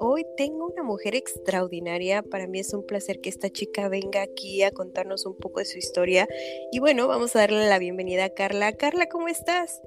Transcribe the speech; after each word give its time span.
Hoy 0.00 0.24
tengo 0.36 0.66
una 0.66 0.82
mujer 0.82 1.14
extraordinaria. 1.14 2.22
Para 2.22 2.46
mí 2.46 2.58
es 2.58 2.72
un 2.72 2.86
placer 2.86 3.20
que 3.20 3.28
esta 3.28 3.50
chica 3.50 3.88
venga 3.88 4.22
aquí 4.22 4.62
a 4.62 4.70
contarnos 4.70 5.26
un 5.26 5.36
poco 5.36 5.60
de 5.60 5.66
su 5.66 5.76
historia. 5.76 6.26
Y 6.72 6.78
bueno, 6.78 7.06
vamos 7.06 7.36
a 7.36 7.40
darle 7.40 7.68
la 7.68 7.78
bienvenida 7.78 8.24
a 8.24 8.30
Carla. 8.30 8.72
Carla, 8.72 9.08
¿cómo 9.08 9.28
estás? 9.28 9.82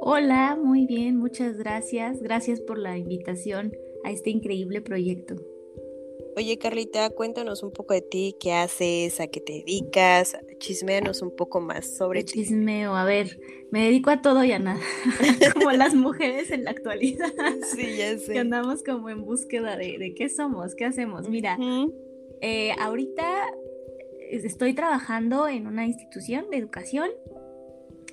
Hola, 0.00 0.56
muy 0.56 0.86
bien, 0.86 1.18
muchas 1.18 1.58
gracias. 1.58 2.22
Gracias 2.22 2.60
por 2.60 2.78
la 2.78 2.96
invitación 2.96 3.72
a 4.04 4.12
este 4.12 4.30
increíble 4.30 4.80
proyecto. 4.80 5.36
Oye, 6.38 6.56
Carlita, 6.56 7.10
cuéntanos 7.10 7.64
un 7.64 7.72
poco 7.72 7.94
de 7.94 8.00
ti, 8.00 8.36
qué 8.38 8.52
haces, 8.52 9.18
a 9.18 9.26
qué 9.26 9.40
te 9.40 9.54
dedicas, 9.54 10.38
chismeanos 10.58 11.20
un 11.20 11.34
poco 11.34 11.60
más 11.60 11.96
sobre 11.96 12.22
ti. 12.22 12.44
Chismeo, 12.44 12.94
a 12.94 13.04
ver, 13.04 13.40
me 13.72 13.86
dedico 13.86 14.10
a 14.10 14.22
todo 14.22 14.44
y 14.44 14.52
a 14.52 14.60
nada, 14.60 14.78
como 15.54 15.72
las 15.72 15.96
mujeres 15.96 16.52
en 16.52 16.62
la 16.62 16.70
actualidad. 16.70 17.26
Sí, 17.74 17.96
ya 17.96 18.16
sé. 18.16 18.34
Que 18.34 18.38
andamos 18.38 18.84
como 18.84 19.10
en 19.10 19.24
búsqueda 19.24 19.76
de, 19.76 20.14
qué 20.16 20.28
somos, 20.28 20.76
qué 20.76 20.84
hacemos. 20.84 21.28
Mira, 21.28 21.58
eh, 22.40 22.70
ahorita 22.78 23.48
estoy 24.30 24.74
trabajando 24.74 25.48
en 25.48 25.66
una 25.66 25.86
institución 25.86 26.50
de 26.52 26.58
educación. 26.58 27.10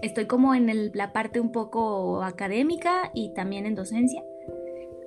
Estoy 0.01 0.25
como 0.25 0.55
en 0.55 0.91
la 0.95 1.13
parte 1.13 1.39
un 1.39 1.51
poco 1.51 2.23
académica 2.23 3.11
y 3.13 3.35
también 3.35 3.67
en 3.67 3.75
docencia. 3.75 4.23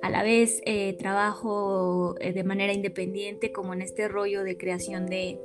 A 0.01 0.09
la 0.09 0.23
vez 0.23 0.61
eh, 0.65 0.95
trabajo 0.97 2.15
eh, 2.19 2.31
de 2.31 2.43
manera 2.43 2.73
independiente 2.73 3.51
como 3.51 3.73
en 3.73 3.81
este 3.81 4.07
rollo 4.07 4.43
de 4.43 4.57
creación 4.57 5.07
de, 5.07 5.39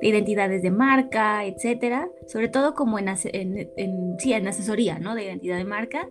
identidades 0.00 0.62
de 0.62 0.70
marca, 0.70 1.44
etcétera, 1.44 2.10
sobre 2.26 2.48
todo 2.48 2.74
como 2.74 2.98
en, 2.98 3.16
sí, 3.16 4.32
en 4.32 4.48
asesoría 4.48 4.98
¿no? 4.98 5.14
de 5.14 5.24
identidad 5.24 5.58
de 5.58 5.64
marca. 5.64 6.08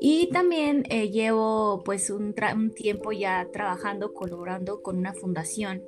Y 0.00 0.28
también 0.30 0.84
eh, 0.90 1.10
llevo 1.10 1.82
pues 1.84 2.10
un, 2.10 2.34
tiempo 2.74 3.12
ya 3.12 3.48
trabajando, 3.52 4.12
colaborando 4.12 4.82
con 4.82 4.98
una 4.98 5.12
fundación 5.12 5.82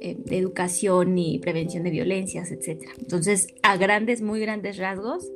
de 0.00 0.38
educación 0.38 1.18
y 1.18 1.38
prevención 1.40 1.82
de 1.82 1.90
violencias, 1.90 2.50
etcétera. 2.50 2.92
Entonces, 2.98 3.48
a 3.62 3.76
grandes, 3.76 4.22
muy 4.22 4.40
grandes 4.40 4.78
rasgos, 4.78 5.30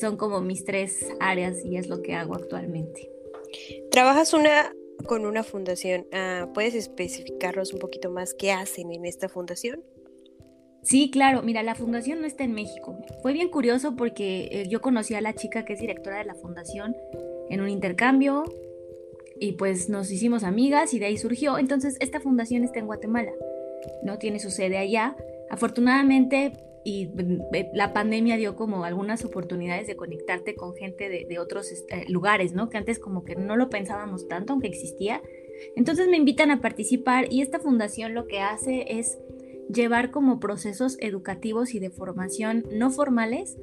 son 0.00 0.16
como 0.16 0.40
mis 0.40 0.64
tres 0.64 1.06
áreas 1.20 1.64
y 1.64 1.76
es 1.76 1.88
lo 1.88 2.02
que 2.02 2.14
hago 2.14 2.34
actualmente. 2.34 3.11
Trabajas 3.90 4.32
una 4.32 4.72
con 5.06 5.26
una 5.26 5.42
fundación. 5.42 6.06
Ah, 6.12 6.48
¿Puedes 6.54 6.74
especificarnos 6.74 7.72
un 7.72 7.78
poquito 7.78 8.10
más 8.10 8.34
qué 8.34 8.52
hacen 8.52 8.92
en 8.92 9.04
esta 9.04 9.28
fundación? 9.28 9.82
Sí, 10.82 11.10
claro. 11.10 11.42
Mira, 11.42 11.62
la 11.62 11.74
fundación 11.74 12.20
no 12.20 12.26
está 12.26 12.44
en 12.44 12.52
México. 12.52 12.98
Fue 13.22 13.32
bien 13.32 13.48
curioso 13.48 13.94
porque 13.96 14.48
eh, 14.50 14.68
yo 14.68 14.80
conocí 14.80 15.14
a 15.14 15.20
la 15.20 15.34
chica 15.34 15.64
que 15.64 15.74
es 15.74 15.80
directora 15.80 16.18
de 16.18 16.24
la 16.24 16.34
fundación 16.34 16.96
en 17.50 17.60
un 17.60 17.68
intercambio 17.68 18.44
y 19.38 19.52
pues 19.52 19.88
nos 19.88 20.10
hicimos 20.10 20.44
amigas 20.44 20.92
y 20.94 20.98
de 20.98 21.06
ahí 21.06 21.16
surgió. 21.16 21.58
Entonces, 21.58 21.96
esta 22.00 22.20
fundación 22.20 22.64
está 22.64 22.80
en 22.80 22.86
Guatemala, 22.86 23.32
¿no? 24.02 24.18
Tiene 24.18 24.40
su 24.40 24.50
sede 24.50 24.78
allá. 24.78 25.16
Afortunadamente, 25.50 26.52
y 26.84 27.10
eh, 27.52 27.70
la 27.74 27.92
pandemia 27.92 28.36
dio 28.36 28.56
como 28.56 28.84
algunas 28.84 29.24
oportunidades 29.24 29.86
de 29.86 29.96
conectarte 29.96 30.54
con 30.54 30.74
gente 30.74 31.08
de, 31.08 31.38
otros 31.38 31.70
este, 31.70 32.04
lugares, 32.08 32.52
¿no? 32.52 32.68
Que 32.68 32.78
antes 32.78 32.98
como 32.98 33.24
que 33.24 33.36
no 33.36 33.56
lo 33.56 33.68
pensábamos 33.68 34.28
tanto, 34.28 34.52
aunque 34.52 34.68
existía. 34.68 35.22
Entonces 35.76 36.08
me 36.08 36.16
invitan 36.16 36.50
a 36.50 36.60
participar 36.60 37.26
y 37.30 37.42
esta 37.42 37.60
fundación 37.60 38.14
lo 38.14 38.26
que 38.26 38.40
hace 38.40 38.98
es 38.98 39.18
llevar 39.72 40.10
como 40.10 40.40
procesos 40.40 40.96
educativos 41.00 41.74
y 41.74 41.78
de 41.78 41.90
formación 41.90 42.64
no 42.72 42.90
formales 42.90 43.56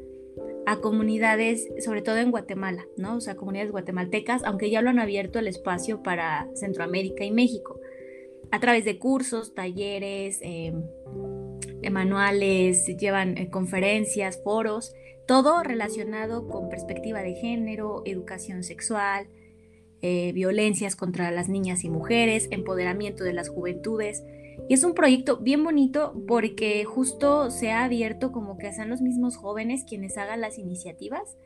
a 0.65 0.77
comunidades, 0.77 1.67
sobre 1.83 2.01
todo 2.01 2.17
en 2.17 2.31
Guatemala, 2.31 2.85
¿no? 2.95 3.17
O 3.17 3.21
sea, 3.21 3.35
comunidades 3.35 3.71
guatemaltecas, 3.71 4.43
aunque 4.43 4.69
ya 4.69 4.81
lo 4.81 4.89
han 4.89 4.99
abierto 4.99 5.39
el 5.39 5.47
espacio 5.47 6.03
para 6.03 6.47
Centroamérica 6.53 7.23
y 7.23 7.31
México, 7.31 7.79
a 8.51 8.59
través 8.59 8.85
de 8.85 8.97
cursos, 8.97 9.53
talleres, 9.53 10.39
eh, 10.41 10.73
manuales, 11.89 12.85
llevan 12.97 13.37
eh, 13.37 13.49
conferencias, 13.49 14.41
foros, 14.43 14.93
todo 15.27 15.61
relacionado 15.63 16.47
con 16.47 16.69
perspectiva 16.69 17.21
de 17.21 17.35
género, 17.35 18.01
educación 18.05 18.63
sexual, 18.63 19.27
eh, 20.01 20.31
violencias 20.33 20.95
contra 20.95 21.29
las 21.29 21.49
niñas 21.49 21.83
y 21.83 21.89
mujeres, 21.89 22.47
empoderamiento 22.51 23.23
de 23.23 23.33
las 23.33 23.49
juventudes. 23.49 24.23
Y 24.67 24.73
es 24.73 24.83
un 24.83 24.93
proyecto 24.93 25.37
bien 25.37 25.63
bonito 25.63 26.13
porque 26.27 26.83
justo 26.85 27.51
se 27.51 27.71
ha 27.71 27.83
abierto 27.83 28.31
como 28.31 28.57
que 28.57 28.71
sean 28.73 28.89
los 28.89 29.01
mismos 29.01 29.37
jóvenes 29.37 29.83
quienes 29.87 30.17
hagan 30.17 30.41
las 30.41 30.57
iniciativas. 30.57 31.37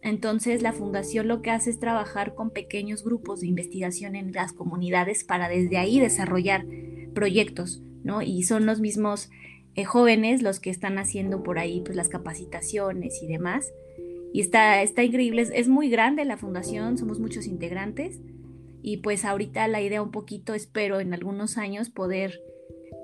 Entonces 0.00 0.62
la 0.62 0.72
fundación 0.72 1.28
lo 1.28 1.42
que 1.42 1.50
hace 1.50 1.70
es 1.70 1.78
trabajar 1.78 2.34
con 2.34 2.50
pequeños 2.50 3.04
grupos 3.04 3.40
de 3.40 3.46
investigación 3.46 4.16
en 4.16 4.32
las 4.32 4.52
comunidades 4.52 5.22
para 5.22 5.48
desde 5.48 5.78
ahí 5.78 6.00
desarrollar 6.00 6.66
proyectos, 7.14 7.82
¿no? 8.02 8.20
Y 8.20 8.42
son 8.42 8.66
los 8.66 8.80
mismos 8.80 9.30
eh, 9.74 9.84
jóvenes 9.84 10.42
los 10.42 10.60
que 10.60 10.70
están 10.70 10.98
haciendo 10.98 11.42
por 11.42 11.58
ahí 11.58 11.80
pues 11.84 11.96
las 11.96 12.08
capacitaciones 12.08 13.22
y 13.22 13.26
demás. 13.26 13.72
Y 14.32 14.40
está, 14.40 14.82
está 14.82 15.02
increíble, 15.02 15.46
es, 15.52 15.68
muy 15.68 15.90
grande 15.90 16.24
la 16.24 16.38
fundación, 16.38 16.96
somos 16.96 17.20
muchos 17.20 17.46
integrantes 17.46 18.18
y 18.82 18.98
pues 18.98 19.24
ahorita 19.24 19.68
la 19.68 19.82
idea 19.82 20.02
un 20.02 20.10
poquito, 20.10 20.54
espero 20.54 21.00
en 21.00 21.12
algunos 21.12 21.58
años 21.58 21.90
poder 21.90 22.40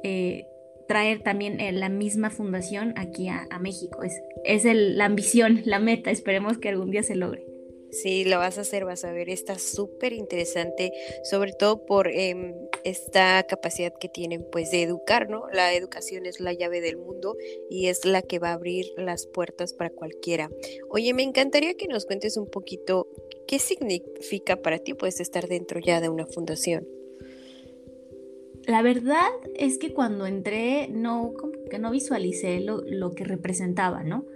eh, 0.05 0.47
traer 0.89 1.23
también 1.23 1.61
eh, 1.61 1.73
la 1.73 1.91
misma 1.91 2.31
fundación 2.31 2.95
aquí 2.97 3.29
a, 3.29 3.47
México. 3.61 4.03
Es, 4.03 4.15
es 4.45 4.65
la 4.65 5.05
ambición, 5.05 5.61
la 5.67 5.79
meta, 5.79 6.11
esperemos 6.11 6.57
que 6.57 6.71
algún 6.71 6.91
día 6.91 7.03
se 7.03 7.15
logre. 7.15 7.48
Sí, 7.91 8.25
lo 8.25 8.39
vas 8.39 8.59
a 8.59 8.63
hacer, 8.63 8.85
vas 8.85 9.05
a 9.05 9.13
ver, 9.13 9.31
está 9.31 9.59
súper 9.59 10.13
interesante, 10.13 10.93
sobre 11.23 11.53
todo 11.53 11.87
por 11.87 12.09
em, 12.09 12.55
esta 12.85 13.43
capacidad 13.45 13.95
que 13.99 14.09
tienen 14.09 14.47
pues 14.51 14.71
de 14.71 14.83
educar, 14.83 15.31
¿no? 15.31 15.45
La 15.53 15.73
educación 15.73 16.27
es 16.27 16.39
la 16.39 16.53
llave 16.53 16.81
del 16.83 16.99
mundo 16.99 17.37
y 17.71 17.87
es 17.87 18.05
la 18.05 18.21
que 18.21 18.39
va 18.39 18.51
a 18.51 18.55
abrir 18.55 18.87
las 18.97 19.27
puertas 19.27 19.73
para 19.73 19.91
cualquiera. 19.91 20.51
Oye, 20.91 21.15
me 21.15 21.23
encantaría 21.23 21.75
que 21.75 21.89
nos 21.89 22.05
cuentes 22.05 22.37
un 22.37 22.47
poquito 22.47 23.09
qué 23.47 23.59
significa 23.59 24.57
para 24.57 24.79
ti 24.79 24.93
pues 24.93 25.21
estar 25.21 25.49
dentro 25.49 25.81
ya 25.81 26.01
de 26.01 26.11
una 26.11 26.27
fundación. 26.27 26.87
La 28.67 28.83
verdad 28.83 29.31
es 29.55 29.79
que 29.79 29.95
cuando 29.95 30.27
entré 30.27 30.89
no, 30.89 31.33
que 31.71 31.79
no 31.79 31.91
visualicé 31.91 32.61
lo, 32.61 32.83
lo 32.83 33.13
que 33.13 33.25
representaba, 33.25 34.05
¿no? 34.05 34.27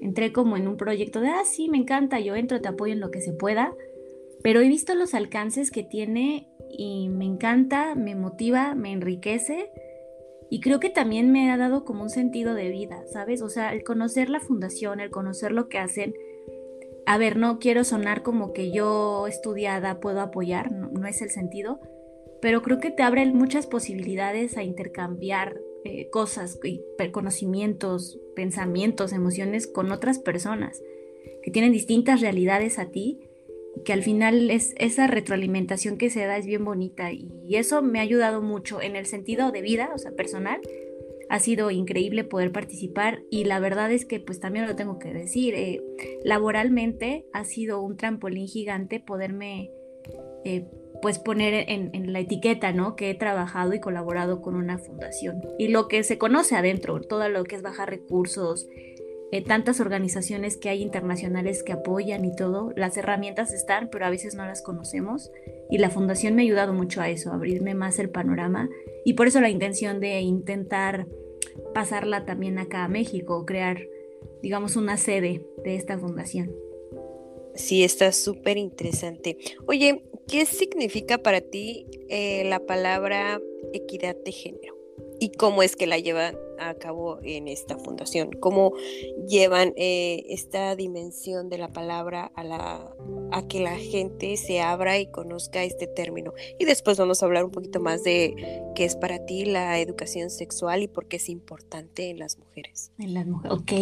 Entré 0.00 0.32
como 0.32 0.56
en 0.56 0.68
un 0.68 0.76
proyecto 0.76 1.20
de, 1.20 1.28
ah, 1.28 1.44
sí, 1.44 1.68
me 1.68 1.78
encanta, 1.78 2.20
yo 2.20 2.36
entro, 2.36 2.60
te 2.60 2.68
apoyo 2.68 2.92
en 2.92 3.00
lo 3.00 3.10
que 3.10 3.20
se 3.20 3.32
pueda, 3.32 3.74
pero 4.42 4.60
he 4.60 4.68
visto 4.68 4.94
los 4.94 5.14
alcances 5.14 5.70
que 5.70 5.82
tiene 5.82 6.48
y 6.70 7.08
me 7.08 7.24
encanta, 7.24 7.94
me 7.94 8.14
motiva, 8.14 8.74
me 8.74 8.92
enriquece 8.92 9.70
y 10.50 10.60
creo 10.60 10.80
que 10.80 10.90
también 10.90 11.30
me 11.32 11.50
ha 11.50 11.56
dado 11.56 11.84
como 11.84 12.02
un 12.02 12.10
sentido 12.10 12.54
de 12.54 12.70
vida, 12.70 13.04
¿sabes? 13.12 13.42
O 13.42 13.48
sea, 13.48 13.72
el 13.72 13.84
conocer 13.84 14.30
la 14.30 14.40
fundación, 14.40 15.00
el 15.00 15.10
conocer 15.10 15.52
lo 15.52 15.68
que 15.68 15.78
hacen, 15.78 16.14
a 17.06 17.18
ver, 17.18 17.36
no 17.36 17.58
quiero 17.58 17.84
sonar 17.84 18.22
como 18.22 18.52
que 18.52 18.70
yo 18.70 19.26
estudiada 19.26 20.00
puedo 20.00 20.20
apoyar, 20.20 20.72
no, 20.72 20.88
no 20.88 21.06
es 21.06 21.20
el 21.22 21.30
sentido, 21.30 21.80
pero 22.40 22.62
creo 22.62 22.78
que 22.78 22.90
te 22.90 23.02
abren 23.02 23.36
muchas 23.36 23.66
posibilidades 23.66 24.56
a 24.56 24.62
intercambiar 24.62 25.56
eh, 25.84 26.08
cosas, 26.10 26.58
conocimientos, 27.12 28.18
pensamientos, 28.34 29.12
emociones 29.12 29.66
con 29.66 29.92
otras 29.92 30.18
personas 30.18 30.82
que 31.42 31.50
tienen 31.50 31.72
distintas 31.72 32.20
realidades 32.20 32.78
a 32.78 32.90
ti 32.90 33.20
que 33.84 33.92
al 33.92 34.02
final 34.02 34.50
es 34.50 34.74
esa 34.78 35.06
retroalimentación 35.06 35.98
que 35.98 36.10
se 36.10 36.24
da 36.24 36.36
es 36.36 36.46
bien 36.46 36.64
bonita 36.64 37.12
y 37.12 37.54
eso 37.54 37.80
me 37.80 38.00
ha 38.00 38.02
ayudado 38.02 38.42
mucho 38.42 38.82
en 38.82 38.96
el 38.96 39.06
sentido 39.06 39.52
de 39.52 39.62
vida, 39.62 39.90
o 39.94 39.98
sea, 39.98 40.12
personal, 40.12 40.60
ha 41.28 41.38
sido 41.40 41.70
increíble 41.70 42.24
poder 42.24 42.52
participar 42.52 43.22
y 43.30 43.44
la 43.44 43.60
verdad 43.60 43.92
es 43.92 44.04
que 44.04 44.20
pues 44.20 44.40
también 44.40 44.66
lo 44.66 44.76
tengo 44.76 44.98
que 44.98 45.12
decir, 45.12 45.54
eh, 45.54 45.82
laboralmente 46.24 47.26
ha 47.32 47.44
sido 47.44 47.82
un 47.82 47.96
trampolín 47.96 48.46
gigante 48.48 49.00
poderme 49.00 49.70
eh, 50.44 50.66
pues 51.00 51.18
poner 51.18 51.64
en, 51.68 52.12
la 52.12 52.20
etiqueta, 52.20 52.72
¿no? 52.72 52.96
Que 52.96 53.10
he 53.10 53.14
trabajado 53.14 53.74
y 53.74 53.80
colaborado 53.80 54.40
con 54.40 54.56
una 54.56 54.78
fundación. 54.78 55.42
Y 55.58 55.68
lo 55.68 55.88
que 55.88 56.02
se 56.02 56.18
conoce 56.18 56.56
adentro, 56.56 57.00
todo 57.00 57.28
lo 57.28 57.44
que 57.44 57.56
es 57.56 57.62
bajar 57.62 57.90
recursos, 57.90 58.66
eh, 59.30 59.44
tantas 59.44 59.80
organizaciones 59.80 60.56
que 60.56 60.70
hay 60.70 60.82
internacionales 60.82 61.62
que 61.62 61.72
apoyan 61.72 62.24
y 62.24 62.34
todo, 62.34 62.72
las 62.76 62.96
herramientas 62.96 63.52
están, 63.52 63.90
pero 63.90 64.06
a 64.06 64.10
veces 64.10 64.34
no 64.34 64.44
las 64.46 64.62
conocemos. 64.62 65.30
Y 65.70 65.78
la 65.78 65.90
fundación 65.90 66.34
me 66.34 66.42
ha 66.42 66.44
ayudado 66.44 66.72
mucho 66.72 67.00
a 67.00 67.10
eso, 67.10 67.32
abrirme 67.32 67.74
más 67.74 67.98
el 67.98 68.10
panorama. 68.10 68.68
Y 69.04 69.14
por 69.14 69.26
eso 69.26 69.40
la 69.40 69.50
intención 69.50 70.00
de 70.00 70.20
intentar 70.20 71.06
pasarla 71.74 72.24
también 72.24 72.58
acá 72.58 72.84
a 72.84 72.88
México, 72.88 73.44
crear, 73.44 73.86
digamos, 74.42 74.76
una 74.76 74.96
sede 74.96 75.44
de 75.64 75.76
esta 75.76 75.98
fundación. 75.98 76.50
Sí, 77.54 77.82
está 77.82 78.12
súper 78.12 78.56
interesante. 78.56 79.36
Oye, 79.66 80.07
¿qué 80.28 80.46
significa 80.46 81.18
para 81.18 81.40
ti 81.40 81.86
eh, 82.08 82.44
la 82.44 82.60
palabra 82.60 83.40
equidad 83.72 84.16
de 84.24 84.32
género? 84.32 84.76
¿Y 85.20 85.30
cómo 85.30 85.64
es 85.64 85.74
que 85.74 85.88
la 85.88 85.98
llevan 85.98 86.36
a 86.60 86.74
cabo 86.74 87.18
en 87.22 87.48
esta 87.48 87.76
fundación? 87.76 88.30
¿Cómo 88.38 88.72
llevan 89.28 89.72
eh, 89.76 90.24
esta 90.28 90.76
dimensión 90.76 91.48
de 91.48 91.58
la 91.58 91.68
palabra 91.68 92.30
a, 92.36 92.44
la, 92.44 92.94
a 93.32 93.48
que 93.48 93.58
la 93.58 93.76
gente 93.76 94.36
se 94.36 94.60
abra 94.60 94.98
y 95.00 95.10
conozca 95.10 95.64
este 95.64 95.88
término? 95.88 96.34
Y 96.60 96.66
después 96.66 96.98
vamos 96.98 97.22
a 97.22 97.26
hablar 97.26 97.44
un 97.44 97.50
poquito 97.50 97.80
más 97.80 98.04
de 98.04 98.62
qué 98.76 98.84
es 98.84 98.94
para 98.94 99.24
ti 99.24 99.44
la 99.44 99.80
educación 99.80 100.30
sexual 100.30 100.82
y 100.82 100.88
por 100.88 101.06
qué 101.06 101.16
es 101.16 101.28
importante 101.28 102.10
en 102.10 102.20
las 102.20 102.38
mujeres. 102.38 102.92
En 102.98 103.14
las 103.14 103.26
mujeres. 103.26 103.58
Ok, 103.58 103.72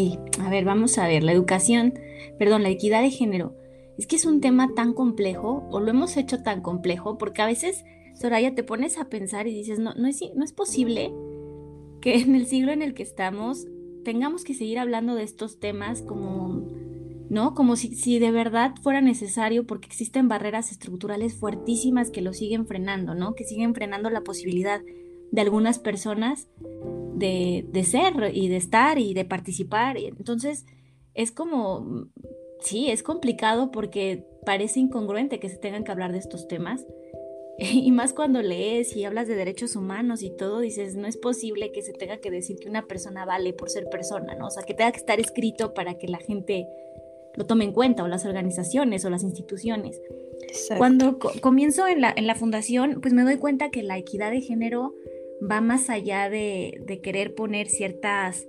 a 0.41 0.49
ver, 0.49 0.65
vamos 0.65 0.97
a 0.97 1.07
ver, 1.07 1.23
la 1.23 1.33
educación, 1.33 1.99
perdón, 2.39 2.63
la 2.63 2.71
equidad 2.71 3.03
de 3.03 3.11
género 3.11 3.55
es 3.99 4.07
que 4.07 4.17
es 4.17 4.27
un 4.27 4.41
tema 4.41 4.75
tan 4.75 4.93
complejo 4.93 5.67
o 5.71 5.81
lo 5.81 5.91
hemos 5.91 6.17
hecho 6.17 6.43
tan 6.43 6.61
complejo 6.61 7.19
porque 7.19 7.43
a 7.43 7.47
veces, 7.47 7.85
Soraya, 8.15 8.55
te 8.55 8.63
pones 8.63 8.99
a 8.99 9.09
pensar 9.09 9.47
y 9.47 9.55
dices, 9.55 9.79
no, 9.79 9.95
no, 9.95 10.09
es, 10.09 10.21
no 10.35 10.45
es 10.45 10.53
posible 10.53 11.13
que 12.01 12.17
en 12.21 12.35
el 12.35 12.47
siglo 12.47 12.73
en 12.73 12.83
el 12.83 12.95
que 12.95 13.03
estamos 13.03 13.67
tengamos 14.05 14.45
que 14.45 14.55
seguir 14.55 14.79
hablando 14.79 15.15
de 15.15 15.25
estos 15.25 15.59
temas 15.59 16.03
como, 16.03 16.65
¿no? 17.29 17.55
Como 17.55 17.75
si, 17.75 17.95
si 17.97 18.21
de 18.21 18.31
verdad 18.31 18.75
fuera 18.83 19.01
necesario 19.01 19.67
porque 19.67 19.89
existen 19.89 20.29
barreras 20.29 20.71
estructurales 20.71 21.35
fuertísimas 21.35 22.11
que 22.11 22.23
lo 22.23 22.33
siguen 22.33 22.67
frenando, 22.67 23.15
¿no? 23.15 23.35
Que 23.35 23.45
siguen 23.45 23.75
frenando 23.75 24.09
la 24.11 24.21
posibilidad 24.23 24.81
de 25.33 25.41
algunas 25.41 25.81
personas 25.81 26.49
de, 27.17 27.67
de 27.73 27.85
ser 27.85 28.31
y 28.33 28.47
de 28.47 28.57
estar 28.57 28.99
y 28.99 29.13
de 29.13 29.25
participar. 29.25 29.97
Entonces, 29.97 30.67
es 31.15 31.33
como 31.33 32.09
sí, 32.61 32.91
es 32.91 33.03
complicado 33.03 33.71
porque 33.71 34.25
parece 34.45 34.81
incongruente 34.81 35.39
que 35.41 35.49
se 35.49 35.57
tengan 35.57 35.85
que 35.85 35.93
hablar 35.93 36.13
de 36.13 36.19
estos 36.19 36.49
temas. 36.49 36.87
Y 37.59 37.91
más 37.91 38.13
cuando 38.13 38.43
lees 38.43 38.95
y 38.95 39.05
hablas 39.05 39.29
de 39.29 39.35
derechos 39.35 39.77
humanos 39.77 40.23
y 40.23 40.29
todo, 40.29 40.61
dices, 40.61 40.95
no 40.95 41.07
es 41.07 41.17
posible 41.17 41.73
que 41.73 41.81
se 41.81 41.95
tenga 41.95 42.19
que 42.19 42.31
decir 42.31 42.59
que 42.59 42.69
una 42.69 42.87
persona 42.87 43.25
vale 43.25 43.55
por 43.55 43.71
ser 43.71 43.89
persona, 43.89 44.35
¿no? 44.35 44.49
O 44.49 44.51
sea, 44.51 44.63
que 44.65 44.75
tenga 44.75 44.93
que 44.93 44.99
estar 44.99 45.19
escrito 45.21 45.73
para 45.73 45.95
que 45.95 46.07
la 46.07 46.19
gente 46.19 46.69
lo 47.35 47.47
tome 47.47 47.65
en 47.65 47.73
cuenta, 47.73 48.03
o 48.03 48.09
las 48.09 48.27
organizaciones 48.27 49.07
o 49.07 49.11
las 49.11 49.23
instituciones. 49.23 50.01
Cuando 50.77 51.19
comienzo 51.41 51.87
en 51.87 52.01
la, 52.01 52.13
en 52.15 52.27
la 52.27 52.35
fundación, 52.35 53.01
pues 53.01 53.15
me 53.15 53.23
doy 53.23 53.37
cuenta 53.37 53.71
que 53.71 53.83
la 53.83 53.99
equidad 53.99 54.31
de 54.31 54.41
género 54.41 54.95
va 55.41 55.61
más 55.61 55.91
allá 55.91 56.31
de, 56.31 56.81
de 56.87 57.01
querer 57.01 57.35
poner 57.35 57.69
ciertas 57.69 58.47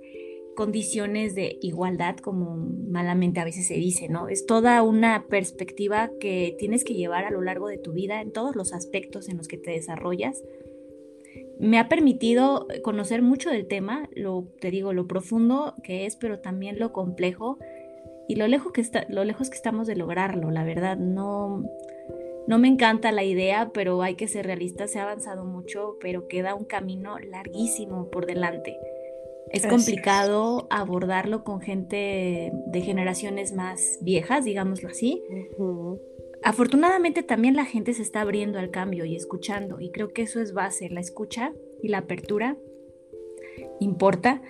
condiciones 0.58 1.36
de 1.36 1.56
igualdad, 1.62 2.16
como 2.16 2.56
malamente 2.56 3.38
a 3.38 3.44
veces 3.44 3.68
se 3.68 3.74
dice, 3.74 4.08
¿no? 4.08 4.28
Es 4.28 4.44
toda 4.44 4.82
una 4.82 5.26
perspectiva 5.28 6.10
que 6.18 6.56
tienes 6.58 6.82
que 6.82 6.94
llevar 6.94 7.24
a 7.26 7.30
lo 7.30 7.42
largo 7.42 7.68
de 7.68 7.78
tu 7.78 7.92
vida 7.92 8.20
en 8.20 8.32
todos 8.32 8.56
los 8.56 8.72
aspectos 8.72 9.28
en 9.28 9.36
los 9.36 9.46
que 9.46 9.56
te 9.56 9.70
desarrollas. 9.70 10.42
Me 11.60 11.78
ha 11.78 11.88
permitido 11.88 12.66
conocer 12.82 13.22
mucho 13.22 13.50
del 13.50 13.68
tema, 13.68 14.08
lo, 14.16 14.48
te 14.60 14.72
digo, 14.72 14.92
lo 14.92 15.06
profundo 15.06 15.74
que 15.84 16.06
es, 16.06 16.16
pero 16.16 16.40
también 16.40 16.80
lo 16.80 16.92
complejo 16.92 17.58
y 18.26 18.34
lo 18.34 18.48
lejos 18.48 18.72
que, 18.72 18.80
está, 18.80 19.06
lo 19.08 19.22
lejos 19.22 19.50
que 19.50 19.56
estamos 19.56 19.86
de 19.86 19.94
lograrlo, 19.94 20.50
la 20.50 20.64
verdad. 20.64 20.96
No, 20.96 21.62
no 22.48 22.58
me 22.58 22.66
encanta 22.66 23.12
la 23.12 23.22
idea, 23.22 23.70
pero 23.72 24.02
hay 24.02 24.16
que 24.16 24.26
ser 24.26 24.44
realistas. 24.44 24.90
Se 24.90 24.98
ha 24.98 25.04
avanzado 25.04 25.44
mucho, 25.44 25.98
pero 26.00 26.26
queda 26.26 26.56
un 26.56 26.64
camino 26.64 27.16
larguísimo 27.20 28.10
por 28.10 28.26
delante. 28.26 28.76
Es 29.52 29.66
complicado 29.66 30.66
abordarlo 30.70 31.44
con 31.44 31.60
gente 31.60 32.52
de 32.66 32.80
generaciones 32.80 33.52
más 33.52 33.98
viejas, 34.02 34.44
digámoslo 34.44 34.88
así. 34.88 35.22
Afortunadamente 36.42 37.22
también 37.22 37.56
la 37.56 37.64
gente 37.64 37.92
se 37.94 38.02
está 38.02 38.20
abriendo 38.20 38.58
al 38.58 38.70
cambio 38.70 39.04
y 39.04 39.16
escuchando, 39.16 39.80
y 39.80 39.90
creo 39.90 40.12
que 40.12 40.22
eso 40.22 40.40
es 40.40 40.52
base, 40.52 40.88
la 40.88 41.00
escucha 41.00 41.52
y 41.82 41.88
la 41.88 41.98
apertura 41.98 42.56
importa, 43.80 44.42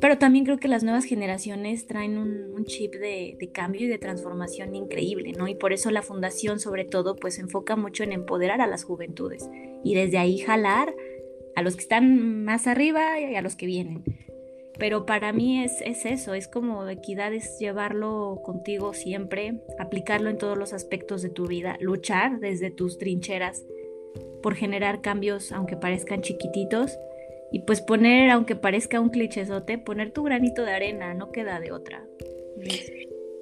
pero 0.00 0.18
también 0.18 0.44
creo 0.44 0.58
que 0.58 0.68
las 0.68 0.82
nuevas 0.82 1.04
generaciones 1.04 1.86
traen 1.86 2.18
un, 2.18 2.64
chip 2.64 2.94
de, 2.94 3.36
de, 3.38 3.52
cambio 3.52 3.82
y 3.82 3.88
de 3.88 3.98
transformación 3.98 4.74
increíble, 4.74 5.32
¿no? 5.36 5.48
Y 5.48 5.54
por 5.54 5.74
eso 5.74 5.90
la 5.90 6.00
fundación 6.00 6.60
sobre 6.60 6.86
todo 6.86 7.14
pues 7.14 7.34
se 7.34 7.42
enfoca 7.42 7.76
mucho 7.76 8.04
en 8.04 8.12
empoderar 8.12 8.62
a 8.62 8.66
las 8.66 8.84
juventudes 8.84 9.48
y 9.84 9.94
desde 9.94 10.16
ahí 10.16 10.38
jalar 10.38 10.94
a 11.54 11.62
los 11.62 11.76
que 11.76 11.82
están 11.82 12.44
más 12.44 12.66
arriba 12.66 13.20
y 13.20 13.36
a 13.36 13.42
los 13.42 13.54
que 13.54 13.66
vienen. 13.66 14.02
Pero 14.78 15.06
para 15.06 15.32
mí 15.32 15.62
es, 15.62 15.80
eso, 15.82 16.34
es 16.34 16.48
como 16.48 16.88
equidad, 16.88 17.32
es 17.32 17.58
llevarlo 17.58 18.40
contigo 18.44 18.92
siempre, 18.92 19.60
aplicarlo 19.78 20.30
en 20.30 20.38
todos 20.38 20.58
los 20.58 20.72
aspectos 20.72 21.22
de 21.22 21.30
tu 21.30 21.46
vida, 21.46 21.76
luchar 21.80 22.40
desde 22.40 22.70
tus 22.70 22.98
trincheras 22.98 23.64
por 24.42 24.56
generar 24.56 25.00
cambios 25.00 25.52
aunque 25.52 25.76
parezcan 25.76 26.20
chiquititos 26.20 26.98
y 27.52 27.60
pues 27.60 27.80
poner, 27.80 28.30
aunque 28.30 28.56
parezca 28.56 29.00
un 29.00 29.10
clichezote, 29.10 29.78
poner 29.78 30.10
tu 30.10 30.24
granito 30.24 30.64
de 30.64 30.72
arena, 30.72 31.14
no 31.14 31.30
queda 31.30 31.60
de 31.60 31.70
otra. 31.70 32.04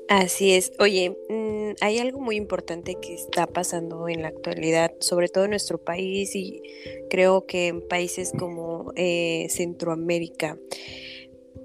Así 0.08 0.52
es. 0.52 0.72
Oye, 0.78 1.16
mm, 1.30 1.76
hay 1.80 1.98
algo 1.98 2.20
muy 2.20 2.36
importante 2.36 2.96
que 3.00 3.14
está 3.14 3.46
pasando 3.46 4.08
en 4.08 4.20
la 4.20 4.28
actualidad, 4.28 4.92
sobre 5.00 5.28
todo 5.28 5.44
en 5.44 5.50
nuestro 5.50 5.78
país 5.78 6.36
y 6.36 6.60
creo 7.08 7.46
que 7.46 7.68
en 7.68 7.80
países 7.80 8.32
como 8.38 8.92
eh, 8.94 9.46
Centroamérica. 9.48 10.58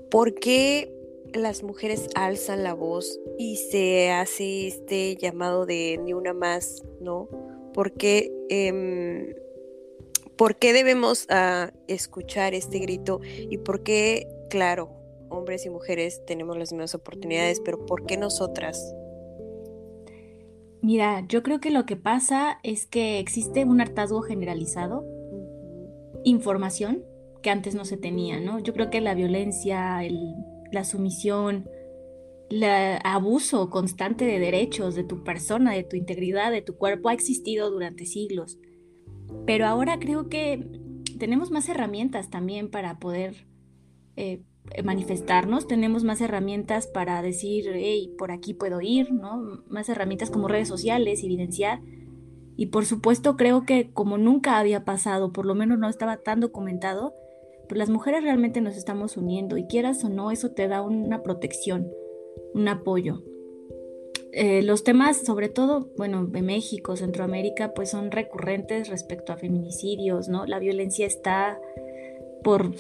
¿Por 0.10 0.36
qué 0.36 0.94
las 1.34 1.64
mujeres 1.64 2.08
alzan 2.16 2.64
la 2.64 2.74
voz 2.74 3.20
y 3.38 3.58
se 3.58 4.12
hace 4.12 4.68
este 4.68 5.16
llamado 5.16 5.66
de 5.66 6.00
ni 6.04 6.14
una 6.14 6.34
más, 6.34 6.84
¿no? 7.02 7.28
¿Por 7.74 7.94
qué, 7.94 8.32
em, 8.50 9.34
¿por 10.36 10.56
qué 10.56 10.74
debemos 10.74 11.26
ah, 11.30 11.72
escuchar 11.88 12.54
este 12.54 12.80
grito 12.80 13.20
y 13.24 13.58
por 13.58 13.84
qué, 13.84 14.28
claro, 14.50 14.90
hombres 15.30 15.66
y 15.66 15.70
mujeres 15.70 16.24
tenemos 16.26 16.58
las 16.58 16.72
mismas 16.72 16.96
oportunidades, 16.96 17.62
pero 17.64 17.86
¿por 17.86 18.06
qué 18.06 18.18
nosotras? 18.18 18.94
Mira, 20.82 21.26
yo 21.28 21.44
creo 21.44 21.60
que 21.60 21.72
lo 21.72 21.86
que 21.86 21.98
pasa 21.98 22.60
es 22.64 22.86
que 22.86 23.20
existe 23.20 23.66
un 23.66 23.82
hartazgo 23.82 24.22
generalizado, 24.22 25.06
información, 26.24 27.04
antes 27.50 27.76
no 27.76 27.86
se 27.86 27.98
tenía, 27.98 28.40
¿no? 28.40 28.60
Yo 28.60 28.74
creo 28.74 28.90
que 28.90 29.02
la 29.02 29.16
violencia, 29.16 30.02
la 30.72 30.84
sumisión, 30.84 31.70
el 32.50 32.64
abuso 33.04 33.70
constante 33.70 34.26
de 34.26 34.40
derechos 34.40 34.96
de 34.96 35.04
tu 35.04 35.24
persona, 35.24 35.74
de 35.74 35.84
tu 35.84 35.96
integridad, 35.96 36.52
de 36.52 36.62
tu 36.62 36.78
cuerpo 36.78 37.10
ha 37.10 37.14
existido 37.14 37.70
durante 37.70 38.06
siglos. 38.06 38.58
Pero 39.46 39.66
ahora 39.66 40.00
creo 40.00 40.30
que 40.30 40.66
tenemos 41.20 41.52
más 41.52 41.68
herramientas 41.70 42.30
también 42.30 42.70
para 42.70 43.00
poder 43.00 43.48
eh, 44.16 44.42
manifestarnos, 44.84 45.68
tenemos 45.68 46.04
más 46.04 46.22
herramientas 46.22 46.88
para 46.88 47.22
decir, 47.22 47.66
hey, 47.74 48.14
por 48.18 48.32
aquí 48.32 48.54
puedo 48.54 48.82
ir, 48.82 49.12
¿no? 49.12 49.64
Más 49.70 49.90
herramientas 49.90 50.30
como 50.30 50.48
redes 50.48 50.68
sociales, 50.68 51.24
evidenciar. 51.24 51.82
Y 52.56 52.68
por 52.68 52.86
supuesto 52.86 53.38
creo 53.38 53.66
que 53.66 53.92
como 53.92 54.18
nunca 54.18 54.58
había 54.58 54.84
pasado, 54.84 55.32
por 55.32 55.46
lo 55.46 55.56
menos 55.56 55.78
no 55.78 55.90
estaba 55.90 56.18
tan 56.18 56.40
documentado, 56.40 57.14
pues 57.68 57.78
las 57.78 57.90
mujeres 57.90 58.24
realmente 58.24 58.62
nos 58.62 58.78
estamos 58.78 59.18
uniendo 59.18 59.58
y 59.58 59.66
quieras 59.68 60.04
o 60.04 60.10
no, 60.10 60.32
eso 60.32 60.52
te 60.52 60.68
da 60.68 60.82
una 60.82 61.24
protección, 61.24 61.90
un 62.54 62.68
apoyo. 62.68 63.24
Eh, 64.32 64.62
los 64.62 64.84
temas, 64.84 65.26
sobre 65.26 65.50
todo, 65.50 65.90
bueno, 65.98 66.26
de 66.26 66.42
México, 66.42 66.96
Centroamérica, 66.96 67.74
pues 67.74 67.90
son 67.90 68.12
recurrentes 68.12 68.90
respecto 68.90 69.34
a 69.34 69.38
feminicidios, 69.38 70.28
¿no? 70.28 70.46
La 70.46 70.60
violencia 70.60 71.08
está 71.08 71.60
por, 72.44 72.72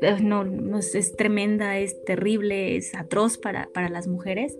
eh, 0.00 0.16
no, 0.22 0.44
no 0.44 0.78
es, 0.78 1.16
tremenda, 1.16 1.78
es 1.78 2.02
terrible, 2.04 2.76
es 2.76 2.94
atroz 2.94 3.38
para, 3.38 3.68
para 3.74 3.88
las 3.88 4.06
mujeres. 4.06 4.58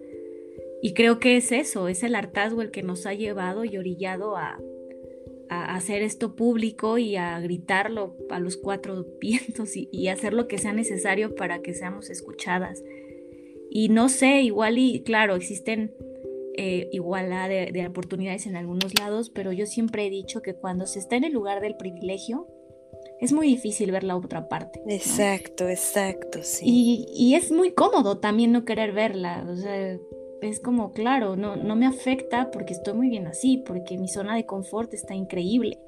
Y 0.82 0.92
creo 0.92 1.18
que 1.18 1.38
es 1.38 1.50
eso, 1.50 1.88
es 1.88 2.02
el 2.02 2.14
hartazgo 2.14 2.60
el 2.60 2.70
que 2.70 2.82
nos 2.82 3.06
ha 3.06 3.14
llevado 3.14 3.64
y 3.64 3.78
orillado 3.78 4.36
a, 4.36 4.60
a 5.48 5.74
hacer 5.74 6.02
esto 6.02 6.36
público 6.36 6.98
y 6.98 7.16
a 7.16 7.38
gritarlo 7.40 8.16
a 8.30 8.40
los 8.40 8.56
cuatro 8.56 9.06
vientos 9.20 9.76
y, 9.76 9.88
y, 9.92 10.08
hacer 10.08 10.32
lo 10.32 10.48
que 10.48 10.58
sea 10.58 10.72
necesario 10.72 11.34
para 11.34 11.60
que 11.60 11.74
seamos 11.74 12.10
escuchadas. 12.10 12.82
Y 13.70 13.88
no 13.88 14.08
sé, 14.08 14.42
igual 14.42 14.78
y 14.78 15.02
claro, 15.02 15.34
existen 15.34 15.94
eh, 16.56 16.88
igualdad 16.92 17.48
de, 17.48 17.72
de, 17.72 17.86
oportunidades 17.86 18.46
en 18.46 18.56
algunos 18.56 18.98
lados, 18.98 19.30
pero 19.30 19.50
yo 19.50 19.66
siempre 19.66 20.06
he 20.06 20.10
dicho 20.10 20.42
que 20.42 20.54
cuando 20.54 20.86
se 20.86 21.00
está 21.00 21.16
en 21.16 21.24
el 21.24 21.32
lugar 21.32 21.60
del 21.60 21.76
privilegio, 21.76 22.46
es 23.20 23.32
muy 23.32 23.48
difícil 23.48 23.90
ver 23.90 24.04
la 24.04 24.16
otra 24.16 24.48
parte. 24.48 24.80
Exacto, 24.86 25.68
exacto, 25.68 26.40
sí. 26.42 26.64
Y, 26.64 27.06
y, 27.16 27.34
es 27.34 27.50
muy 27.50 27.72
cómodo 27.72 28.18
también 28.18 28.52
no 28.52 28.64
querer 28.64 28.92
verla, 28.92 29.44
o 29.48 29.56
sea, 29.56 29.98
es 30.44 30.60
como, 30.60 30.92
claro, 30.92 31.36
no, 31.36 31.56
no 31.56 31.76
me 31.76 31.86
afecta 31.86 32.50
porque 32.50 32.72
estoy 32.72 32.94
muy 32.94 33.08
bien 33.08 33.26
así, 33.26 33.62
porque 33.66 33.98
mi 33.98 34.08
zona 34.08 34.36
de 34.36 34.46
confort 34.46 34.92
está 34.94 35.14
increíble. 35.14 35.78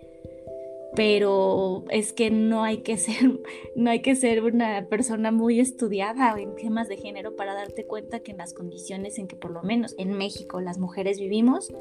Pero 0.95 1.85
es 1.91 2.13
que 2.13 2.31
no 2.31 2.65
hay 2.65 2.79
que 2.79 2.97
ser, 2.97 3.41
no 3.75 3.91
hay 3.91 4.01
que 4.01 4.17
ser 4.17 4.43
una 4.43 4.87
persona 4.89 5.31
muy 5.31 5.61
estudiada 5.61 6.35
en 6.41 6.55
temas 6.57 6.89
de 6.89 6.97
género 6.97 7.37
para 7.37 7.55
darte 7.55 7.85
cuenta 7.85 8.21
que 8.21 8.33
en 8.33 8.39
las 8.39 8.55
condiciones 8.55 9.19
en 9.19 9.29
que 9.29 9.37
por 9.37 9.51
lo 9.51 9.63
menos 9.63 9.95
en 9.99 10.13
México 10.13 10.61
las 10.61 10.79
mujeres 10.79 11.21
vivimos, 11.21 11.73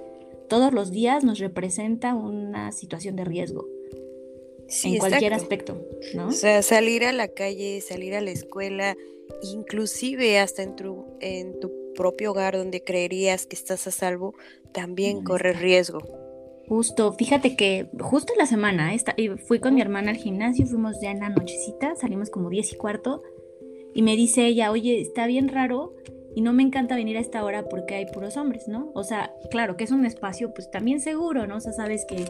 todos 0.50 0.74
los 0.74 0.92
días 0.92 1.24
nos 1.24 1.40
representa 1.40 2.14
una 2.14 2.72
situación 2.72 3.16
de 3.16 3.24
riesgo. 3.24 3.68
en 4.84 4.98
cualquier 4.98 5.34
aspecto, 5.34 5.82
¿no? 6.14 6.28
O 6.28 6.32
sea, 6.32 6.62
salir 6.62 7.06
a 7.06 7.14
la 7.14 7.28
calle, 7.28 7.82
salir 7.82 8.16
a 8.16 8.22
la 8.22 8.32
escuela, 8.32 8.98
inclusive 9.44 10.40
hasta 10.40 10.64
en 10.64 10.76
tu, 10.76 11.06
en 11.20 11.60
tu 11.60 11.85
propio 11.96 12.32
hogar 12.32 12.58
donde 12.58 12.84
creerías 12.84 13.46
que 13.46 13.56
estás 13.56 13.88
a 13.88 13.92
salvo, 13.92 14.36
también 14.72 15.24
corre 15.24 15.54
riesgo. 15.54 16.00
Justo, 16.68 17.14
fíjate 17.14 17.56
que 17.56 17.90
justo 18.00 18.34
en 18.34 18.40
la 18.40 18.48
semana 18.48 18.94
esta, 18.94 19.16
fui 19.48 19.60
con 19.60 19.76
mi 19.76 19.82
hermana 19.82 20.12
al 20.12 20.18
gimnasio, 20.18 20.66
fuimos 20.66 21.00
ya 21.02 21.12
en 21.12 21.20
la 21.20 21.30
nochecita, 21.30 21.96
salimos 21.96 22.30
como 22.30 22.50
10 22.50 22.74
y 22.74 22.76
cuarto, 22.76 23.22
y 23.94 24.02
me 24.02 24.16
dice 24.16 24.46
ella, 24.46 24.72
oye, 24.72 25.00
está 25.00 25.28
bien 25.28 25.48
raro 25.48 25.96
y 26.36 26.42
no 26.42 26.52
me 26.52 26.64
encanta 26.64 26.98
venir 26.98 27.18
a 27.18 27.22
esta 27.22 27.44
hora 27.44 27.70
porque 27.70 27.96
hay 27.96 28.06
puros 28.08 28.36
hombres, 28.36 28.68
¿no? 28.68 28.92
O 28.94 29.04
sea, 29.04 29.34
claro 29.50 29.78
que 29.78 29.86
es 29.86 29.92
un 29.92 30.06
espacio 30.06 30.54
pues 30.54 30.70
también 30.70 31.00
seguro, 31.00 31.48
¿no? 31.48 31.58
O 31.58 31.62
sea, 31.62 31.72
sabes 31.72 32.06
que 32.06 32.26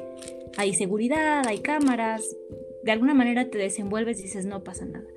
hay 0.58 0.76
seguridad, 0.76 1.48
hay 1.48 1.60
cámaras, 1.60 2.24
de 2.84 2.92
alguna 2.92 3.16
manera 3.16 3.50
te 3.50 3.58
desenvuelves 3.58 4.20
y 4.20 4.24
dices, 4.24 4.46
no 4.46 4.64
pasa 4.64 4.86
nada. 4.86 5.08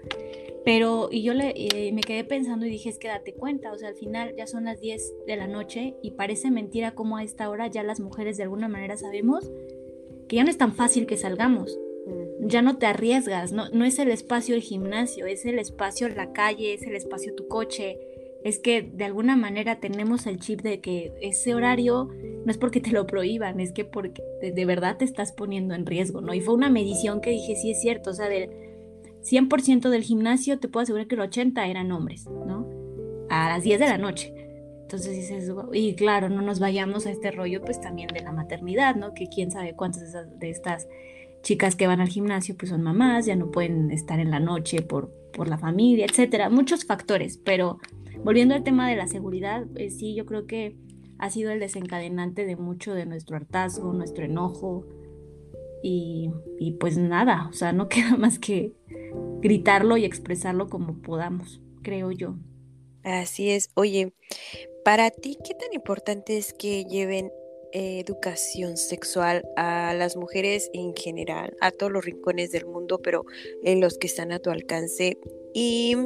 Pero, 0.69 1.09
y 1.11 1.23
yo 1.23 1.33
le, 1.33 1.55
eh, 1.57 1.93
me 1.95 2.03
quedé 2.03 2.25
pensando 2.25 2.67
y 2.67 2.69
dije, 2.69 2.91
es 2.91 2.99
que 2.99 3.09
date 3.09 3.33
cuenta, 3.33 3.73
o 3.73 3.79
sea, 3.79 3.89
al 3.89 3.95
final 3.95 4.35
ya 4.37 4.47
son 4.47 4.67
las 4.67 4.83
10 4.83 5.15
de 5.27 5.35
la 5.35 5.47
noche 5.47 5.95
y 6.03 6.11
parece 6.11 6.51
mentira 6.51 6.95
como 6.95 7.17
a 7.17 7.25
esta 7.25 7.49
hora 7.49 7.69
ya 7.69 7.83
las 7.83 8.01
mujeres 8.01 8.37
de 8.37 8.43
alguna 8.43 8.69
manera 8.69 8.99
sabemos 8.99 9.51
que 10.29 10.37
ya 10.37 10.45
no 10.45 10.51
es 10.51 10.59
tan 10.59 10.75
fácil 10.75 11.07
que 11.07 11.17
salgamos. 11.17 11.81
Ya 12.43 12.61
no 12.61 12.77
te 12.77 12.85
arriesgas, 12.85 13.51
no, 13.51 13.71
no 13.71 13.87
es 13.87 13.99
el 13.99 14.11
espacio 14.11 14.55
el 14.55 14.61
gimnasio, 14.61 15.25
es 15.25 15.47
el 15.47 15.59
espacio 15.59 16.07
la 16.11 16.35
calle, 16.35 16.75
es 16.75 16.83
el 16.83 16.97
espacio 16.97 17.35
tu 17.35 17.49
coche. 17.49 17.99
Es 18.45 18.59
que 18.59 18.83
de 18.83 19.05
alguna 19.05 19.37
manera 19.37 19.81
tenemos 19.81 20.27
el 20.27 20.39
chip 20.39 20.61
de 20.61 20.81
que 20.81 21.15
ese 21.23 21.55
horario 21.55 22.11
no 22.45 22.51
es 22.51 22.59
porque 22.59 22.83
te 22.83 22.91
lo 22.91 23.07
prohíban, 23.07 23.59
es 23.61 23.73
que 23.73 23.87
porque 23.87 24.23
de, 24.43 24.53
de 24.53 24.65
verdad 24.67 24.99
te 24.99 25.07
estás 25.07 25.33
poniendo 25.33 25.75
en 25.75 25.87
riesgo, 25.87 26.21
¿no? 26.21 26.35
Y 26.35 26.43
fue 26.43 26.53
una 26.53 26.69
medición 26.69 27.23
que 27.23 27.31
dije, 27.31 27.57
sí 27.57 27.71
es 27.71 27.81
cierto, 27.81 28.11
o 28.11 28.13
sea, 28.13 28.29
de 28.29 28.68
100% 29.23 29.91
del 29.91 30.03
gimnasio, 30.03 30.59
te 30.59 30.69
puedo 30.69 30.83
asegurar 30.83 31.07
que 31.07 31.15
el 31.15 31.23
80 31.23 31.67
eran 31.67 31.93
hombres, 31.93 32.27
¿no? 32.27 32.69
A 33.29 33.49
las 33.49 33.63
10 33.63 33.81
de 33.81 33.87
la 33.87 33.99
noche. 33.99 34.33
Entonces 34.83 35.17
dices, 35.17 35.53
y 35.75 35.95
claro, 35.97 36.31
no 36.31 36.41
nos 36.41 36.61
vayamos 36.61 37.05
a 37.07 37.11
este 37.11 37.31
rollo 37.31 37.61
pues 37.63 37.81
también 37.81 38.09
de 38.09 38.23
la 38.23 38.33
maternidad, 38.33 38.97
¿no? 38.97 39.13
Que 39.13 39.27
quién 39.29 39.51
sabe 39.51 39.75
cuántas 39.75 40.13
de 40.13 40.51
estas 40.51 40.89
chicas 41.43 41.77
que 41.77 41.87
van 41.87 42.01
al 42.01 42.09
gimnasio 42.09 42.57
pues 42.57 42.71
son 42.71 42.83
mamás, 42.83 43.27
ya 43.27 43.37
no 43.37 43.51
pueden 43.51 43.91
estar 43.91 44.19
en 44.19 44.31
la 44.31 44.41
noche 44.41 44.83
por, 44.83 45.13
por 45.33 45.49
la 45.49 45.59
familia, 45.59 46.07
etcétera, 46.07 46.49
muchos 46.49 46.85
factores, 46.85 47.39
pero 47.39 47.79
volviendo 48.25 48.55
al 48.55 48.65
tema 48.65 48.89
de 48.89 48.97
la 48.97 49.07
seguridad, 49.07 49.67
eh, 49.77 49.91
sí, 49.91 50.15
yo 50.15 50.27
creo 50.27 50.47
que 50.47 50.77
ha 51.19 51.31
sido 51.31 51.51
el 51.51 51.61
desencadenante 51.61 52.47
de 52.47 52.57
mucho 52.57 52.95
de 52.95 53.07
nuestro 53.07 53.37
hartazgo, 53.37 53.93
nuestro 53.93 54.25
enojo, 54.25 54.87
y, 55.83 56.31
pues 56.81 56.97
nada, 56.97 57.49
o 57.49 57.53
sea, 57.53 57.73
no 57.73 57.89
queda 57.89 58.17
más 58.17 58.39
que 58.39 58.73
gritarlo 59.41 59.97
y 59.97 60.05
expresarlo 60.05 60.69
como 60.69 61.01
podamos, 61.01 61.61
creo 61.83 62.11
yo. 62.11 62.35
Así 63.05 63.51
es. 63.51 63.71
Oye, 63.75 64.13
para 64.85 65.11
ti, 65.11 65.39
¿qué 65.45 65.55
tan 65.55 65.73
importante 65.73 66.37
es 66.37 66.53
que 66.53 66.85
lleven 66.85 67.33
eh, 67.73 68.01
educación 68.01 68.77
sexual 68.77 69.45
a 69.57 69.95
las 69.95 70.17
mujeres 70.17 70.71
en 70.75 70.95
general, 70.95 71.57
a 71.61 71.71
todos 71.71 71.93
los 71.93 72.05
rincones 72.05 72.51
del 72.51 72.67
mundo, 72.67 73.01
pero 73.03 73.25
en 73.63 73.81
los 73.81 73.99
que 73.99 74.09
están 74.09 74.33
a 74.33 74.41
tu 74.41 74.51
alcance? 74.51 75.17
¿Y 75.55 75.97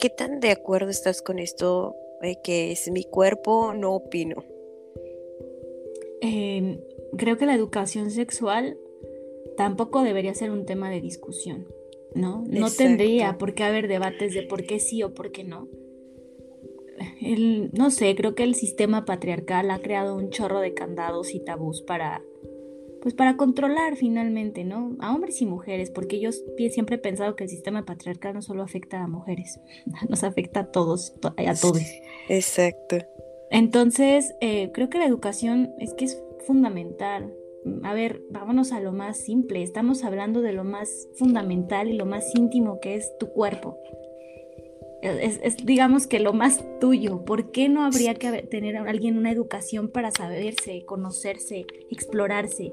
qué 0.00 0.10
tan 0.10 0.40
de 0.40 0.52
acuerdo 0.52 0.90
estás 0.90 1.20
con 1.20 1.38
esto 1.38 1.94
eh, 2.22 2.36
que 2.42 2.72
es 2.72 2.90
mi 2.90 3.04
cuerpo, 3.04 3.74
no 3.74 3.94
opino? 3.94 4.44
Eh, 6.20 6.80
creo 7.16 7.36
que 7.38 7.46
la 7.46 7.54
educación 7.54 8.10
sexual 8.10 8.76
tampoco 9.56 10.02
debería 10.02 10.34
ser 10.34 10.50
un 10.50 10.66
tema 10.66 10.90
de 10.90 11.00
discusión, 11.00 11.66
¿no? 12.14 12.44
No 12.48 12.70
tendría 12.70 13.38
por 13.38 13.54
qué 13.54 13.64
haber 13.64 13.88
debates 13.88 14.34
de 14.34 14.42
por 14.42 14.64
qué 14.64 14.80
sí 14.80 15.02
o 15.02 15.14
por 15.14 15.32
qué 15.32 15.44
no. 15.44 15.68
no 17.72 17.90
sé, 17.90 18.14
creo 18.14 18.34
que 18.34 18.44
el 18.44 18.54
sistema 18.54 19.04
patriarcal 19.04 19.70
ha 19.70 19.80
creado 19.80 20.16
un 20.16 20.30
chorro 20.30 20.60
de 20.60 20.74
candados 20.74 21.34
y 21.34 21.40
tabús 21.40 21.82
para, 21.82 22.22
pues 23.02 23.14
para 23.14 23.36
controlar 23.36 23.96
finalmente, 23.96 24.64
¿no? 24.64 24.96
A 25.00 25.14
hombres 25.14 25.40
y 25.42 25.46
mujeres, 25.46 25.90
porque 25.90 26.20
yo 26.20 26.30
siempre 26.32 26.96
he 26.96 27.00
pensado 27.00 27.36
que 27.36 27.44
el 27.44 27.50
sistema 27.50 27.84
patriarcal 27.84 28.34
no 28.34 28.42
solo 28.42 28.62
afecta 28.62 29.02
a 29.02 29.08
mujeres, 29.08 29.58
nos 30.08 30.24
afecta 30.24 30.60
a 30.60 30.70
todos, 30.70 31.14
a 31.22 31.54
todos. 31.54 31.82
Exacto. 32.28 32.98
Entonces, 33.50 34.34
eh, 34.40 34.70
creo 34.72 34.88
que 34.90 34.98
la 34.98 35.06
educación 35.06 35.72
es 35.78 35.94
que 35.94 36.04
es 36.04 36.22
fundamental. 36.46 37.34
A 37.82 37.94
ver, 37.94 38.22
vámonos 38.30 38.72
a 38.72 38.80
lo 38.80 38.92
más 38.92 39.18
simple. 39.18 39.62
Estamos 39.62 40.04
hablando 40.04 40.40
de 40.40 40.52
lo 40.52 40.64
más 40.64 41.08
fundamental 41.14 41.88
y 41.88 41.94
lo 41.94 42.06
más 42.06 42.34
íntimo 42.34 42.80
que 42.80 42.94
es 42.94 43.16
tu 43.18 43.28
cuerpo. 43.28 43.78
Es, 45.02 45.56
digamos 45.64 46.06
que 46.06 46.18
lo 46.18 46.32
más 46.32 46.64
tuyo. 46.80 47.24
¿Por 47.24 47.50
qué 47.50 47.68
no 47.68 47.84
habría 47.84 48.14
que 48.14 48.42
tener 48.42 48.76
a 48.76 48.82
alguien 48.82 49.16
una 49.16 49.30
educación 49.30 49.88
para 49.88 50.10
saberse, 50.10 50.84
conocerse, 50.84 51.66
explorarse? 51.90 52.72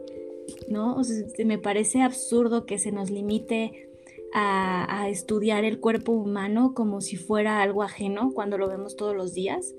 ¿No? 0.70 1.02
me 1.44 1.58
parece 1.58 2.02
absurdo 2.02 2.66
que 2.66 2.78
se 2.78 2.92
nos 2.92 3.10
limite 3.10 3.90
a, 4.34 5.08
estudiar 5.10 5.64
el 5.64 5.80
cuerpo 5.80 6.12
humano 6.12 6.74
como 6.74 7.00
si 7.02 7.16
fuera 7.16 7.62
algo 7.62 7.84
ajeno 7.84 8.32
cuando 8.34 8.58
lo 8.58 8.68
vemos 8.68 8.96
todos 8.96 9.16
los 9.16 9.34
días 9.34 9.74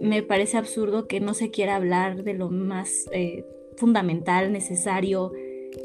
me 0.00 0.22
parece 0.22 0.56
absurdo 0.56 1.06
que 1.06 1.20
no 1.20 1.34
se 1.34 1.50
quiera 1.50 1.76
hablar 1.76 2.22
de 2.24 2.34
lo 2.34 2.50
más 2.50 3.08
eh, 3.12 3.44
fundamental, 3.76 4.52
necesario, 4.52 5.32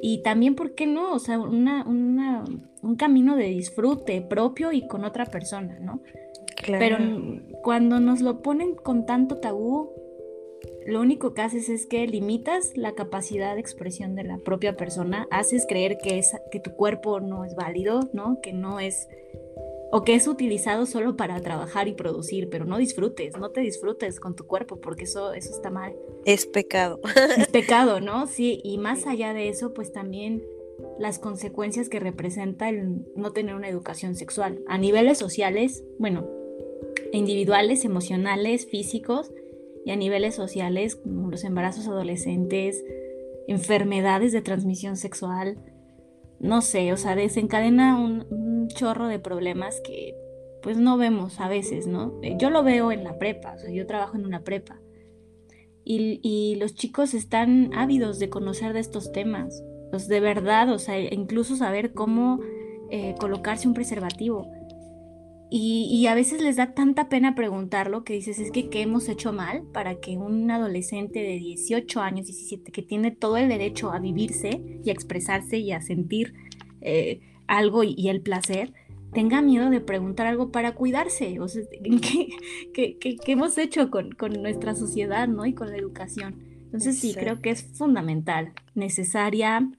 y 0.02 0.22
también, 0.24 0.56
¿por 0.56 0.76
qué 0.76 0.88
no? 0.88 1.14
O 1.14 1.20
sea, 1.20 1.40
una, 1.40 1.86
un 1.86 2.96
camino 2.96 3.36
de 3.36 3.46
disfrute 3.46 4.22
propio 4.22 4.72
y 4.72 4.88
con 4.88 5.04
otra 5.04 5.26
persona, 5.26 5.80
¿no? 5.80 6.02
Pero 6.66 6.98
cuando 7.62 8.00
nos 8.00 8.22
lo 8.22 8.42
ponen 8.42 8.76
con 8.76 9.06
tanto 9.06 9.38
tabú, 9.38 9.92
lo 10.86 11.02
único 11.02 11.34
que 11.34 11.42
haces 11.42 11.70
es 11.70 11.86
que 11.86 12.08
limitas 12.08 12.76
la 12.76 12.94
capacidad 12.94 13.56
de 13.56 13.62
expresión 13.62 14.16
de 14.16 14.24
la 14.24 14.38
propia 14.38 14.76
persona, 14.76 15.28
haces 15.32 15.66
creer 15.68 15.98
que, 15.98 16.20
es, 16.20 16.36
que 16.52 16.60
tu 16.60 16.72
cuerpo 16.72 17.20
no 17.20 17.46
es 17.46 17.56
válido, 17.56 18.10
¿no? 18.14 18.40
Que 18.42 18.54
no 18.54 18.80
es 18.80 19.08
o 19.96 20.04
que 20.04 20.16
es 20.16 20.28
utilizado 20.28 20.88
solo 20.88 21.16
para 21.16 21.40
trabajar 21.40 21.88
y 21.88 21.94
producir, 21.94 22.50
pero 22.50 22.66
no 22.66 22.80
disfrutes, 22.80 23.38
no 23.38 23.52
te 23.52 23.62
disfrutes 23.62 24.20
con 24.20 24.36
tu 24.36 24.48
cuerpo 24.48 24.82
porque 24.82 25.04
eso, 25.04 25.34
eso 25.34 25.52
está 25.52 25.70
mal. 25.70 25.94
Es 26.26 26.48
pecado. 26.48 27.00
Es 27.38 27.48
pecado, 27.52 28.02
¿no? 28.02 28.26
Sí, 28.26 28.60
y 28.64 28.80
más 28.80 29.06
allá 29.06 29.36
de 29.36 29.50
eso, 29.50 29.72
pues 29.76 29.92
también 29.92 30.42
las 30.98 31.20
consecuencias 31.20 31.90
que 31.90 32.00
representa 32.00 32.70
el 32.70 33.06
no 33.16 33.34
tener 33.34 33.54
una 33.54 33.70
educación 33.70 34.16
sexual 34.16 34.64
a 34.68 34.80
niveles 34.80 35.20
sociales, 35.20 35.84
bueno, 36.00 36.28
individuales, 37.12 37.86
emocionales, 37.86 38.66
físicos 38.66 39.32
y 39.86 39.92
a 39.92 39.96
niveles 39.96 40.34
sociales 40.34 40.96
como 40.96 41.30
los 41.30 41.44
embarazos 41.44 41.88
adolescentes, 41.88 42.84
enfermedades 43.48 44.32
de 44.32 44.42
transmisión 44.42 44.98
sexual, 44.98 45.60
no 46.44 46.62
sé, 46.62 46.92
o 46.92 46.98
sea, 46.98 47.16
desencadena 47.16 47.98
un, 47.98 48.68
chorro 48.68 49.08
de 49.08 49.20
problemas 49.20 49.82
que 49.82 50.16
pues 50.62 50.78
no 50.78 50.98
vemos 50.98 51.40
a 51.40 51.48
veces, 51.50 51.86
¿no? 51.86 52.18
Eh, 52.22 52.36
yo 52.38 52.50
lo 52.50 52.64
veo 52.64 52.92
en 52.92 53.04
la 53.04 53.20
prepa, 53.20 53.54
o 53.54 53.60
sea, 53.60 53.70
yo 53.72 53.86
trabajo 53.86 54.16
en 54.18 54.26
una 54.26 54.42
prepa. 54.42 54.80
Y, 55.86 56.56
los 56.60 56.76
chicos 56.76 57.14
están 57.14 57.72
ávidos 57.74 58.20
de 58.20 58.30
conocer 58.30 58.72
de 58.72 58.80
estos 58.80 59.12
temas, 59.12 59.64
pues 59.92 60.08
de 60.08 60.22
verdad, 60.22 60.70
o 60.70 60.80
sea, 60.80 60.98
incluso 60.98 61.58
saber 61.58 61.94
cómo 61.94 62.40
eh, 62.90 63.16
colocarse 63.20 63.68
un 63.68 63.74
preservativo. 63.74 64.50
Y, 65.56 66.08
a 66.08 66.16
veces 66.16 66.42
les 66.42 66.56
da 66.56 66.74
tanta 66.74 67.10
pena 67.10 67.36
preguntarlo 67.36 68.04
que 68.04 68.14
dices, 68.14 68.40
es 68.40 68.50
que 68.50 68.72
¿qué 68.72 68.82
hemos 68.82 69.08
hecho 69.08 69.34
mal 69.34 69.62
para 69.72 70.00
que 70.00 70.18
un 70.18 70.50
adolescente 70.50 71.20
de 71.20 71.38
18 71.38 72.02
años, 72.02 72.26
17, 72.26 72.72
que 72.72 72.82
tiene 72.82 73.12
todo 73.12 73.38
el 73.38 73.50
derecho 73.50 73.92
a 73.92 74.00
vivirse 74.00 74.64
y 74.84 74.90
a 74.90 74.94
expresarse 74.94 75.60
y 75.60 75.72
a 75.72 75.80
sentir 75.80 76.34
eh, 76.82 77.22
algo 77.46 77.84
y, 77.84 78.10
el 78.10 78.22
placer, 78.22 78.74
tenga 79.14 79.44
miedo 79.44 79.70
de 79.70 79.80
preguntar 79.80 80.26
algo 80.26 80.52
para 80.52 80.74
cuidarse? 80.74 81.40
O 81.40 81.48
sea, 81.48 81.62
¿qué, 82.74 82.98
hemos 83.28 83.56
hecho 83.60 83.92
con, 83.92 84.14
con, 84.14 84.34
nuestra 84.42 84.74
sociedad 84.74 85.28
¿no? 85.28 85.46
y 85.46 85.54
con 85.54 85.70
la 85.70 85.78
educación? 85.78 86.44
Entonces 86.66 86.98
sí, 86.98 87.14
creo 87.14 87.44
que 87.44 87.52
es 87.52 87.62
fundamental, 87.62 88.54
necesaria 88.74 89.70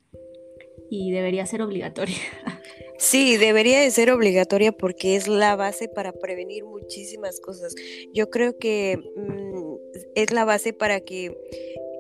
y 0.88 1.10
debería 1.10 1.44
ser 1.46 1.62
obligatoria. 1.62 2.14
Sí, 2.98 3.36
debería 3.36 3.80
de 3.80 3.90
ser 3.90 4.10
obligatoria 4.10 4.72
porque 4.72 5.16
es 5.16 5.26
la 5.28 5.56
base 5.56 5.88
para 5.88 6.12
prevenir 6.12 6.64
muchísimas 6.64 7.40
cosas. 7.40 7.74
Yo 8.12 8.30
creo 8.30 8.56
que 8.58 8.98
mm, 9.16 9.74
es 10.14 10.32
la 10.32 10.44
base 10.44 10.72
para 10.72 11.00
que 11.00 11.36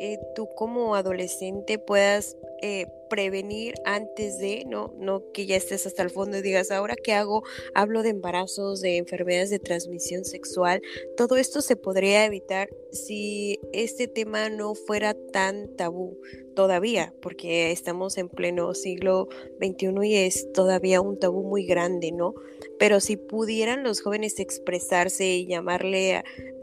eh, 0.00 0.18
tú 0.34 0.48
como 0.54 0.94
adolescente 0.94 1.78
puedas 1.78 2.36
eh, 2.66 2.86
prevenir 3.10 3.74
antes 3.84 4.38
de, 4.38 4.64
no, 4.66 4.94
no 4.96 5.22
que 5.34 5.44
ya 5.44 5.54
estés 5.54 5.86
hasta 5.86 6.02
el 6.02 6.08
fondo 6.08 6.38
y 6.38 6.40
digas, 6.40 6.70
ahora 6.70 6.96
qué 6.96 7.12
hago, 7.12 7.42
hablo 7.74 8.02
de 8.02 8.08
embarazos, 8.08 8.80
de 8.80 8.96
enfermedades 8.96 9.50
de 9.50 9.58
transmisión 9.58 10.24
sexual, 10.24 10.80
todo 11.14 11.36
esto 11.36 11.60
se 11.60 11.76
podría 11.76 12.24
evitar 12.24 12.70
si 12.90 13.60
este 13.74 14.08
tema 14.08 14.48
no 14.48 14.74
fuera 14.74 15.12
tan 15.12 15.76
tabú 15.76 16.18
todavía, 16.56 17.12
porque 17.20 17.70
estamos 17.70 18.16
en 18.16 18.30
pleno 18.30 18.72
siglo 18.72 19.28
XXI 19.60 20.08
y 20.08 20.16
es 20.16 20.50
todavía 20.54 21.02
un 21.02 21.18
tabú 21.18 21.42
muy 21.42 21.66
grande, 21.66 22.12
¿no? 22.12 22.32
Pero 22.78 23.00
si 23.00 23.18
pudieran 23.18 23.82
los 23.82 24.00
jóvenes 24.00 24.40
expresarse 24.40 25.26
y 25.26 25.46
llamarle 25.46 26.14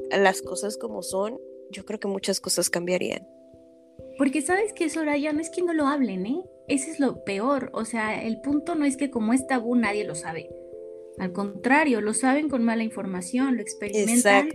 a 0.10 0.18
las 0.18 0.42
cosas 0.42 0.78
como 0.78 1.04
son, 1.04 1.40
yo 1.70 1.86
creo 1.86 2.00
que 2.00 2.08
muchas 2.08 2.42
cosas 2.42 2.72
cambiarían. 2.72 3.28
Porque 4.18 4.42
sabes 4.42 4.74
que 4.74 4.90
Soraya, 4.90 5.34
no 5.34 5.40
es 5.40 5.50
que 5.50 5.62
no 5.62 5.74
lo 5.74 5.88
hablen, 5.88 6.26
¿eh? 6.26 6.44
Ese 6.68 6.92
es 6.92 7.00
lo 7.00 7.24
peor. 7.24 7.70
O 7.74 7.86
sea, 7.86 8.24
el 8.24 8.42
punto 8.42 8.76
no 8.76 8.86
es 8.86 8.98
que 8.98 9.10
como 9.10 9.34
es 9.34 9.48
tabú 9.48 9.76
nadie 9.76 10.04
lo 10.06 10.16
sabe. 10.16 10.50
Al 11.18 11.34
contrario, 11.34 12.02
lo 12.02 12.14
saben 12.14 12.50
con 12.50 12.64
mala 12.64 12.84
información, 12.84 13.56
lo 13.56 13.62
experimentan 13.62 14.50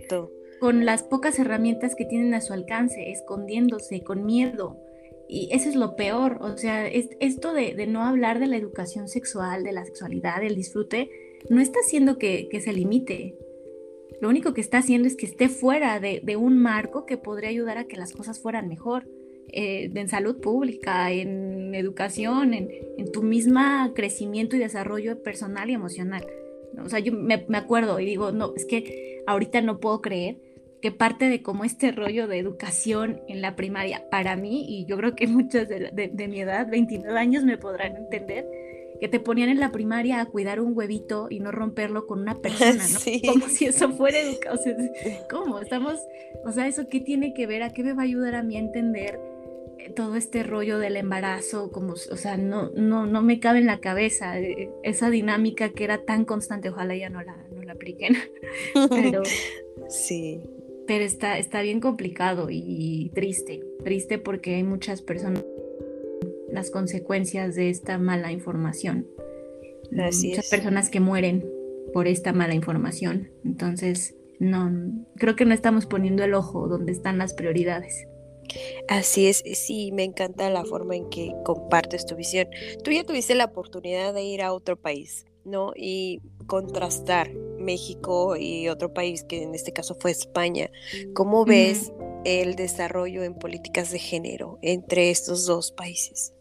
con 0.59 0.85
las 0.85 1.03
pocas 1.03 1.37
herramientas 1.37 1.95
que 1.95 2.05
tienen 2.05 2.33
a 2.33 2.41
su 2.41 2.53
alcance, 2.53 3.11
escondiéndose, 3.11 4.03
con 4.03 4.25
miedo. 4.25 4.79
Y 5.29 5.49
eso 5.51 5.69
es 5.69 5.75
lo 5.75 5.95
peor. 5.95 6.39
O 6.41 6.57
sea, 6.57 6.87
esto 6.87 7.53
de, 7.53 7.85
no 7.87 8.03
hablar 8.03 8.39
de 8.39 8.47
la 8.47 8.57
educación 8.57 9.07
sexual, 9.07 9.63
de 9.63 9.73
la 9.73 9.85
sexualidad, 9.85 10.41
del 10.41 10.55
disfrute, 10.55 11.09
no 11.49 11.61
está 11.61 11.79
haciendo 11.79 12.17
que, 12.17 12.49
que 12.49 12.59
se 12.59 12.73
limite 12.73 13.35
lo 14.19 14.29
único 14.29 14.53
que 14.53 14.61
está 14.61 14.79
haciendo 14.79 15.07
es 15.07 15.15
que 15.15 15.25
esté 15.25 15.47
fuera 15.47 15.99
de, 15.99 16.35
un 16.37 16.57
marco 16.57 17.05
que 17.05 17.17
podría 17.17 17.49
ayudar 17.49 17.77
a 17.77 17.85
que 17.85 17.97
las 17.97 18.13
cosas 18.13 18.39
fueran 18.39 18.67
mejor. 18.67 19.07
Eh, 19.53 19.89
en 19.93 20.09
salud 20.09 20.41
pública, 20.41 21.11
en 21.11 21.73
educación, 21.73 22.53
en, 22.53 22.69
tu 23.13 23.23
misma 23.23 23.93
crecimiento 23.95 24.55
y 24.55 24.59
desarrollo 24.59 25.23
personal 25.23 25.69
y 25.69 25.73
emocional. 25.73 26.25
O 26.83 26.89
sea, 26.89 26.99
yo 26.99 27.13
me, 27.13 27.45
acuerdo 27.53 27.99
y 27.99 28.05
digo, 28.05 28.31
no, 28.31 28.53
es 28.55 28.65
que 28.65 29.23
ahorita 29.25 29.61
no 29.61 29.79
puedo 29.79 30.01
creer 30.01 30.37
que 30.81 30.91
parte 30.91 31.29
de 31.29 31.41
como 31.41 31.63
este 31.63 31.91
rollo 31.91 32.27
de 32.27 32.37
educación 32.37 33.21
en 33.27 33.41
la 33.41 33.55
primaria, 33.55 34.09
para 34.11 34.35
mí, 34.35 34.65
y 34.67 34.85
yo 34.85 34.97
creo 34.97 35.15
que 35.15 35.27
muchos 35.27 35.67
de, 35.69 36.11
de 36.13 36.27
mi 36.27 36.41
edad, 36.41 36.67
29 36.69 37.17
años, 37.17 37.45
me 37.45 37.57
podrán 37.57 37.95
entender, 37.95 38.45
que 38.99 39.07
te 39.07 39.19
ponían 39.19 39.49
en 39.49 39.59
la 39.59 39.71
primaria 39.71 40.19
a 40.19 40.25
cuidar 40.25 40.59
un 40.59 40.75
huevito 40.75 41.27
y 41.29 41.39
no 41.39 41.51
romperlo 41.51 42.07
con 42.07 42.19
una 42.19 42.35
persona, 42.35 42.83
¿no? 42.87 42.99
Como 43.31 43.47
si 43.47 43.65
eso 43.65 43.91
fuera 43.91 44.19
educación. 44.19 44.91
¿Cómo? 45.29 45.59
Estamos, 45.59 45.99
o 46.45 46.51
sea, 46.51 46.67
¿eso 46.67 46.87
qué 46.89 46.99
tiene 46.99 47.33
que 47.33 47.47
ver? 47.47 47.63
¿A 47.63 47.71
qué 47.71 47.83
me 47.83 47.93
va 47.93 48.01
a 48.01 48.05
ayudar 48.05 48.35
a 48.35 48.43
mí 48.43 48.57
a 48.57 48.59
entender 48.59 49.19
todo 49.95 50.15
este 50.15 50.43
rollo 50.43 50.79
del 50.79 50.97
embarazo? 50.97 51.71
Como, 51.71 51.93
o 51.93 52.17
sea, 52.17 52.37
no, 52.37 52.69
no, 52.75 53.05
no 53.05 53.21
me 53.21 53.39
cabe 53.39 53.59
en 53.59 53.67
la 53.67 53.79
cabeza 53.79 54.39
eh, 54.39 54.69
esa 54.83 55.09
dinámica 55.09 55.69
que 55.69 55.83
era 55.83 56.03
tan 56.03 56.25
constante. 56.25 56.69
Ojalá 56.69 56.95
ya 56.95 57.09
no 57.09 57.21
la, 57.21 57.37
no 57.51 57.63
la 57.63 57.73
apliquen. 57.73 58.15
Pero, 58.89 59.23
sí. 59.89 60.41
Pero 60.85 61.03
está, 61.03 61.37
está 61.37 61.61
bien 61.61 61.81
complicado 61.81 62.47
y 62.49 63.11
triste. 63.13 63.61
Triste 63.83 64.17
porque 64.17 64.55
hay 64.55 64.63
muchas 64.63 65.01
personas 65.01 65.43
las 66.51 66.71
consecuencias 66.71 67.55
de 67.55 67.69
esta 67.69 67.97
mala 67.97 68.31
información. 68.31 69.05
Muchas 69.91 70.49
personas 70.49 70.89
que 70.89 70.99
mueren 70.99 71.45
por 71.93 72.07
esta 72.07 72.33
mala 72.33 72.53
información. 72.53 73.29
Entonces, 73.45 74.15
no, 74.39 74.71
creo 75.17 75.35
que 75.35 75.45
no 75.45 75.53
estamos 75.53 75.85
poniendo 75.85 76.23
el 76.23 76.33
ojo 76.33 76.67
donde 76.67 76.91
están 76.91 77.17
las 77.17 77.33
prioridades. 77.33 78.07
Así 78.87 79.27
es, 79.27 79.43
sí, 79.53 79.91
me 79.91 80.03
encanta 80.03 80.49
la 80.49 80.65
forma 80.65 80.95
en 80.95 81.09
que 81.09 81.33
compartes 81.43 82.05
tu 82.05 82.15
visión. 82.15 82.47
Tú 82.83 82.91
ya 82.91 83.03
tuviste 83.03 83.35
la 83.35 83.45
oportunidad 83.45 84.13
de 84.13 84.23
ir 84.23 84.41
a 84.41 84.53
otro 84.53 84.79
país, 84.79 85.25
¿no? 85.45 85.73
Y 85.75 86.21
contrastar 86.45 87.33
México 87.59 88.35
y 88.37 88.69
otro 88.69 88.93
país, 88.93 89.23
que 89.23 89.43
en 89.43 89.55
este 89.55 89.73
caso 89.73 89.95
fue 89.99 90.11
España. 90.11 90.69
¿Cómo 91.13 91.45
ves 91.45 91.91
el 92.25 92.55
desarrollo 92.55 93.23
en 93.23 93.35
políticas 93.35 93.91
de 93.91 93.99
género 93.99 94.59
entre 94.61 95.11
estos 95.11 95.45
dos 95.45 95.71
países? 95.71 96.33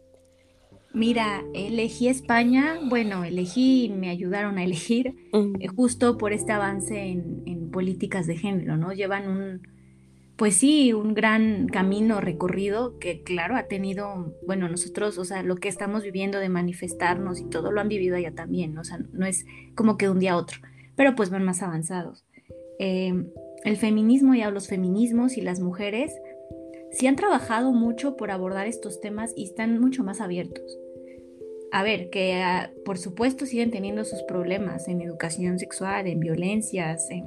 Mira, 0.96 1.44
elegí 1.52 2.08
España, 2.08 2.80
bueno, 2.88 3.22
elegí, 3.22 3.92
me 3.94 4.08
ayudaron 4.08 4.56
a 4.56 4.64
elegir 4.64 5.14
eh, 5.60 5.66
justo 5.68 6.16
por 6.16 6.32
este 6.32 6.52
avance 6.52 6.98
en, 6.98 7.70
políticas 7.70 8.26
de 8.26 8.38
género, 8.38 8.78
¿no? 8.78 8.94
Llevan 8.94 9.28
un, 9.28 9.60
pues 10.36 10.56
sí, 10.56 10.92
un 10.92 11.14
gran 11.14 11.66
camino 11.66 12.20
recorrido 12.20 12.98
que 12.98 13.22
claro 13.22 13.56
ha 13.56 13.68
tenido, 13.68 14.34
bueno, 14.46 14.68
nosotros, 14.68 15.18
o 15.18 15.24
sea, 15.24 15.42
lo 15.42 15.56
que 15.56 15.68
estamos 15.68 16.02
viviendo 16.02 16.38
de 16.38 16.48
manifestarnos 16.48 17.40
y 17.40 17.44
todo 17.48 17.72
lo 17.72 17.80
han 17.80 17.88
vivido 17.88 18.16
allá 18.16 18.34
también, 18.34 18.76
o 18.78 18.84
sea, 18.84 18.98
no 19.12 19.26
es 19.26 19.46
como 19.74 19.96
que 19.96 20.06
de 20.06 20.12
un 20.12 20.18
día 20.18 20.32
a 20.32 20.36
otro, 20.36 20.58
pero 20.94 21.14
pues 21.14 21.30
van 21.30 21.44
más 21.44 21.62
avanzados. 21.62 22.24
Eh, 22.78 23.14
el 23.64 23.76
feminismo 23.76 24.34
y 24.34 24.42
los 24.42 24.68
feminismos 24.68 25.36
y 25.36 25.40
las 25.40 25.60
mujeres 25.60 26.12
sí 26.92 27.06
han 27.06 27.16
trabajado 27.16 27.72
mucho 27.72 28.16
por 28.16 28.30
abordar 28.30 28.66
estos 28.66 29.00
temas 29.00 29.32
y 29.36 29.44
están 29.44 29.80
mucho 29.80 30.04
más 30.04 30.20
abiertos 30.20 30.78
a 31.76 31.82
ver, 31.82 32.10
que 32.10 32.34
ah, 32.34 32.72
por 32.84 32.98
supuesto 32.98 33.46
siguen 33.46 33.70
teniendo 33.70 34.04
sus 34.04 34.22
problemas 34.22 34.88
en 34.88 35.02
educación 35.02 35.58
sexual, 35.58 36.06
en 36.06 36.20
violencias, 36.20 37.10
en, 37.10 37.26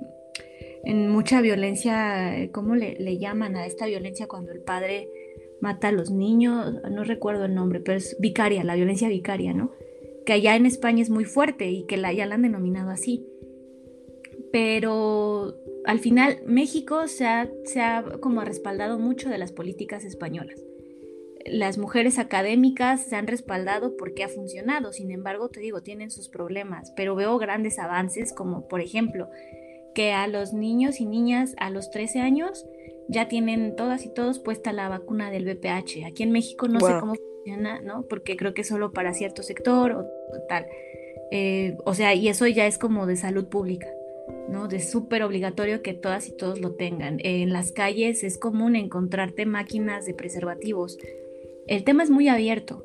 mucha 0.85 1.41
violencia, 1.41 2.49
¿cómo 2.51 2.75
le, 2.75 3.17
llaman 3.17 3.55
a 3.55 3.65
esta 3.65 3.85
violencia 3.85 4.27
cuando 4.27 4.51
el 4.51 4.61
padre 4.61 5.09
mata 5.61 5.89
a 5.89 5.91
los 5.91 6.11
niños? 6.11 6.75
No 6.89 7.03
recuerdo 7.03 7.45
el 7.45 7.55
nombre, 7.55 7.79
pero 7.79 7.97
es 7.97 8.17
vicaria, 8.19 8.63
la 8.63 8.75
violencia 8.75 9.09
vicaria, 9.09 9.53
¿no? 9.53 9.71
Que 10.25 10.33
allá 10.33 10.55
en 10.55 10.65
España 10.65 11.01
es 11.01 11.09
muy 11.09 11.25
fuerte 11.25 11.69
y 11.69 11.85
que 11.85 11.97
la, 11.97 12.13
ya 12.13 12.25
la 12.25 12.35
han 12.35 12.43
denominado 12.43 12.91
así. 12.91 13.25
Pero 14.51 15.55
al 15.85 15.99
final 15.99 16.39
México 16.45 17.07
se 17.07 17.25
ha, 17.25 17.49
se 17.65 17.81
ha 17.81 18.03
como 18.19 18.41
respaldado 18.41 18.99
mucho 18.99 19.29
de 19.29 19.37
las 19.37 19.51
políticas 19.51 20.05
españolas 20.05 20.63
las 21.45 21.77
mujeres 21.77 22.19
académicas 22.19 23.05
se 23.05 23.15
han 23.15 23.27
respaldado 23.27 23.95
porque 23.97 24.23
ha 24.23 24.29
funcionado, 24.29 24.93
sin 24.93 25.11
embargo, 25.11 25.49
te 25.49 25.59
digo, 25.59 25.81
tienen 25.81 26.11
sus 26.11 26.29
problemas, 26.29 26.91
pero 26.95 27.15
veo 27.15 27.37
grandes 27.37 27.79
avances 27.79 28.33
como, 28.33 28.67
por 28.67 28.81
ejemplo, 28.81 29.29
que 29.93 30.11
a 30.11 30.27
los 30.27 30.53
niños 30.53 30.99
y 30.99 31.05
niñas 31.05 31.55
a 31.57 31.69
los 31.69 31.89
13 31.91 32.19
años 32.19 32.65
ya 33.07 33.27
tienen 33.27 33.75
todas 33.75 34.05
y 34.05 34.09
todos 34.09 34.39
puesta 34.39 34.71
la 34.71 34.89
vacuna 34.89 35.31
del 35.31 35.45
VPH. 35.45 36.05
Aquí 36.05 36.23
en 36.23 36.31
México 36.31 36.67
no 36.67 36.79
sé 36.79 36.93
cómo 36.99 37.15
funciona, 37.15 37.81
¿no? 37.81 38.03
Porque 38.03 38.37
creo 38.37 38.53
que 38.53 38.61
es 38.61 38.67
solo 38.67 38.91
para 38.91 39.13
cierto 39.13 39.41
sector 39.41 39.91
o, 39.91 40.05
tal. 40.47 40.67
Eh, 41.31 41.77
o 41.85 41.93
sea, 41.93 42.13
y 42.13 42.27
eso 42.27 42.45
ya 42.47 42.67
es 42.67 42.77
como 42.77 43.05
de 43.05 43.15
salud 43.15 43.47
pública. 43.47 43.87
¿no? 44.47 44.67
De 44.67 44.79
súper 44.79 45.23
obligatorio 45.23 45.81
que 45.81 45.93
todas 45.93 46.27
y 46.27 46.35
todos 46.35 46.59
lo 46.59 46.73
tengan. 46.75 47.17
En 47.23 47.51
las 47.51 47.71
calles 47.71 48.23
es 48.23 48.37
común 48.37 48.75
encontrarte 48.75 49.45
máquinas 49.45 50.05
de 50.05 50.13
preservativos 50.13 50.97
el 51.69 51.83
tema 51.83 52.01
es 52.01 52.09
muy 52.09 52.27
abierto. 52.27 52.83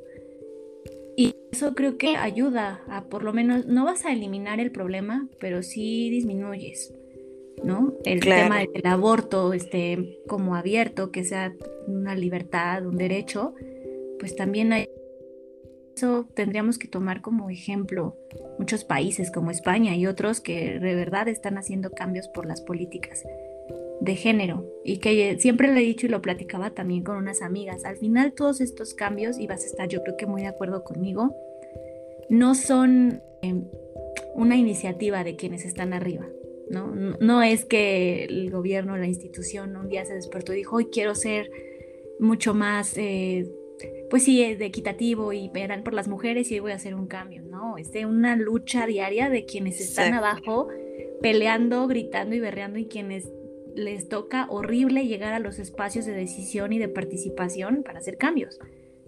Y 1.16 1.36
eso 1.52 1.74
creo 1.74 1.96
que 1.96 2.16
ayuda 2.16 2.82
a 2.88 3.04
por 3.04 3.22
lo 3.22 3.32
menos, 3.32 3.66
no 3.66 3.84
vas 3.84 4.04
a 4.04 4.12
eliminar 4.12 4.60
el 4.60 4.72
problema, 4.72 5.28
pero 5.38 5.62
sí 5.62 6.10
disminuyes, 6.10 6.92
¿no? 7.62 7.94
El 8.04 8.20
tema 8.20 8.60
del 8.60 8.86
aborto 8.86 9.52
esté 9.52 10.18
como 10.26 10.56
abierto, 10.56 11.10
que 11.12 11.24
sea 11.24 11.54
una 11.86 12.14
libertad, 12.14 12.86
un 12.86 12.96
derecho, 12.96 13.54
pues 14.18 14.34
también 14.34 14.72
hay... 14.72 14.88
Eso 15.96 16.28
tendríamos 16.34 16.76
que 16.76 16.88
tomar 16.88 17.20
como 17.20 17.50
ejemplo 17.50 18.16
muchos 18.58 18.82
países 18.82 19.30
como 19.30 19.52
España 19.52 19.94
y 19.94 20.08
otros 20.08 20.40
que 20.40 20.80
de 20.80 20.94
verdad 20.96 21.28
están 21.28 21.56
haciendo 21.56 21.92
cambios 21.92 22.26
por 22.26 22.46
las 22.46 22.60
políticas 22.60 23.22
de 24.00 24.16
género 24.16 24.66
y 24.84 24.98
que 24.98 25.38
siempre 25.38 25.72
le 25.72 25.80
he 25.80 25.84
dicho 25.84 26.06
y 26.06 26.10
lo 26.10 26.20
platicaba 26.20 26.70
también 26.70 27.02
con 27.02 27.16
unas 27.16 27.42
amigas, 27.42 27.84
al 27.84 27.96
final 27.96 28.32
todos 28.32 28.60
estos 28.60 28.94
cambios, 28.94 29.38
y 29.38 29.46
vas 29.46 29.62
a 29.62 29.66
estar 29.66 29.88
yo 29.88 30.02
creo 30.02 30.16
que 30.16 30.26
muy 30.26 30.42
de 30.42 30.48
acuerdo 30.48 30.84
conmigo, 30.84 31.34
no 32.28 32.54
son, 32.54 33.22
em, 33.42 33.64
una 34.34 34.56
iniciativa 34.56 35.24
de 35.24 35.36
quienes 35.36 35.64
están 35.64 35.92
arriba. 35.92 36.26
¿no? 36.70 36.94
No, 37.20 37.42
es 37.42 37.64
que 37.64 38.24
el 38.24 38.50
gobierno, 38.50 38.96
la 38.96 39.06
institución 39.06 39.76
un 39.76 39.88
día 39.88 40.04
se 40.04 40.14
despertó 40.14 40.52
y 40.54 40.58
dijo, 40.58 40.76
hoy 40.76 40.86
quiero 40.86 41.14
ser 41.14 41.50
mucho 42.18 42.54
más, 42.54 42.96
eh, 42.96 43.46
pues 44.08 44.24
sí, 44.24 44.54
de 44.54 44.64
equitativo 44.64 45.32
y 45.32 45.48
verán 45.48 45.82
por 45.82 45.94
las 45.94 46.08
mujeres 46.08 46.50
y 46.50 46.58
voy 46.60 46.72
a 46.72 46.76
hacer 46.76 46.94
un 46.94 47.06
cambio, 47.06 47.42
¿no? 47.42 47.76
Es 47.76 47.92
de 47.92 48.06
una 48.06 48.36
lucha 48.36 48.86
diaria 48.86 49.28
de 49.28 49.44
quienes 49.44 49.80
están 49.80 50.14
abajo 50.14 50.68
peleando, 51.20 51.86
gritando 51.86 52.34
y 52.34 52.40
berreando 52.40 52.78
y 52.78 52.86
quienes 52.86 53.28
les 53.74 54.08
toca 54.08 54.46
horrible 54.50 55.06
llegar 55.06 55.34
a 55.34 55.38
los 55.38 55.58
espacios 55.58 56.06
de 56.06 56.12
decisión 56.12 56.72
y 56.72 56.78
de 56.78 56.88
participación 56.88 57.82
para 57.82 57.98
hacer 57.98 58.16
cambios. 58.16 58.58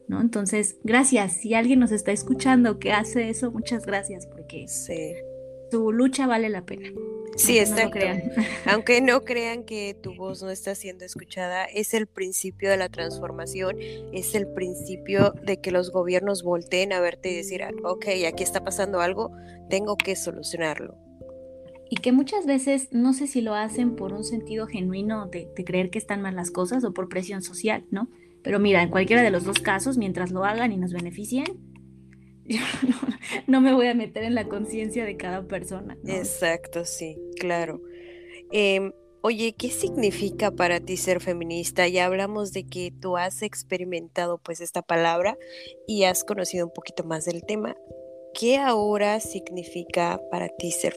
¿No? 0.09 0.21
Entonces, 0.21 0.79
gracias. 0.85 1.39
Si 1.39 1.55
alguien 1.55 1.81
nos 1.81 1.91
está 1.91 2.13
escuchando 2.13 2.79
que 2.79 2.93
hace 2.93 3.29
eso, 3.29 3.51
muchas 3.51 3.85
gracias, 3.87 4.27
porque 4.27 4.67
tu 5.71 5.93
lucha 5.93 6.27
vale 6.27 6.49
la 6.49 6.65
pena. 6.65 6.91
Sí, 7.37 7.59
exacto. 7.59 7.99
Aunque 8.67 9.01
no 9.01 9.25
crean 9.25 9.65
que 9.65 9.95
tu 10.01 10.15
voz 10.15 10.43
no 10.43 10.51
está 10.51 10.75
siendo 10.75 11.05
escuchada, 11.05 11.65
es 11.65 11.93
el 11.93 12.07
principio 12.07 12.71
de 12.71 12.77
la 12.77 12.89
transformación, 12.89 13.77
es 14.13 14.35
el 14.35 14.47
principio 14.49 15.33
de 15.43 15.61
que 15.61 15.71
los 15.71 15.91
gobiernos 15.91 16.43
volteen 16.43 16.93
a 16.93 17.01
verte 17.01 17.31
y 17.31 17.37
decir, 17.37 17.63
ah, 17.63 17.73
ok, 17.85 18.07
aquí 18.27 18.43
está 18.43 18.65
pasando 18.65 19.01
algo, 19.01 19.33
tengo 19.69 19.97
que 19.97 20.17
solucionarlo. 20.17 21.06
Y 21.89 21.97
que 21.97 22.13
muchas 22.13 22.47
veces 22.47 22.89
no 22.91 23.13
sé 23.13 23.27
si 23.27 23.41
lo 23.41 23.55
hacen 23.55 23.95
por 23.95 24.13
un 24.13 24.25
sentido 24.25 24.67
genuino 24.67 25.27
de, 25.27 25.49
creer 25.65 25.91
que 25.91 25.99
están 25.99 26.23
mal 26.23 26.35
las 26.35 26.51
cosas 26.51 26.85
o 26.85 26.93
por 26.93 27.09
presión 27.09 27.43
social, 27.43 27.85
¿no? 27.91 28.09
Pero 28.43 28.59
mira, 28.59 28.83
en 28.83 28.91
cualquiera 28.91 29.23
de 29.23 29.31
los 29.31 29.45
dos 29.45 29.61
casos, 29.61 29.99
mientras 29.99 30.31
lo 30.31 30.45
hagan 30.45 30.73
y 30.73 30.77
nos 30.77 30.93
beneficien, 30.93 31.47
yo 32.45 32.61
no, 33.47 33.61
me 33.61 33.73
voy 33.73 33.87
a 33.87 33.95
meter 33.95 34.25
en 34.25 34.35
la 34.35 34.49
conciencia 34.49 35.05
de 35.05 35.17
cada 35.17 35.47
persona. 35.47 35.97
Exacto, 36.07 36.85
sí, 36.85 37.17
claro. 37.39 37.81
Em, 38.53 38.93
oye, 39.23 39.55
¿qué 39.57 39.71
significa 39.71 40.51
para 40.53 40.81
ti 40.81 40.97
ser 40.97 41.21
feminista? 41.21 41.89
Ya 41.89 42.07
hablamos 42.07 42.53
de 42.53 42.65
que 42.65 42.93
tú 43.01 43.17
has 43.17 43.43
experimentado 43.43 44.39
pues 44.39 44.61
esta 44.61 44.83
palabra 44.83 45.37
y 45.87 46.05
has 46.05 46.25
conocido 46.25 46.67
un 46.67 46.73
poquito 46.73 47.05
más 47.05 47.25
del 47.25 47.45
tema. 47.45 47.77
¿Qué 48.39 48.59
ahora 48.59 49.19
significa 49.21 50.21
para 50.31 50.49
ti 50.49 50.71
ser 50.71 50.95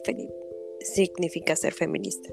significa 0.80 1.56
ser 1.56 1.72
feminista? 1.72 2.30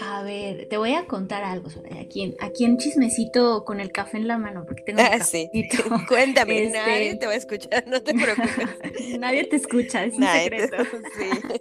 A 0.00 0.22
ver, 0.24 0.66
te 0.68 0.78
voy 0.78 0.94
a 0.94 1.06
contar 1.06 1.44
algo 1.44 1.70
sobre 1.70 1.98
aquí, 2.00 2.34
aquí 2.40 2.64
en 2.64 2.76
chismecito 2.76 3.64
con 3.64 3.80
el 3.80 3.92
café 3.92 4.16
en 4.16 4.26
la 4.26 4.36
mano, 4.36 4.64
porque 4.66 4.82
tengo 4.82 5.00
ah, 5.00 5.20
sí. 5.20 5.48
Cuéntame, 6.08 6.64
este 6.64 6.78
nadie 6.78 7.14
te 7.16 7.26
va 7.26 7.32
a 7.32 7.36
escuchar, 7.36 7.86
no 7.86 8.02
te 8.02 8.12
preocupes. 8.14 9.18
nadie 9.20 9.44
te 9.44 9.56
escucha, 9.56 10.04
es 10.04 10.14
un 10.14 10.24
secreto. 10.24 10.76
sí. 11.16 11.56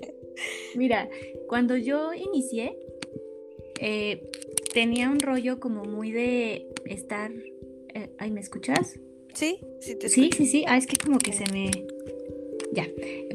Mira, 0.76 1.08
cuando 1.48 1.78
yo 1.78 2.14
inicié, 2.14 2.76
eh, 3.80 4.30
tenía 4.74 5.10
un 5.10 5.20
rollo 5.20 5.60
como 5.60 5.84
muy 5.84 6.12
de 6.12 6.68
estar. 6.86 7.32
Eh, 7.94 8.10
ay, 8.18 8.32
¿me 8.32 8.42
escuchas? 8.42 9.00
Sí, 9.34 9.60
sí 9.80 9.96
te 9.96 10.08
escucho. 10.08 10.38
Sí, 10.38 10.46
sí, 10.46 10.46
sí. 10.48 10.66
Ah, 10.68 10.78
es 10.78 10.88
que 10.88 10.98
como 10.98 11.20
que 11.20 11.32
se 11.32 11.46
me. 11.54 11.70
Ya, 12.74 12.88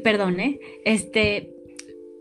perdón, 0.03 0.39
¿eh? 0.39 0.59
Este. 0.83 1.55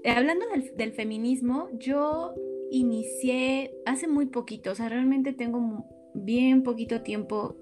Hablando 0.05 0.47
del 0.77 0.93
feminismo, 0.93 1.69
yo 1.79 2.35
inicié 2.71 3.75
hace 3.85 4.09
muy 4.09 4.27
poquito, 4.27 4.71
o 4.71 4.75
sea, 4.75 4.89
realmente 4.89 5.33
tengo 5.33 5.85
bien 6.15 6.63
poquito 6.63 7.03
tiempo 7.03 7.57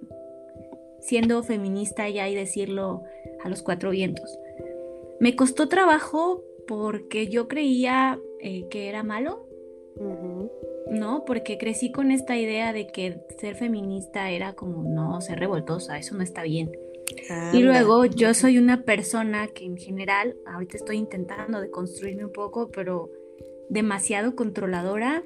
siendo 1.01 1.42
feminista 1.42 2.09
ya 2.09 2.29
y 2.29 2.35
decirlo 2.35 3.03
a 3.42 3.48
los 3.48 3.62
cuatro 3.62 3.90
vientos. 3.90 4.38
Me 5.20 5.37
costó 5.37 5.68
trabajo 5.68 6.42
porque 6.66 7.29
yo 7.29 7.48
creía 7.48 8.18
eh, 8.40 8.66
que 8.68 8.88
era 8.88 9.03
malo, 9.03 9.46
¿no? 10.90 11.24
Porque 11.24 11.59
crecí 11.59 11.90
con 11.90 12.11
esta 12.11 12.37
idea 12.37 12.72
de 12.72 12.87
que 12.87 13.20
ser 13.38 13.57
feminista 13.57 14.31
era 14.31 14.53
como, 14.55 14.83
no, 14.88 15.20
ser 15.20 15.40
revoltosa, 15.40 15.98
eso 15.98 16.14
no 16.14 16.22
está 16.22 16.42
bien. 16.42 16.70
Y 17.52 17.62
luego 17.62 18.04
yo 18.04 18.35
soy 18.35 18.59
una 18.59 18.83
persona 18.83 19.48
que 19.48 19.64
en 19.64 19.76
general, 19.76 20.37
ahorita 20.46 20.76
estoy 20.76 20.96
intentando 20.96 21.61
de 21.61 21.70
construirme 21.70 22.24
un 22.24 22.33
poco, 22.33 22.70
pero 22.70 23.11
demasiado 23.68 24.35
controladora 24.35 25.24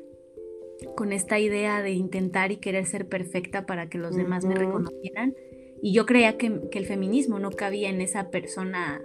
con 0.97 1.13
esta 1.13 1.39
idea 1.39 1.83
de 1.83 1.93
intentar 1.93 2.53
y 2.53 2.57
querer 2.57 2.87
ser 2.87 3.09
perfecta 3.09 3.67
para 3.67 3.89
que 3.89 3.99
los 3.99 4.17
demás 4.17 4.45
me 4.45 4.55
reconocieran. 4.55 5.35
Y 5.81 5.93
yo 5.93 6.07
creía 6.07 6.37
que, 6.37 6.61
el 6.73 6.87
feminismo 6.87 7.39
no 7.39 7.51
cabía 7.51 7.89
en 7.89 8.01
esa 8.01 8.31
persona 8.31 9.03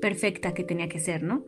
perfecta 0.00 0.54
que 0.54 0.64
tenía 0.64 0.88
que 0.88 0.98
ser, 0.98 1.22
¿no? 1.22 1.44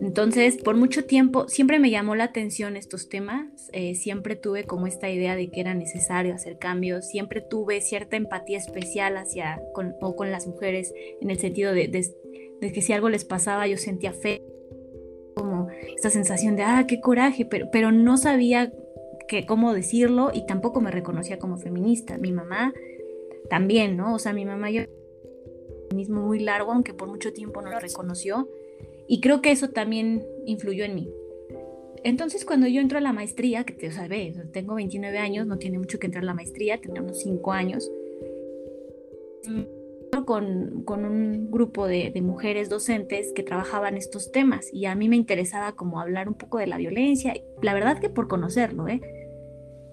Entonces, 0.00 0.56
por 0.56 0.76
mucho 0.76 1.04
tiempo, 1.04 1.48
siempre 1.48 1.78
me 1.78 1.90
llamó 1.90 2.14
la 2.14 2.24
atención 2.24 2.76
estos 2.76 3.08
temas, 3.08 3.68
eh, 3.72 3.94
siempre 3.94 4.36
tuve 4.36 4.64
como 4.64 4.86
esta 4.86 5.10
idea 5.10 5.36
de 5.36 5.50
que 5.50 5.60
era 5.60 5.74
necesario 5.74 6.34
hacer 6.34 6.58
cambios, 6.58 7.06
siempre 7.06 7.40
tuve 7.40 7.80
cierta 7.80 8.16
empatía 8.16 8.58
especial 8.58 9.16
hacia 9.16 9.60
con, 9.74 9.94
o 10.00 10.16
con 10.16 10.30
las 10.30 10.46
mujeres, 10.46 10.92
en 11.20 11.30
el 11.30 11.38
sentido 11.38 11.72
de, 11.72 11.88
de 11.88 12.72
que 12.72 12.82
si 12.82 12.92
algo 12.92 13.08
les 13.08 13.24
pasaba 13.24 13.66
yo 13.66 13.76
sentía 13.76 14.12
fe 14.12 14.42
como 15.34 15.68
esta 15.94 16.10
sensación 16.10 16.56
de, 16.56 16.62
ah, 16.62 16.84
qué 16.86 17.00
coraje, 17.00 17.44
pero, 17.44 17.68
pero 17.70 17.92
no 17.92 18.16
sabía 18.16 18.72
que, 19.28 19.46
cómo 19.46 19.72
decirlo 19.72 20.30
y 20.32 20.46
tampoco 20.46 20.80
me 20.80 20.90
reconocía 20.90 21.38
como 21.38 21.58
feminista. 21.58 22.18
Mi 22.18 22.32
mamá 22.32 22.72
también, 23.48 23.96
¿no? 23.96 24.14
O 24.14 24.18
sea, 24.18 24.32
mi 24.32 24.44
mamá 24.44 24.70
yo 24.70 24.82
mismo 25.94 26.22
muy 26.22 26.38
largo, 26.38 26.72
aunque 26.72 26.94
por 26.94 27.08
mucho 27.08 27.32
tiempo 27.32 27.60
no 27.62 27.70
lo 27.70 27.80
reconoció, 27.80 28.48
y 29.08 29.20
creo 29.20 29.42
que 29.42 29.50
eso 29.50 29.68
también 29.70 30.24
influyó 30.46 30.84
en 30.84 30.94
mí. 30.94 31.10
Entonces, 32.04 32.44
cuando 32.44 32.66
yo 32.66 32.80
entro 32.80 32.98
a 32.98 33.00
la 33.00 33.12
maestría, 33.12 33.64
que 33.64 33.74
te 33.74 33.90
sabes, 33.92 34.36
tengo 34.52 34.74
29 34.74 35.18
años, 35.18 35.46
no 35.46 35.58
tiene 35.58 35.78
mucho 35.78 35.98
que 35.98 36.06
entrar 36.06 36.24
a 36.24 36.26
la 36.26 36.34
maestría, 36.34 36.80
tendré 36.80 37.02
unos 37.02 37.20
5 37.20 37.52
años 37.52 37.90
con, 40.24 41.04
un 41.04 41.50
grupo 41.50 41.86
de, 41.86 42.12
mujeres 42.22 42.68
docentes 42.68 43.32
que 43.32 43.42
trabajaban 43.42 43.96
estos 43.96 44.30
temas 44.30 44.68
y 44.72 44.86
a 44.86 44.94
mí 44.94 45.08
me 45.08 45.16
interesaba 45.16 45.72
como 45.72 46.00
hablar 46.00 46.28
un 46.28 46.34
poco 46.34 46.58
de 46.58 46.66
la 46.66 46.76
violencia, 46.76 47.34
la 47.62 47.74
verdad 47.74 47.98
que 47.98 48.10
por 48.10 48.28
conocerlo, 48.28 48.88
¿eh? 48.88 49.00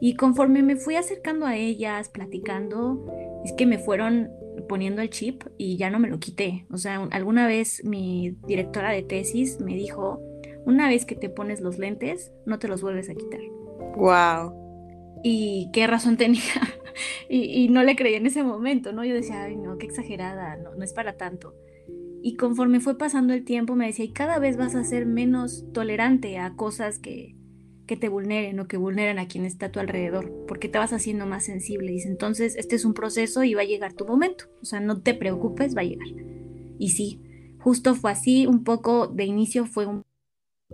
Y 0.02 0.16
conforme 0.16 0.64
me 0.64 0.78
fui 0.78 0.96
acercando 0.96 1.46
a 1.46 1.58
ellas, 1.58 2.10
platicando, 2.10 3.06
es 3.44 3.52
que 3.54 3.66
me 3.66 3.80
fueron 3.80 4.32
poniendo 4.70 5.02
el 5.02 5.10
chip 5.10 5.44
y 5.58 5.76
ya 5.76 5.90
no 5.90 6.00
me 6.00 6.08
lo 6.08 6.20
quité. 6.20 6.66
O 6.72 6.78
sea, 6.78 7.04
alguna 7.12 7.48
vez 7.48 7.84
mi 7.84 8.38
directora 8.48 8.92
de 8.92 9.04
tesis 9.04 9.60
me 9.60 9.76
dijo, 9.76 10.22
una 10.66 10.88
vez 10.88 11.06
que 11.06 11.16
te 11.16 11.30
pones 11.30 11.60
los 11.60 11.78
lentes, 11.78 12.32
no 12.46 12.60
te 12.60 12.70
los 12.70 12.82
vuelves 12.82 13.10
a 13.10 13.16
quitar. 13.16 13.42
Wow. 13.98 14.54
Y 15.24 15.70
qué 15.74 15.88
razón 15.88 16.16
tenía. 16.16 16.42
y, 17.30 17.68
no 17.70 17.84
le 17.84 17.96
creí 17.98 18.14
en 18.14 18.28
ese 18.28 18.44
momento, 18.44 18.94
¿no? 18.94 19.04
Yo 19.04 19.16
decía, 19.16 19.44
ay, 19.44 19.58
no, 19.58 19.78
qué 19.78 19.88
exagerada, 19.88 20.56
no, 20.56 20.76
no 20.76 20.84
es 20.84 20.94
para 20.94 21.18
tanto. 21.18 21.56
Y 22.22 22.36
conforme 22.36 22.80
fue 22.80 22.98
pasando 22.98 23.34
el 23.34 23.44
tiempo 23.44 23.76
me 23.76 23.88
decía, 23.88 24.06
y 24.06 24.14
cada 24.14 24.40
vez 24.40 24.56
vas 24.56 24.76
a 24.76 24.84
ser 24.84 25.06
menos 25.06 25.66
tolerante 25.74 26.38
a 26.38 26.56
cosas 26.56 27.00
que, 27.00 27.36
que 27.90 27.98
te 27.98 28.08
vulneren 28.08 28.60
o 28.60 28.68
que 28.68 28.78
vulneren 28.78 29.18
a 29.18 29.28
quien 29.28 29.46
está 29.46 29.66
a 29.66 29.72
tu 29.72 29.80
alrededor, 29.80 30.32
porque 30.48 30.70
te 30.70 30.78
vas 30.78 30.94
haciendo 30.94 31.26
más 31.26 31.46
sensible. 31.46 31.92
Dice, 31.92 32.08
entonces 32.08 32.56
este 32.56 32.76
es 32.76 32.86
un 32.86 32.94
proceso 32.94 33.44
y 33.44 33.56
va 33.56 33.62
a 33.62 33.66
llegar 33.66 33.94
tu 33.94 34.06
momento. 34.06 34.46
O 34.62 34.66
sea, 34.66 34.80
no 34.80 35.02
te 35.02 35.16
preocupes, 35.16 35.76
va 35.76 35.82
a 35.82 35.86
llegar. 35.86 36.08
Y 36.78 36.90
sí, 36.90 37.20
justo 37.58 37.96
fue 37.96 38.12
así, 38.12 38.46
un 38.46 38.64
poco 38.64 39.08
de 39.08 39.24
inicio 39.24 39.66
fue 39.66 39.88
un 39.88 40.04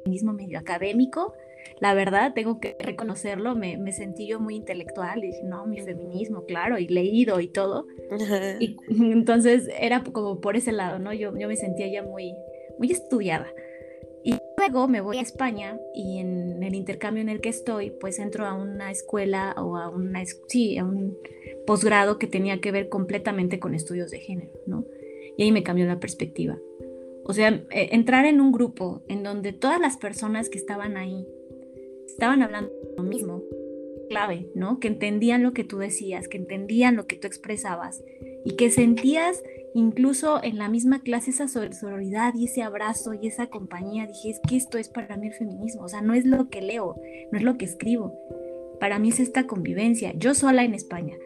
mismo 0.05 0.33
medio 0.33 0.59
académico, 0.59 1.33
la 1.79 1.93
verdad, 1.93 2.33
tengo 2.33 2.59
que 2.59 2.75
reconocerlo, 2.79 3.55
me, 3.55 3.77
me, 3.77 3.93
sentí 3.93 4.27
yo 4.27 4.41
muy 4.41 4.55
intelectual 4.55 5.23
y 5.23 5.27
dije, 5.27 5.43
no, 5.45 5.65
mi 5.65 5.79
feminismo, 5.79 6.45
claro, 6.45 6.77
y 6.77 6.87
leído 6.87 7.39
y 7.39 7.47
todo. 7.47 7.87
Y 8.59 8.75
entonces 8.89 9.69
era 9.79 10.03
como 10.03 10.41
por 10.41 10.57
ese 10.57 10.73
lado, 10.73 10.99
¿no? 10.99 11.13
Yo, 11.13 11.35
yo 11.37 11.47
me 11.47 11.55
sentía 11.55 11.87
ya 11.87 12.03
muy, 12.03 12.33
muy 12.77 12.91
estudiada. 12.91 13.47
Y 14.25 14.33
luego 14.57 14.87
me 14.87 15.01
voy 15.01 15.17
a 15.17 15.21
España 15.21 15.79
y 15.93 16.17
en 16.17 16.63
el 16.63 16.73
intercambio 16.73 17.21
en 17.21 17.29
el 17.29 17.41
que 17.41 17.49
estoy, 17.49 17.91
pues 17.91 18.17
entro 18.17 18.47
a 18.47 18.55
una 18.55 18.89
escuela 18.89 19.53
o 19.55 19.77
a 19.77 19.87
una, 19.87 20.23
sí, 20.47 20.79
a 20.79 20.83
un 20.83 21.15
posgrado 21.67 22.17
que 22.17 22.25
tenía 22.25 22.59
que 22.59 22.71
ver 22.71 22.89
completamente 22.89 23.59
con 23.59 23.75
estudios 23.75 24.09
de 24.09 24.17
género, 24.17 24.51
¿no? 24.65 24.83
Y 25.37 25.43
ahí 25.43 25.51
me 25.51 25.61
cambió 25.61 25.85
la 25.85 25.99
perspectiva. 25.99 26.57
O 27.23 27.33
sea, 27.33 27.49
e, 27.69 27.95
entrar 27.95 28.25
en 28.25 28.41
un 28.41 28.51
grupo 28.51 29.03
en 29.07 29.21
donde 29.21 29.53
todas 29.53 29.79
las 29.79 29.95
personas 29.95 30.49
que 30.49 30.57
estaban 30.57 30.97
ahí 30.97 31.27
estaban 32.07 32.41
hablando 32.41 32.71
lo 32.97 33.03
mismo, 33.03 33.43
clave, 34.09 34.49
¿no? 34.55 34.79
Que 34.79 34.87
entendían 34.87 35.43
lo 35.43 35.53
que 35.53 35.63
tú 35.63 35.77
decías, 35.77 36.27
que 36.27 36.37
entendían 36.37 36.95
lo 36.95 37.05
que 37.05 37.15
tú 37.15 37.27
expresabas 37.27 38.03
y 38.43 38.55
que 38.55 38.71
sentías 38.71 39.43
incluso 39.75 40.41
en 40.41 40.57
la 40.57 40.69
misma 40.69 41.01
clase 41.01 41.31
esa 41.31 41.49
sororidad 41.49 42.33
y 42.33 42.45
ese 42.45 42.63
abrazo 42.63 43.13
y 43.13 43.27
esa 43.27 43.47
compañía. 43.47 44.07
Dije, 44.07 44.29
es 44.29 44.39
que 44.39 44.55
esto 44.55 44.77
es 44.77 44.87
para 44.87 45.17
mí 45.17 45.27
el 45.27 45.33
feminismo, 45.33 45.83
o 45.83 45.89
sea, 45.89 46.01
no 46.01 46.13
es 46.13 46.25
lo 46.25 46.49
que 46.49 46.61
leo, 46.61 46.95
no 47.31 47.37
es 47.37 47.43
lo 47.43 47.57
que 47.57 47.65
escribo. 47.65 48.17
Para 48.79 48.99
mí 48.99 49.09
es 49.09 49.19
esta 49.19 49.47
convivencia. 49.47 50.13
Yo 50.15 50.33
sola 50.33 50.63
en 50.63 50.73
España. 50.73 51.17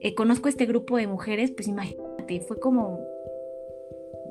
Eh, 0.00 0.14
conozco 0.14 0.48
este 0.48 0.64
grupo 0.64 0.96
de 0.96 1.08
mujeres, 1.08 1.50
pues 1.50 1.66
imagínate, 1.66 2.40
fue 2.40 2.60
como 2.60 3.00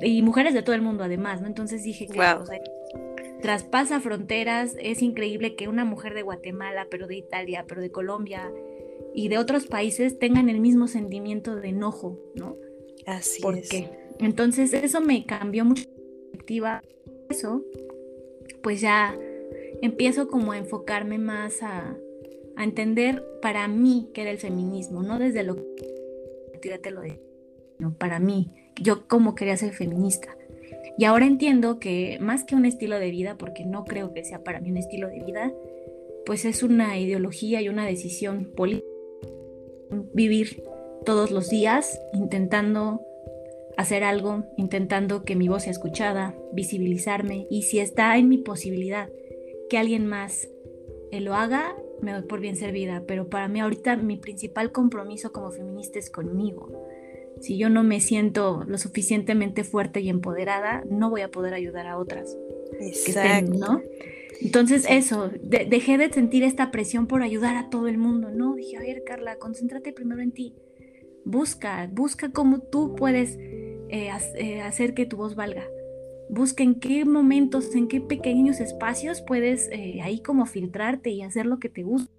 y 0.01 0.21
mujeres 0.21 0.53
de 0.53 0.61
todo 0.61 0.75
el 0.75 0.81
mundo 0.81 1.03
además, 1.03 1.41
¿no? 1.41 1.47
Entonces 1.47 1.83
dije 1.83 2.07
que 2.07 2.21
traspasa 3.41 3.99
fronteras, 3.99 4.77
es 4.79 5.01
increíble 5.01 5.55
que 5.55 5.67
una 5.67 5.83
mujer 5.83 6.13
de 6.13 6.21
Guatemala, 6.21 6.87
pero 6.89 7.05
de 7.07 7.17
Italia, 7.17 7.65
pero 7.67 7.81
de 7.81 7.91
Colombia 7.91 8.49
y 9.13 9.27
de 9.27 9.39
otros 9.39 9.67
países 9.67 10.19
tengan 10.19 10.47
el 10.47 10.61
mismo 10.61 10.87
sentimiento 10.87 11.55
de 11.55 11.69
enojo, 11.69 12.17
¿no? 12.35 12.55
Así 13.07 13.41
¿Por 13.41 13.57
es. 13.57 13.69
qué? 13.69 13.89
Entonces 14.19 14.73
eso 14.73 15.01
me 15.01 15.25
cambió 15.25 15.65
mucho 15.65 15.83
la 15.83 15.95
perspectiva. 16.31 16.83
Eso, 17.29 17.63
pues 18.61 18.81
ya 18.81 19.17
empiezo 19.81 20.27
como 20.27 20.51
a 20.51 20.57
enfocarme 20.57 21.17
más 21.17 21.63
a, 21.63 21.97
a 22.55 22.63
entender 22.63 23.23
para 23.41 23.67
mí 23.67 24.09
qué 24.13 24.21
era 24.21 24.31
el 24.31 24.37
feminismo, 24.37 25.01
no 25.03 25.17
desde 25.17 25.43
lo 25.43 25.55
que 25.55 26.77
te 26.77 26.91
lo 26.91 27.01
de, 27.01 27.21
no, 27.79 27.93
para 27.93 28.19
mí, 28.19 28.51
yo 28.81 29.07
cómo 29.07 29.35
quería 29.35 29.55
ser 29.55 29.73
feminista. 29.73 30.35
Y 30.97 31.05
ahora 31.05 31.25
entiendo 31.25 31.79
que 31.79 32.17
más 32.19 32.43
que 32.43 32.55
un 32.55 32.65
estilo 32.65 32.99
de 32.99 33.11
vida, 33.11 33.37
porque 33.37 33.63
no 33.65 33.85
creo 33.85 34.13
que 34.13 34.25
sea 34.25 34.43
para 34.43 34.59
mí 34.59 34.71
un 34.71 34.77
estilo 34.77 35.07
de 35.07 35.23
vida, 35.23 35.53
pues 36.25 36.43
es 36.43 36.63
una 36.63 36.99
ideología 36.99 37.61
y 37.61 37.69
una 37.69 37.85
decisión 37.85 38.51
política. 38.55 38.87
Vivir 40.13 40.63
todos 41.07 41.31
los 41.31 41.49
días 41.49 42.01
intentando 42.11 43.01
hacer 43.77 44.03
algo, 44.03 44.43
intentando 44.57 45.23
que 45.23 45.37
mi 45.37 45.47
voz 45.47 45.63
sea 45.63 45.71
escuchada, 45.71 46.35
visibilizarme 46.51 47.47
y 47.49 47.61
si 47.61 47.79
está 47.79 48.17
en 48.17 48.27
mi 48.27 48.37
posibilidad 48.39 49.07
que 49.69 49.77
alguien 49.77 50.05
más 50.05 50.49
eh, 51.11 51.21
lo 51.21 51.33
haga, 51.33 51.73
me 52.01 52.11
doy 52.11 52.23
por 52.23 52.41
bien 52.41 52.57
servida, 52.57 53.03
pero 53.07 53.29
para 53.29 53.47
mí 53.47 53.61
ahorita 53.61 53.95
mi 53.95 54.17
principal 54.17 54.73
compromiso 54.73 55.31
como 55.31 55.49
feminista 55.49 55.97
es 55.97 56.09
conmigo. 56.09 56.67
Si 57.39 57.57
yo 57.57 57.69
no 57.69 57.83
me 57.83 58.01
siento 58.01 58.65
lo 58.67 58.77
suficientemente 58.77 59.63
fuerte 59.63 60.01
y 60.01 60.09
empoderada, 60.09 60.83
no 60.89 61.09
voy 61.09 61.21
a 61.21 61.31
poder 61.31 61.53
ayudar 61.53 61.87
a 61.87 61.97
otras. 61.97 62.35
Exacto. 62.81 63.53
¿no? 63.53 63.81
Entonces 64.41 64.85
eso, 64.89 65.31
dejé 65.41 65.97
de 65.97 66.11
sentir 66.11 66.43
esta 66.43 66.69
presión 66.69 67.07
por 67.07 67.21
ayudar 67.21 67.55
a 67.55 67.69
todo 67.69 67.87
el 67.87 67.97
mundo, 67.97 68.29
¿no? 68.29 68.55
Dije, 68.55 68.75
a 68.75 68.81
ver, 68.81 69.05
Carla, 69.05 69.37
concéntrate 69.37 69.93
primero 69.93 70.21
en 70.21 70.33
ti. 70.33 70.53
Busca, 71.29 71.89
busca 71.91 72.31
cómo 72.31 72.59
tú 72.59 72.95
puedes 72.95 73.35
eh, 73.89 74.09
eh, 74.35 74.61
hacer 74.61 74.93
que 74.93 75.05
tu 75.05 75.17
voz 75.17 75.35
valga. 75.35 75.65
Busca 76.29 76.63
en 76.63 76.75
qué 76.75 77.03
momentos, 77.03 77.75
en 77.75 77.89
qué 77.89 77.99
pequeños 77.99 78.61
espacios 78.61 79.21
puedes 79.21 79.67
eh, 79.73 79.99
ahí 80.01 80.21
como 80.21 80.45
filtrarte 80.45 81.09
y 81.09 81.23
hacer 81.23 81.45
lo 81.45 81.59
que 81.59 81.67
te 81.67 81.83
gusta. 81.83 82.09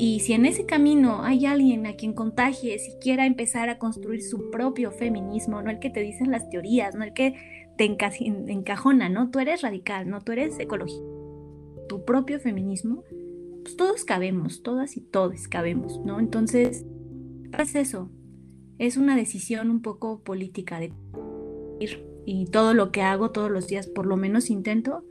Y 0.00 0.18
si 0.18 0.32
en 0.32 0.46
ese 0.46 0.66
camino 0.66 1.22
hay 1.22 1.46
alguien 1.46 1.86
a 1.86 1.94
quien 1.94 2.12
contagie, 2.12 2.76
si 2.80 2.98
quiera 2.98 3.24
empezar 3.24 3.68
a 3.68 3.78
construir 3.78 4.22
su 4.22 4.50
propio 4.50 4.90
feminismo, 4.90 5.62
no 5.62 5.70
el 5.70 5.78
que 5.78 5.90
te 5.90 6.00
dicen 6.00 6.32
las 6.32 6.50
teorías, 6.50 6.96
no 6.96 7.04
el 7.04 7.12
que 7.12 7.36
te 7.76 7.84
encajona, 7.84 9.08
¿no? 9.08 9.30
Tú 9.30 9.38
eres 9.38 9.62
radical, 9.62 10.10
¿no? 10.10 10.22
Tú 10.22 10.32
eres 10.32 10.58
ecologista. 10.58 11.06
Tu 11.88 12.04
propio 12.04 12.40
feminismo, 12.40 13.04
pues 13.62 13.76
todos 13.76 14.04
cabemos, 14.04 14.64
todas 14.64 14.96
y 14.96 15.02
todos 15.02 15.46
cabemos, 15.46 16.00
¿no? 16.04 16.18
Entonces, 16.18 16.84
es 17.56 17.74
eso, 17.74 18.10
es 18.78 18.96
una 18.96 19.16
decisión 19.16 19.70
un 19.70 19.82
poco 19.82 20.20
política 20.20 20.80
de 20.80 20.92
ir 21.80 22.06
y 22.30 22.46
todo 22.46 22.74
lo 22.74 22.92
que 22.92 23.00
hago 23.00 23.30
todos 23.30 23.50
los 23.50 23.68
días, 23.68 23.86
por 23.86 24.04
lo 24.04 24.16
menos 24.16 24.50
intento 24.50 25.02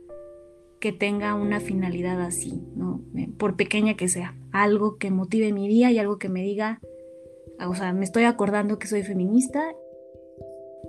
que 0.80 0.92
tenga 0.92 1.34
una 1.34 1.60
finalidad 1.60 2.22
así, 2.22 2.62
¿no? 2.76 3.02
Por 3.40 3.56
pequeña 3.56 3.96
que 3.96 4.08
sea, 4.08 4.36
algo 4.52 4.98
que 4.98 5.10
motive 5.10 5.52
mi 5.52 5.68
día 5.68 5.92
y 5.92 5.98
algo 5.98 6.20
que 6.20 6.30
me 6.30 6.44
diga, 6.44 6.80
o 7.60 7.74
sea, 7.74 7.94
me 7.94 8.06
estoy 8.06 8.26
acordando 8.26 8.78
que 8.78 8.86
soy 8.88 9.02
feminista 9.02 9.74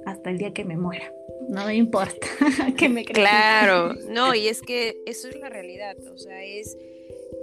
hasta 0.05 0.31
el 0.31 0.39
día 0.39 0.53
que 0.53 0.65
me 0.65 0.77
muera. 0.77 1.13
No 1.49 1.65
me 1.65 1.77
importa 1.77 2.27
que 2.77 2.89
me 2.91 3.05
Claro, 3.05 3.95
no, 4.11 4.35
y 4.35 4.49
es 4.49 4.61
que 4.61 5.03
eso 5.07 5.29
es 5.29 5.37
la 5.41 5.49
realidad, 5.49 5.97
o 6.13 6.19
sea, 6.19 6.45
es 6.45 6.77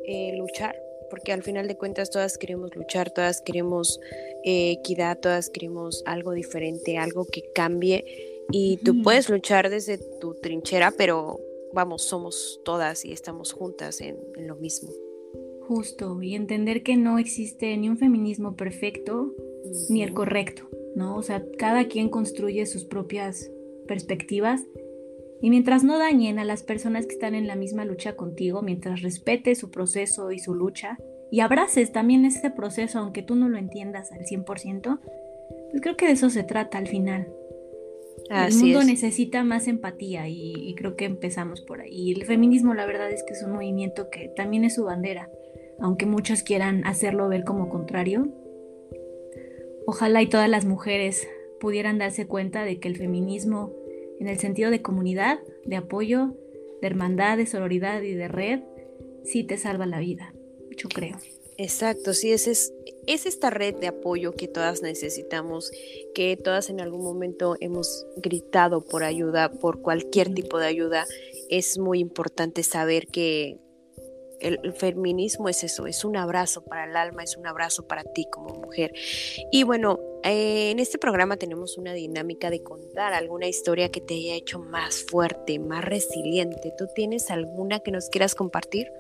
eh, 0.05 0.35
luchar, 0.37 0.75
porque 1.09 1.31
al 1.31 1.43
final 1.43 1.67
de 1.67 1.77
cuentas 1.77 2.09
todas 2.09 2.37
queremos 2.37 2.75
luchar, 2.75 3.11
todas 3.11 3.41
queremos 3.41 3.99
eh, 4.43 4.71
equidad, 4.71 5.19
todas 5.19 5.49
queremos 5.49 6.03
algo 6.05 6.33
diferente, 6.33 6.97
algo 6.97 7.25
que 7.25 7.43
cambie, 7.53 8.05
y 8.51 8.77
tú 8.77 9.01
puedes 9.01 9.29
luchar 9.29 9.69
desde 9.69 9.97
tu 10.19 10.35
trinchera, 10.35 10.91
pero 10.95 11.39
vamos, 11.73 12.03
somos 12.03 12.61
todas 12.63 13.05
y 13.05 13.11
estamos 13.11 13.51
juntas 13.53 14.01
en, 14.01 14.17
lo 14.37 14.55
mismo. 14.55 14.89
Justo, 15.67 16.21
y 16.21 16.35
entender 16.35 16.83
que 16.83 16.95
no 16.95 17.17
existe 17.17 17.75
ni 17.75 17.89
un 17.89 17.97
feminismo 17.97 18.55
perfecto 18.55 19.33
ni 19.89 20.03
el 20.03 20.13
correcto, 20.13 20.69
¿no? 20.95 21.17
O 21.17 21.23
sea, 21.23 21.43
cada 21.57 21.87
quien 21.87 22.09
construye 22.09 22.65
sus 22.67 22.85
propias 22.85 23.49
perspectivas 23.87 24.61
y 25.45 25.51
mientras 25.51 25.83
no 25.83 25.99
dañen 25.99 26.39
a 26.39 26.43
las 26.43 26.63
personas 26.63 27.05
que 27.05 27.13
están 27.13 27.35
en 27.35 27.45
la 27.45 27.55
misma 27.55 27.85
lucha 27.85 28.15
contigo, 28.15 28.63
mientras 28.63 29.03
respetes 29.03 29.59
su 29.59 29.69
proceso 29.69 30.31
y 30.31 30.39
su 30.39 30.55
lucha 30.55 30.97
y 31.29 31.41
abraces 31.41 31.91
también 31.91 32.25
ese 32.25 32.49
proceso 32.49 32.97
aunque 32.97 33.21
tú 33.21 33.35
no 33.35 33.47
lo 33.47 33.59
entiendas 33.59 34.11
al 34.11 34.21
100%, 34.21 34.99
pues 35.69 35.81
creo 35.83 35.97
que 35.97 36.07
de 36.07 36.13
eso 36.13 36.31
se 36.31 36.41
trata 36.41 36.79
al 36.79 36.87
final, 36.87 37.31
el 38.31 38.55
mundo 38.55 38.83
necesita 38.85 39.43
más 39.43 39.67
empatía 39.67 40.27
y, 40.27 40.73
creo 40.73 40.95
que 40.95 41.05
empezamos 41.05 41.61
por 41.61 41.81
ahí. 41.81 41.91
Y 41.93 42.11
el 42.13 42.25
feminismo 42.25 42.73
la 42.73 42.87
verdad 42.87 43.11
es 43.11 43.21
que 43.21 43.33
es 43.33 43.43
un 43.43 43.51
movimiento 43.51 44.09
que 44.09 44.33
también 44.35 44.63
es 44.63 44.73
su 44.73 44.85
bandera, 44.85 45.29
aunque 45.79 46.07
muchos 46.07 46.41
quieran 46.41 46.83
hacerlo 46.87 47.29
ver 47.29 47.43
como 47.43 47.69
contrario. 47.69 48.29
Ojalá 49.85 50.23
y 50.23 50.27
todas 50.27 50.49
las 50.49 50.65
mujeres 50.65 51.27
pudieran 51.59 51.99
darse 51.99 52.25
cuenta 52.25 52.65
de 52.65 52.79
que 52.79 52.87
el 52.87 52.97
feminismo, 52.97 53.73
en 54.19 54.27
el 54.27 54.39
sentido 54.39 54.71
de 54.71 54.81
comunidad, 54.81 55.39
de 55.65 55.75
apoyo, 55.75 56.35
de 56.81 56.87
hermandad, 56.87 57.37
de 57.37 57.45
sororidad 57.45 58.01
y 58.01 58.13
de 58.13 58.27
red, 58.27 58.61
sí 59.23 59.43
te 59.43 59.57
salva 59.57 59.85
la 59.85 59.99
vida, 59.99 60.33
yo 60.77 60.89
creo. 60.89 61.17
Exacto, 61.57 62.13
sí, 62.13 62.33
es, 62.33 62.47
es, 62.47 62.73
es, 63.07 63.25
esta 63.25 63.49
red 63.49 63.75
de 63.75 63.87
apoyo 63.87 64.33
que 64.33 64.49
todas 64.49 64.81
necesitamos, 64.81 65.71
que 66.13 66.35
todas 66.35 66.69
en 66.69 66.81
algún 66.81 67.01
momento 67.01 67.55
hemos 67.61 68.05
gritado 68.17 68.83
por 68.83 69.05
ayuda, 69.05 69.51
por 69.53 69.81
cualquier 69.81 70.33
tipo 70.33 70.59
de 70.59 70.67
ayuda. 70.67 71.05
Es 71.49 71.77
muy 71.77 71.99
importante 71.99 72.61
saber 72.63 73.07
que 73.07 73.57
el, 74.39 74.73
feminismo 74.73 75.49
es 75.49 75.63
eso, 75.63 75.87
es 75.87 76.05
un 76.05 76.17
abrazo 76.17 76.63
para 76.63 76.85
el 76.85 76.95
alma, 76.95 77.23
es 77.23 77.37
un 77.37 77.47
abrazo 77.47 77.87
para 77.87 78.03
ti 78.03 78.25
como 78.31 78.53
mujer. 78.55 78.93
Y 79.51 79.63
bueno, 79.63 79.99
eh, 80.23 80.71
en 80.71 80.79
este 80.79 80.97
programa 80.97 81.37
tenemos 81.37 81.77
una 81.77 81.93
dinámica 81.93 82.49
de 82.49 82.63
contar 82.63 83.13
alguna 83.13 83.47
historia 83.47 83.89
que 83.89 84.01
te 84.01 84.15
haya 84.15 84.35
hecho 84.35 84.59
más 84.59 85.05
fuerte, 85.09 85.59
más 85.59 85.83
resiliente. 85.83 86.73
¿Tú 86.77 86.87
tienes 86.93 87.29
alguna 87.31 87.79
que 87.79 87.91
nos 87.91 88.09
quieras 88.09 88.35
compartir? 88.35 88.91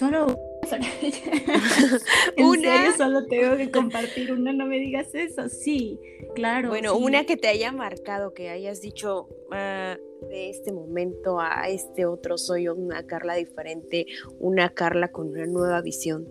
Solo 0.00 0.28
¿En 2.36 2.46
una. 2.46 2.76
Serio? 2.76 2.96
Solo 2.96 3.26
tengo 3.26 3.56
que 3.58 3.70
compartir 3.70 4.32
una, 4.32 4.50
no 4.54 4.64
me 4.64 4.78
digas 4.78 5.14
eso. 5.14 5.50
Sí, 5.50 6.00
claro. 6.34 6.70
Bueno, 6.70 6.96
una 6.96 7.26
que 7.26 7.36
te 7.36 7.48
haya 7.48 7.70
marcado, 7.70 8.32
que 8.32 8.48
hayas 8.48 8.80
dicho 8.80 9.28
ah, 9.50 9.98
de 10.30 10.48
este 10.48 10.72
momento 10.72 11.38
a 11.38 11.68
este 11.68 12.06
otro, 12.06 12.38
soy 12.38 12.68
una 12.68 13.06
Carla 13.06 13.34
diferente, 13.34 14.06
una 14.38 14.70
Carla 14.70 15.08
con 15.08 15.28
una 15.28 15.44
nueva 15.44 15.82
visión. 15.82 16.26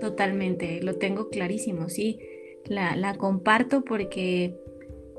Totalmente, 0.00 0.82
lo 0.82 0.96
tengo 0.96 1.28
clarísimo, 1.28 1.90
sí. 1.90 2.18
La, 2.64 2.96
la 2.96 3.18
comparto 3.18 3.84
porque 3.84 4.56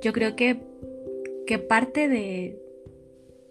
yo 0.02 0.12
creo 0.12 0.36
que, 0.36 0.60
que 1.46 1.60
parte 1.60 2.08
de, 2.10 2.60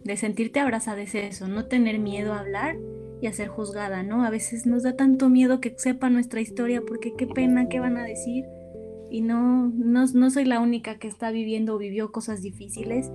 de 0.02 0.16
sentirte 0.16 0.58
abrazada 0.58 1.02
es 1.02 1.14
eso, 1.14 1.46
no 1.46 1.66
tener 1.66 2.00
miedo 2.00 2.32
a 2.32 2.40
hablar 2.40 2.76
y 3.20 3.26
a 3.26 3.32
ser 3.32 3.48
juzgada, 3.48 4.02
¿no? 4.02 4.24
A 4.24 4.30
veces 4.30 4.66
nos 4.66 4.82
da 4.82 4.96
tanto 4.96 5.28
miedo 5.28 5.60
que 5.60 5.74
sepa 5.76 6.10
nuestra 6.10 6.40
historia 6.40 6.82
porque 6.86 7.14
qué 7.14 7.26
pena, 7.26 7.68
qué 7.68 7.80
van 7.80 7.96
a 7.96 8.04
decir. 8.04 8.44
Y 9.10 9.20
no, 9.20 9.68
no, 9.68 10.04
no 10.12 10.30
soy 10.30 10.44
la 10.44 10.60
única 10.60 10.98
que 10.98 11.08
está 11.08 11.30
viviendo 11.30 11.74
o 11.74 11.78
vivió 11.78 12.10
cosas 12.10 12.42
difíciles 12.42 13.10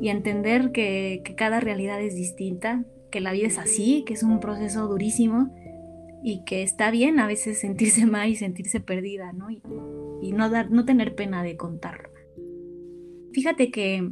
y 0.00 0.08
entender 0.08 0.72
que, 0.72 1.22
que 1.24 1.34
cada 1.34 1.60
realidad 1.60 2.00
es 2.00 2.14
distinta, 2.14 2.84
que 3.10 3.20
la 3.20 3.32
vida 3.32 3.46
es 3.46 3.58
así, 3.58 4.04
que 4.06 4.14
es 4.14 4.22
un 4.22 4.40
proceso 4.40 4.88
durísimo 4.88 5.54
y 6.22 6.44
que 6.44 6.62
está 6.62 6.90
bien 6.90 7.18
a 7.20 7.26
veces 7.26 7.60
sentirse 7.60 8.06
mal 8.06 8.28
y 8.28 8.36
sentirse 8.36 8.80
perdida, 8.80 9.32
¿no? 9.32 9.50
Y, 9.50 9.62
y 10.22 10.32
no, 10.32 10.50
dar, 10.50 10.70
no 10.70 10.84
tener 10.84 11.14
pena 11.14 11.42
de 11.42 11.56
contarlo. 11.56 12.10
Fíjate 13.32 13.70
que 13.70 14.10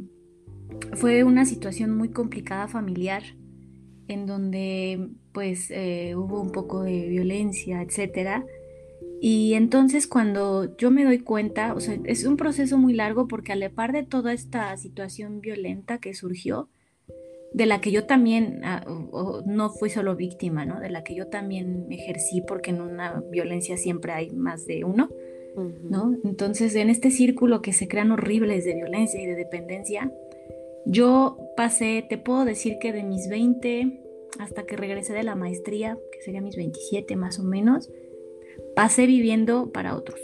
fue 0.93 1.23
una 1.23 1.45
situación 1.45 1.95
muy 1.95 2.09
complicada 2.09 2.67
familiar 2.67 3.23
en 4.09 4.25
donde 4.25 5.07
pues 5.31 5.71
eh, 5.71 6.15
hubo 6.15 6.41
un 6.41 6.51
poco 6.51 6.83
de 6.83 7.07
violencia, 7.07 7.81
etcétera. 7.81 8.45
Y 9.21 9.53
entonces 9.53 10.07
cuando 10.07 10.75
yo 10.77 10.91
me 10.91 11.05
doy 11.05 11.19
cuenta, 11.19 11.73
o 11.73 11.79
sea, 11.79 11.97
es 12.05 12.25
un 12.25 12.35
proceso 12.35 12.77
muy 12.77 12.93
largo 12.93 13.27
porque 13.27 13.53
a 13.53 13.55
la 13.55 13.69
par 13.69 13.93
de 13.93 14.03
toda 14.03 14.33
esta 14.33 14.75
situación 14.77 15.41
violenta 15.41 15.99
que 15.99 16.13
surgió, 16.13 16.69
de 17.53 17.65
la 17.65 17.81
que 17.81 17.91
yo 17.91 18.05
también 18.05 18.61
ah, 18.63 18.85
no 19.45 19.69
fui 19.69 19.89
solo 19.89 20.15
víctima, 20.15 20.65
¿no? 20.65 20.79
De 20.79 20.89
la 20.89 21.03
que 21.03 21.15
yo 21.15 21.27
también 21.27 21.87
ejercí 21.89 22.41
porque 22.41 22.71
en 22.71 22.81
una 22.81 23.23
violencia 23.31 23.77
siempre 23.77 24.11
hay 24.11 24.31
más 24.31 24.65
de 24.65 24.83
uno. 24.83 25.09
¿no? 25.83 26.15
Entonces, 26.23 26.73
en 26.75 26.89
este 26.89 27.11
círculo 27.11 27.61
que 27.61 27.73
se 27.73 27.87
crean 27.87 28.11
horribles 28.11 28.63
de 28.63 28.75
violencia 28.75 29.21
y 29.21 29.25
de 29.25 29.35
dependencia, 29.35 30.09
yo 30.85 31.37
pasé, 31.55 32.05
te 32.07 32.17
puedo 32.17 32.45
decir 32.45 32.77
que 32.79 32.93
de 32.93 33.03
mis 33.03 33.29
20 33.29 34.05
hasta 34.39 34.63
que 34.63 34.77
regresé 34.77 35.13
de 35.13 35.23
la 35.23 35.35
maestría, 35.35 35.97
que 36.11 36.21
sería 36.21 36.41
mis 36.41 36.55
27 36.55 37.15
más 37.15 37.39
o 37.39 37.43
menos, 37.43 37.89
pasé 38.75 39.05
viviendo 39.05 39.71
para 39.71 39.95
otros. 39.95 40.19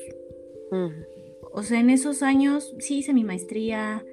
O 1.54 1.64
sea, 1.64 1.80
en 1.80 1.90
esos 1.90 2.22
años 2.22 2.76
sí 2.80 2.98
hice 2.98 3.14
mi 3.14 3.24
maestría, 3.24 4.06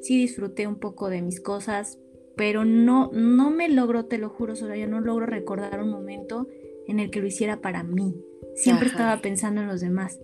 sí 0.00 0.16
disfruté 0.18 0.66
un 0.66 0.76
poco 0.76 1.10
de 1.10 1.20
mis 1.20 1.40
cosas, 1.40 1.98
pero 2.36 2.64
no, 2.64 3.10
no 3.12 3.50
me 3.50 3.68
logro, 3.68 4.06
te 4.06 4.16
lo 4.16 4.30
juro, 4.30 4.54
yo 4.54 4.86
no 4.86 5.00
logro 5.00 5.26
recordar 5.26 5.82
un 5.82 5.90
momento 5.90 6.46
en 6.86 7.00
el 7.00 7.10
que 7.10 7.20
lo 7.20 7.26
hiciera 7.26 7.60
para 7.60 7.82
mí. 7.82 8.14
Siempre 8.54 8.88
estaba 8.88 9.20
pensando 9.20 9.60
en 9.60 9.66
los 9.66 9.80
demás. 9.80 10.18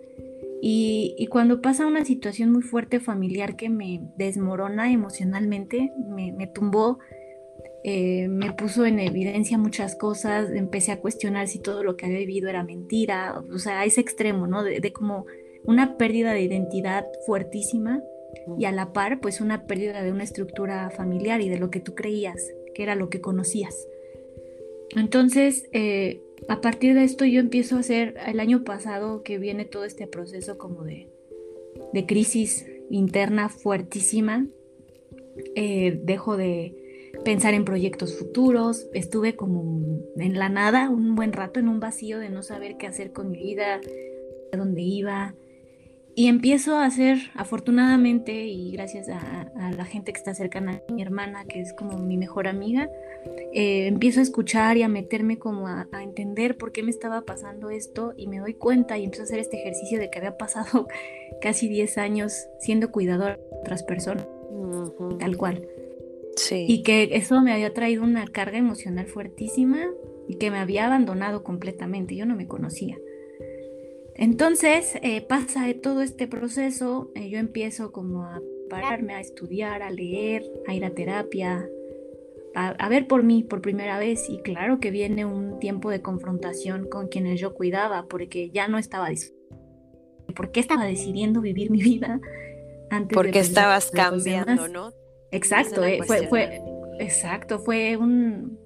Y, 0.67 1.27
cuando 1.27 1.61
pasa 1.61 1.87
una 1.87 2.07
situación 2.07 2.51
muy 2.51 2.63
fuerte 2.63 2.99
familiar 2.99 3.55
que 3.55 3.69
me 3.69 4.01
desmorona 4.17 4.91
emocionalmente, 4.91 5.93
me, 6.09 6.47
tumbó, 6.47 7.01
eh, 7.85 8.29
me 8.29 8.51
puso 8.55 8.87
en 8.87 8.99
evidencia 8.99 9.59
muchas 9.59 9.95
cosas, 9.95 10.51
empecé 10.55 10.93
a 10.93 11.01
cuestionar 11.03 11.49
si 11.49 11.59
todo 11.61 11.83
lo 11.83 11.99
que 11.99 12.07
había 12.07 12.21
vivido 12.21 12.49
era 12.49 12.65
mentira, 12.65 13.43
o 13.53 13.59
sea, 13.59 13.81
a 13.81 13.85
ese 13.85 14.01
extremo, 14.01 14.47
¿no? 14.47 14.65
De, 14.65 14.81
de 14.81 14.91
como 14.91 15.27
una 15.65 15.99
pérdida 15.99 16.33
de 16.33 16.41
identidad 16.41 17.05
fuertísima 17.27 18.03
y 18.59 18.65
a 18.65 18.73
la 18.73 18.95
par 18.95 19.21
pues 19.21 19.43
una 19.43 19.67
pérdida 19.67 20.03
de 20.03 20.13
una 20.13 20.25
estructura 20.25 20.89
familiar 20.89 21.43
y 21.43 21.51
de 21.51 21.59
lo 21.59 21.69
que 21.69 21.81
tú 21.81 21.95
creías 21.95 22.41
que 22.75 22.83
era 22.83 22.95
lo 22.95 23.11
que 23.11 23.21
conocías. 23.21 23.87
Entonces, 24.97 25.69
eh, 25.73 26.23
a 26.49 26.61
partir 26.61 26.95
de 26.95 27.05
esto 27.05 27.25
yo 27.25 27.41
empiezo 27.41 27.77
a 27.77 27.81
hacer, 27.81 28.17
el 28.27 28.41
año 28.41 28.65
pasado 28.65 29.23
que 29.23 29.39
viene 29.39 29.65
todo 29.65 29.85
este 29.85 30.07
proceso 30.07 30.59
como 30.59 30.85
de, 30.85 31.09
de 31.93 32.07
crisis 32.07 32.67
interna 32.91 33.49
fuertísima, 33.49 34.47
eh, 35.55 36.01
dejo 36.03 36.37
de 36.37 37.11
pensar 37.25 37.55
en 37.55 37.65
proyectos 37.65 38.19
futuros, 38.19 38.87
estuve 38.93 39.37
como 39.37 40.03
en 40.17 40.39
la 40.39 40.49
nada 40.49 40.91
un 40.91 41.15
buen 41.15 41.33
rato, 41.33 41.61
en 41.61 41.69
un 41.69 41.81
vacío 41.81 42.19
de 42.19 42.29
no 42.29 42.43
saber 42.43 42.77
qué 42.77 42.87
hacer 42.87 43.13
con 43.13 43.31
mi 43.31 43.43
vida, 43.43 43.81
a 44.53 44.57
dónde 44.57 44.83
iba, 44.83 45.35
y 46.17 46.29
empiezo 46.29 46.77
a 46.77 46.85
hacer, 46.85 47.19
afortunadamente, 47.35 48.47
y 48.47 48.71
gracias 48.71 49.09
a, 49.09 49.51
la 49.77 49.85
gente 49.85 50.13
que 50.13 50.19
está 50.19 50.35
cercana 50.35 50.81
a 50.89 50.93
mi 50.93 51.03
hermana, 51.03 51.45
que 51.45 51.61
es 51.61 51.73
como 51.73 51.99
mi 51.99 52.17
mejor 52.17 52.47
amiga, 52.47 52.89
eh, 53.53 53.87
empiezo 53.87 54.21
a 54.21 54.23
escuchar 54.23 54.77
y 54.77 54.83
a 54.83 54.89
meterme 54.89 55.39
como 55.39 55.67
a, 55.67 55.89
entender 56.03 56.57
por 56.57 56.71
qué 56.71 56.83
me 56.83 56.91
estaba 56.91 57.23
pasando 57.23 57.71
esto 57.71 58.13
y 58.17 58.29
me 58.29 58.39
doy 58.39 58.55
cuenta 58.55 58.97
y 58.97 59.05
empiezo 59.05 59.23
a 59.23 59.25
hacer 59.25 59.41
este 59.41 59.57
ejercicio 59.61 59.99
de 59.99 60.11
que 60.11 60.19
había 60.19 60.37
pasado 60.37 60.87
casi 61.41 61.69
10 61.69 61.99
años 61.99 62.47
siendo 62.61 62.93
cuidador 62.93 63.39
de 63.39 63.59
otras 63.61 63.83
personas, 63.83 64.29
tal 65.19 65.37
cual. 65.37 65.67
Sí. 66.37 66.67
Y 66.69 66.83
que 66.83 67.11
eso 67.13 67.41
me 67.41 67.53
había 67.53 67.73
traído 67.75 68.05
una 68.05 68.27
carga 68.27 68.59
emocional 68.59 69.07
fuertísima 69.07 69.89
y 70.29 70.37
que 70.37 70.51
me 70.51 70.59
había 70.59 70.87
abandonado 70.87 71.43
completamente, 71.43 72.15
yo 72.15 72.27
no 72.27 72.37
me 72.37 72.47
conocía. 72.47 72.99
Entonces 74.15 74.97
eh, 75.03 75.23
pasa 75.23 75.67
todo 75.83 76.03
este 76.03 76.29
proceso, 76.29 77.11
eh, 77.15 77.29
yo 77.31 77.39
empiezo 77.39 77.93
como 77.93 78.25
a 78.25 78.41
pararme, 78.71 79.15
a 79.15 79.21
estudiar, 79.21 79.83
a 79.83 79.91
leer, 79.91 80.43
a 80.67 80.75
ir 80.75 80.85
a 80.85 80.91
terapia, 80.91 81.69
a, 82.55 82.89
ver 82.89 83.09
por 83.09 83.25
mí 83.25 83.43
por 83.43 83.61
primera 83.61 83.99
vez. 83.99 84.29
Y 84.29 84.39
claro 84.39 84.79
que 84.79 84.91
viene 84.91 85.25
un 85.25 85.59
tiempo 85.59 85.91
de 85.91 86.01
confrontación 86.01 86.89
con 86.89 87.09
quienes 87.09 87.41
yo 87.41 87.55
cuidaba 87.55 88.07
porque 88.09 88.51
ya 88.51 88.69
no 88.69 88.79
estaba 88.79 89.09
¿Por 90.35 90.51
qué 90.53 90.61
estaba 90.61 90.85
decidiendo 90.85 91.41
vivir 91.41 91.71
mi 91.71 91.83
vida 91.83 92.21
antes 92.91 93.15
porque 93.15 93.41
estabas 93.41 93.91
cambiando, 93.91 94.69
¿no? 94.69 94.93
Exacto, 95.31 95.85
eh, 95.85 96.01
fue, 96.07 96.29
fue, 96.29 96.61
exacto, 97.01 97.59
fue 97.59 97.97
un, 97.97 98.59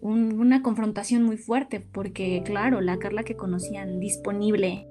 una 0.00 0.62
confrontación 0.62 1.22
muy 1.22 1.36
fuerte, 1.36 1.80
porque 1.80 2.42
claro, 2.44 2.80
la 2.80 2.98
Carla 2.98 3.22
que 3.24 3.36
conocían 3.36 3.98
disponible, 3.98 4.86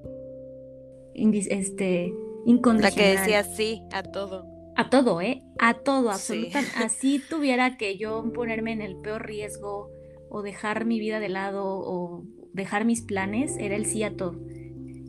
este, 1.13 2.13
incondicional. 2.46 2.82
La 2.82 2.91
que 2.91 3.20
decía 3.20 3.44
sí 3.44 3.82
a 3.91 4.04
todo. 4.04 4.46
A 4.76 4.89
todo, 4.89 5.22
¿eh? 5.22 5.41
A 5.58 5.76
todo, 5.76 6.12
absolutamente. 6.12 6.72
Así 6.84 7.22
tuviera 7.30 7.78
que 7.78 7.98
yo 7.98 8.32
ponerme 8.34 8.74
en 8.74 8.82
el 8.82 8.98
peor 8.98 9.26
riesgo 9.26 9.89
o 10.30 10.41
dejar 10.41 10.86
mi 10.86 11.00
vida 11.00 11.20
de 11.20 11.30
lado 11.30 11.63
o 11.65 12.24
dejar 12.54 12.86
mis 12.86 13.02
planes, 13.02 13.56
era 13.58 13.76
el 13.76 13.86
sí 13.86 14.04
a 14.04 14.15
todo. 14.15 14.36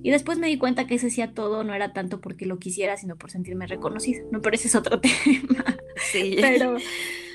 Y 0.02 0.10
después 0.10 0.38
me 0.38 0.46
di 0.46 0.58
cuenta 0.58 0.86
que 0.86 0.96
ese 0.96 1.10
sí 1.10 1.20
a 1.22 1.32
todo 1.32 1.64
no 1.64 1.74
era 1.74 1.92
tanto 1.92 2.20
porque 2.20 2.46
lo 2.46 2.58
quisiera, 2.58 2.96
sino 2.96 3.16
por 3.16 3.30
sentirme 3.30 3.66
reconocida. 3.66 4.20
No, 4.30 4.40
pero 4.40 4.54
ese 4.54 4.68
es 4.68 4.74
otro 4.74 5.00
tema. 5.00 5.64
Sí. 6.12 6.36
Pero 6.40 6.76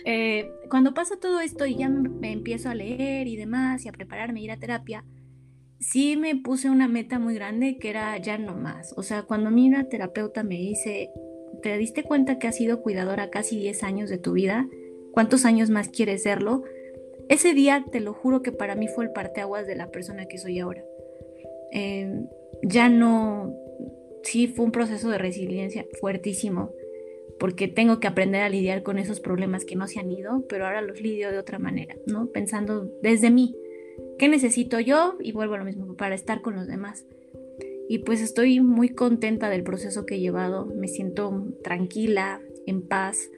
eh, 0.05 0.51
cuando 0.69 0.93
pasa 0.93 1.17
todo 1.19 1.41
esto 1.41 1.65
y 1.65 1.75
ya 1.75 1.89
me, 1.89 2.31
empiezo 2.31 2.69
a 2.69 2.75
leer 2.75 3.27
y 3.27 3.35
demás 3.35 3.85
y 3.85 3.89
a 3.89 3.91
prepararme 3.91 4.39
a 4.39 4.43
ir 4.43 4.51
a 4.51 4.57
terapia, 4.57 5.03
sí 5.79 6.17
me 6.17 6.35
puse 6.35 6.69
una 6.69 6.87
meta 6.87 7.19
muy 7.19 7.35
grande 7.35 7.77
que 7.77 7.89
era 7.89 8.17
ya 8.17 8.37
no 8.37 8.55
más. 8.55 8.93
O 8.97 9.03
sea, 9.03 9.23
cuando 9.23 9.51
mi 9.51 9.67
una 9.67 9.89
terapeuta 9.89 10.43
me 10.43 10.55
dice, 10.55 11.09
¿te 11.61 11.77
diste 11.77 12.03
cuenta 12.03 12.39
que 12.39 12.47
has 12.47 12.57
sido 12.57 12.81
cuidadora 12.81 13.29
casi 13.29 13.57
10 13.57 13.83
años 13.83 14.09
de 14.09 14.17
tu 14.17 14.33
vida? 14.33 14.67
¿Cuántos 15.11 15.45
años 15.45 15.69
más 15.69 15.89
quieres 15.89 16.23
serlo? 16.23 16.63
Ese 17.29 17.53
día, 17.53 17.85
te 17.91 17.99
lo 17.99 18.13
juro 18.13 18.41
que 18.41 18.51
para 18.51 18.75
mí 18.75 18.87
fue 18.87 19.05
el 19.05 19.11
parteaguas 19.11 19.67
de 19.67 19.75
la 19.75 19.89
persona 19.89 20.25
que 20.25 20.37
soy 20.37 20.59
ahora. 20.59 20.83
Eh, 21.71 22.25
ya 22.63 22.89
no, 22.89 23.55
sí 24.23 24.47
fue 24.47 24.65
un 24.65 24.71
proceso 24.71 25.09
de 25.09 25.17
resiliencia 25.17 25.85
fuertísimo 25.99 26.71
porque 27.39 27.67
tengo 27.67 27.99
que 27.99 28.07
aprender 28.07 28.43
a 28.43 28.49
lidiar 28.49 28.83
con 28.83 28.99
esos 28.99 29.19
problemas 29.19 29.65
que 29.65 29.75
no 29.75 29.87
se 29.87 29.99
han 29.99 30.11
ido, 30.11 30.45
pero 30.47 30.65
ahora 30.65 30.81
los 30.81 31.01
lidio 31.01 31.31
de 31.31 31.39
otra 31.39 31.57
manera, 31.57 31.95
¿no? 32.05 32.27
Pensando 32.27 32.87
desde 33.01 33.31
mí, 33.31 33.55
¿qué 34.19 34.27
necesito 34.27 34.79
yo? 34.79 35.15
Y 35.19 35.31
vuelvo 35.31 35.55
a 35.55 35.57
lo 35.57 35.65
mismo, 35.65 35.95
para 35.95 36.13
estar 36.13 36.41
con 36.41 36.55
los 36.55 36.67
demás. 36.67 37.03
Y 37.89 37.99
pues 37.99 38.21
estoy 38.21 38.59
muy 38.59 38.89
contenta 38.89 39.49
del 39.49 39.63
proceso 39.63 40.05
que 40.05 40.15
he 40.15 40.19
llevado, 40.19 40.67
me 40.67 40.87
siento 40.87 41.47
tranquila, 41.63 42.41
en 42.67 42.83
paz, 42.83 43.31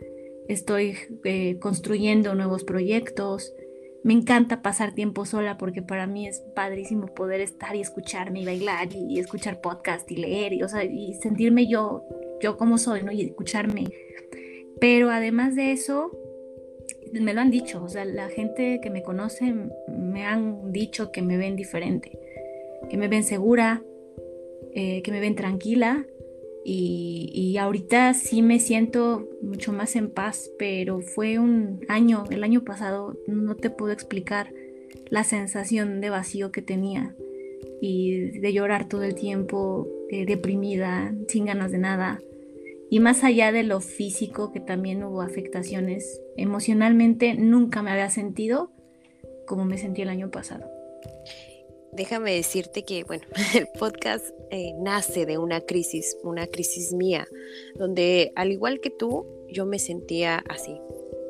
estoy 0.49 0.97
eh, 1.23 1.57
construyendo 1.59 2.35
nuevos 2.35 2.65
proyectos, 2.65 3.53
me 4.03 4.13
encanta 4.13 4.61
pasar 4.61 4.93
tiempo 4.93 5.25
sola 5.25 5.57
porque 5.57 5.81
para 5.81 6.07
mí 6.07 6.27
es 6.27 6.41
padrísimo 6.55 7.07
poder 7.07 7.41
estar 7.41 7.75
y 7.75 7.81
escucharme 7.81 8.41
y 8.41 8.45
bailar 8.45 8.89
y, 8.93 9.19
escuchar 9.19 9.61
podcast 9.61 10.09
y 10.11 10.17
leer 10.17 10.53
y, 10.53 10.63
o 10.63 10.67
sea, 10.67 10.83
y 10.83 11.13
sentirme 11.15 11.67
yo 11.67 12.03
yo 12.41 12.57
como 12.57 12.77
soy, 12.77 13.03
¿no? 13.03 13.11
Y 13.11 13.21
escucharme. 13.21 13.85
Pero 14.79 15.09
además 15.09 15.55
de 15.55 15.71
eso, 15.71 16.11
me 17.13 17.33
lo 17.33 17.41
han 17.41 17.49
dicho, 17.49 17.81
o 17.81 17.87
sea, 17.87 18.03
la 18.03 18.27
gente 18.27 18.81
que 18.83 18.89
me 18.89 19.01
conoce 19.01 19.53
me 19.87 20.25
han 20.25 20.71
dicho 20.71 21.11
que 21.11 21.21
me 21.21 21.37
ven 21.37 21.55
diferente, 21.55 22.19
que 22.89 22.97
me 22.97 23.07
ven 23.07 23.23
segura, 23.23 23.81
eh, 24.73 25.01
que 25.03 25.11
me 25.11 25.21
ven 25.21 25.35
tranquila 25.35 26.05
y, 26.65 27.57
ahorita 27.57 28.13
sí 28.13 28.41
me 28.41 28.59
siento 28.59 29.27
mucho 29.41 29.73
más 29.73 29.95
en 29.95 30.09
paz, 30.09 30.49
pero 30.57 31.01
fue 31.01 31.37
un 31.39 31.81
año, 31.87 32.23
el 32.29 32.43
año 32.43 32.63
pasado, 32.63 33.17
no 33.27 33.55
te 33.55 33.69
puedo 33.69 33.91
explicar 33.91 34.53
la 35.09 35.23
sensación 35.23 36.01
de 36.01 36.09
vacío 36.09 36.51
que 36.51 36.61
tenía 36.61 37.15
y 37.81 38.39
de 38.39 38.53
llorar 38.53 38.87
todo 38.87 39.03
el 39.03 39.15
tiempo, 39.15 39.87
eh, 40.09 40.25
deprimida, 40.25 41.13
sin 41.27 41.45
ganas 41.45 41.71
de 41.71 41.79
nada. 41.79 42.21
Y 42.89 42.99
más 42.99 43.23
allá 43.23 43.51
de 43.51 43.63
lo 43.63 43.81
físico, 43.81 44.51
que 44.51 44.59
también 44.59 45.03
hubo 45.03 45.21
afectaciones, 45.21 46.21
emocionalmente 46.37 47.33
nunca 47.33 47.81
me 47.81 47.91
había 47.91 48.09
sentido 48.09 48.71
como 49.45 49.65
me 49.65 49.77
sentí 49.77 50.01
el 50.01 50.09
año 50.09 50.31
pasado. 50.31 50.69
Déjame 51.95 52.33
decirte 52.33 52.83
que, 52.83 53.03
bueno, 53.03 53.23
el 53.55 53.67
podcast 53.77 54.25
eh, 54.49 54.73
nace 54.79 55.25
de 55.25 55.37
una 55.37 55.61
crisis, 55.61 56.17
una 56.23 56.47
crisis 56.47 56.93
mía, 56.93 57.27
donde 57.75 58.31
al 58.35 58.51
igual 58.51 58.79
que 58.79 58.89
tú, 58.89 59.25
yo 59.49 59.65
me 59.65 59.77
sentía 59.77 60.43
así, 60.49 60.79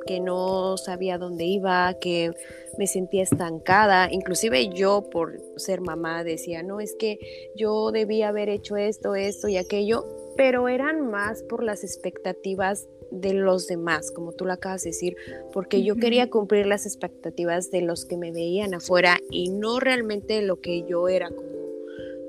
que 0.05 0.19
no 0.19 0.77
sabía 0.77 1.17
dónde 1.17 1.45
iba, 1.45 1.93
que 1.99 2.31
me 2.77 2.87
sentía 2.87 3.23
estancada, 3.23 4.07
inclusive 4.11 4.69
yo 4.69 5.09
por 5.09 5.37
ser 5.57 5.81
mamá 5.81 6.23
decía, 6.23 6.63
no, 6.63 6.79
es 6.79 6.95
que 6.97 7.19
yo 7.55 7.91
debía 7.91 8.29
haber 8.29 8.49
hecho 8.49 8.77
esto, 8.77 9.15
esto 9.15 9.47
y 9.49 9.57
aquello, 9.57 10.05
pero 10.37 10.69
eran 10.69 11.09
más 11.09 11.43
por 11.43 11.63
las 11.63 11.83
expectativas 11.83 12.87
de 13.13 13.33
los 13.33 13.67
demás, 13.67 14.11
como 14.11 14.31
tú 14.31 14.45
lo 14.45 14.53
acabas 14.53 14.83
de 14.83 14.89
decir, 14.89 15.15
porque 15.53 15.83
yo 15.83 15.95
quería 15.95 16.29
cumplir 16.29 16.65
las 16.65 16.85
expectativas 16.85 17.69
de 17.69 17.81
los 17.81 18.05
que 18.05 18.17
me 18.17 18.31
veían 18.31 18.73
afuera 18.73 19.19
y 19.29 19.49
no 19.49 19.79
realmente 19.79 20.41
lo 20.41 20.59
que 20.59 20.83
yo 20.83 21.07
era 21.07 21.29
como, 21.29 21.51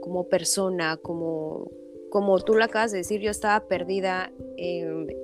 como 0.00 0.28
persona, 0.28 0.98
como, 0.98 1.70
como 2.10 2.38
tú 2.40 2.54
lo 2.54 2.64
acabas 2.64 2.92
de 2.92 2.98
decir, 2.98 3.20
yo 3.20 3.30
estaba 3.30 3.66
perdida, 3.66 4.30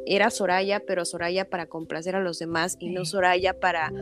era 0.06 0.30
Soraya, 0.30 0.80
pero 0.80 1.04
Soraya 1.04 1.48
para 1.48 1.66
complacer 1.66 2.16
a 2.16 2.20
los 2.20 2.38
demás 2.38 2.76
y 2.80 2.88
no 2.88 3.04
Soraya 3.04 3.60
para 3.60 3.92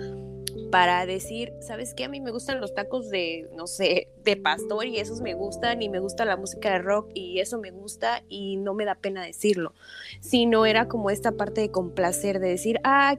para 0.71 1.07
decir, 1.07 1.53
¿sabes 1.61 1.95
qué? 1.95 2.05
A 2.05 2.09
mí 2.09 2.21
me 2.21 2.31
gustan 2.31 2.61
los 2.61 2.75
tacos 2.75 3.09
de, 3.11 3.49
no 3.55 3.67
sé, 3.67 4.09
de 4.25 4.37
pastor 4.37 4.87
y 4.87 4.99
esos 4.99 5.21
me 5.21 5.35
gustan 5.35 5.83
y 5.83 5.89
me 5.89 6.01
gusta 6.01 6.25
la 6.25 6.37
música 6.37 6.73
de 6.73 6.79
rock 6.79 7.11
y 7.15 7.41
eso 7.41 7.59
me 7.59 7.71
gusta 7.71 8.23
y 8.29 8.57
no 8.57 8.75
me 8.75 8.85
da 8.85 8.95
pena 8.95 9.23
decirlo, 9.25 9.73
sino 10.21 10.67
era 10.67 10.89
como 10.89 11.11
esta 11.11 11.33
parte 11.33 11.61
de 11.61 11.71
complacer, 11.71 12.41
de 12.41 12.49
decir, 12.49 12.81
ah, 12.85 13.17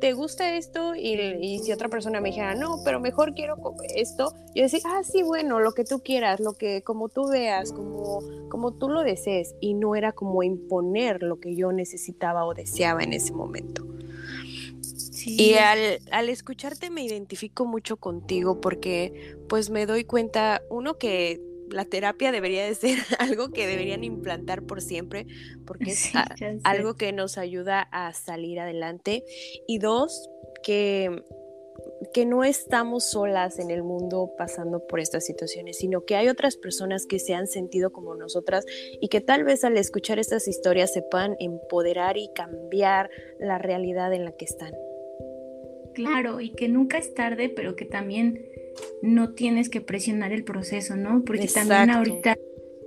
¿te 0.00 0.12
gusta 0.12 0.56
esto? 0.56 0.94
Y, 0.94 1.60
si 1.60 1.72
otra 1.72 1.88
persona 1.88 2.20
me 2.20 2.28
dijera, 2.28 2.54
no, 2.54 2.78
pero 2.84 3.00
mejor 3.00 3.34
quiero 3.34 3.56
esto, 3.94 4.34
yo 4.54 4.62
decía, 4.62 4.80
ah, 4.84 5.02
sí, 5.02 5.22
bueno, 5.22 5.60
lo 5.60 5.72
que 5.72 5.84
tú 5.84 6.00
quieras, 6.00 6.40
lo 6.40 6.52
que 6.52 6.82
como 6.82 7.08
tú 7.08 7.28
veas, 7.28 7.72
como, 7.72 8.20
como 8.50 8.72
tú 8.72 8.90
lo 8.90 9.02
desees. 9.02 9.54
Y 9.60 9.72
no 9.72 9.96
era 9.96 10.12
como 10.12 10.42
imponer 10.42 11.22
lo 11.22 11.40
que 11.40 11.56
yo 11.56 11.72
necesitaba 11.72 12.44
o 12.44 12.52
deseaba 12.52 13.02
en 13.02 13.14
ese 13.14 13.32
momento. 13.32 13.93
Y 15.26 15.54
al, 15.54 16.00
al, 16.10 16.28
escucharte 16.28 16.90
me 16.90 17.04
identifico 17.04 17.66
mucho 17.66 17.96
contigo 17.96 18.60
porque 18.60 19.36
pues 19.48 19.70
me 19.70 19.86
doy 19.86 20.04
cuenta, 20.04 20.62
uno, 20.70 20.98
que 20.98 21.40
la 21.70 21.84
terapia 21.84 22.32
debería 22.32 22.64
de 22.64 22.74
ser 22.74 22.98
algo 23.18 23.50
que 23.50 23.66
deberían 23.66 24.04
implantar 24.04 24.62
por 24.62 24.80
siempre 24.80 25.26
porque 25.66 25.92
es 25.92 26.12
algo 26.62 26.94
que 26.94 27.12
nos 27.12 27.38
ayuda 27.38 27.80
a 27.92 28.12
salir 28.12 28.60
adelante. 28.60 29.24
Y 29.66 29.78
dos, 29.78 30.28
que 30.62 31.24
que 32.12 32.26
no 32.26 32.44
estamos 32.44 33.10
solas 33.10 33.58
en 33.58 33.70
el 33.70 33.82
mundo 33.82 34.32
pasando 34.36 34.86
por 34.86 35.00
estas 35.00 35.24
situaciones, 35.24 35.78
sino 35.78 36.04
que 36.04 36.16
hay 36.16 36.28
otras 36.28 36.56
personas 36.56 37.06
que 37.06 37.18
se 37.18 37.34
han 37.34 37.46
sentido 37.46 37.92
como 37.92 38.14
nosotras 38.14 38.64
y 39.00 39.08
que 39.08 39.20
tal 39.20 39.44
vez 39.44 39.64
al 39.64 39.76
escuchar 39.76 40.18
estas 40.18 40.46
historias 40.46 40.92
se 40.92 41.02
puedan 41.02 41.36
empoderar 41.40 42.16
y 42.16 42.30
cambiar 42.34 43.10
la 43.38 43.58
realidad 43.58 44.12
en 44.12 44.24
la 44.24 44.32
que 44.32 44.44
están. 44.44 44.72
Claro, 45.94 46.40
y 46.40 46.50
que 46.50 46.68
nunca 46.68 46.98
es 46.98 47.14
tarde, 47.14 47.48
pero 47.48 47.76
que 47.76 47.84
también 47.84 48.44
no 49.02 49.34
tienes 49.34 49.68
que 49.68 49.80
presionar 49.80 50.32
el 50.32 50.44
proceso, 50.44 50.96
¿no? 50.96 51.24
Porque 51.24 51.46
también 51.46 51.90
ahorita 51.90 52.36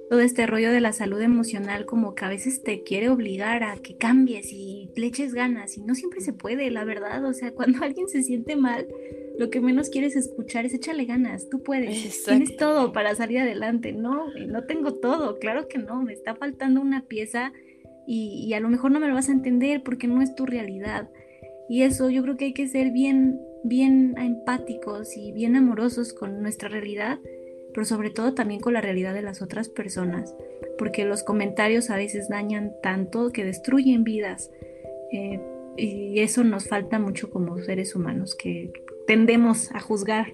todo 0.09 0.21
este 0.21 0.47
rollo 0.47 0.71
de 0.71 0.79
la 0.79 0.93
salud 0.93 1.21
emocional 1.21 1.85
como 1.85 2.15
que 2.15 2.25
a 2.25 2.29
veces 2.29 2.63
te 2.63 2.83
quiere 2.83 3.09
obligar 3.09 3.63
a 3.63 3.75
que 3.77 3.97
cambies 3.97 4.53
y 4.53 4.89
le 4.95 5.07
eches 5.07 5.33
ganas 5.33 5.77
y 5.77 5.81
no 5.81 5.95
siempre 5.95 6.21
se 6.21 6.33
puede, 6.33 6.71
la 6.71 6.85
verdad, 6.85 7.25
o 7.25 7.33
sea, 7.33 7.51
cuando 7.55 7.83
alguien 7.83 8.07
se 8.07 8.23
siente 8.23 8.55
mal, 8.55 8.87
lo 9.37 9.49
que 9.49 9.59
menos 9.59 9.89
quieres 9.89 10.15
escuchar 10.15 10.65
es 10.65 10.73
échale 10.73 11.05
ganas, 11.05 11.49
tú 11.49 11.61
puedes, 11.61 12.23
tienes 12.23 12.55
todo 12.55 12.93
para 12.93 13.15
salir 13.15 13.39
adelante, 13.39 13.91
no, 13.91 14.33
no 14.33 14.63
tengo 14.63 14.93
todo, 14.93 15.39
claro 15.39 15.67
que 15.67 15.77
no, 15.77 16.01
me 16.01 16.13
está 16.13 16.35
faltando 16.35 16.81
una 16.81 17.05
pieza 17.05 17.51
y, 18.07 18.45
y 18.47 18.53
a 18.53 18.59
lo 18.59 18.69
mejor 18.69 18.91
no 18.91 18.99
me 18.99 19.07
lo 19.07 19.13
vas 19.13 19.29
a 19.29 19.33
entender 19.33 19.83
porque 19.83 20.07
no 20.07 20.21
es 20.21 20.33
tu 20.35 20.45
realidad. 20.45 21.09
Y 21.69 21.83
eso 21.83 22.09
yo 22.09 22.21
creo 22.23 22.37
que 22.37 22.45
hay 22.45 22.53
que 22.53 22.67
ser 22.67 22.91
bien, 22.91 23.41
bien 23.63 24.15
empáticos 24.17 25.17
y 25.17 25.31
bien 25.31 25.55
amorosos 25.55 26.13
con 26.13 26.41
nuestra 26.41 26.69
realidad 26.69 27.19
pero 27.77 27.85
sobre 27.85 28.09
todo 28.09 28.33
también 28.33 28.59
con 28.59 28.73
la 28.73 28.81
realidad 28.81 29.13
de 29.13 29.21
las 29.21 29.43
otras 29.43 29.69
personas, 29.69 30.33
porque 30.79 31.05
los 31.05 31.21
comentarios 31.21 31.91
a 31.91 31.95
veces 31.95 32.27
dañan 32.27 32.73
tanto 32.81 33.31
que 33.31 33.45
destruyen 33.45 34.03
vidas. 34.03 34.49
Eh, 35.11 35.39
y 35.77 36.19
eso 36.21 36.43
nos 36.43 36.67
falta 36.67 36.97
mucho 36.97 37.29
como 37.29 37.59
seres 37.59 37.95
humanos, 37.95 38.33
que 38.33 38.73
tendemos 39.05 39.71
a 39.75 39.79
juzgar 39.79 40.33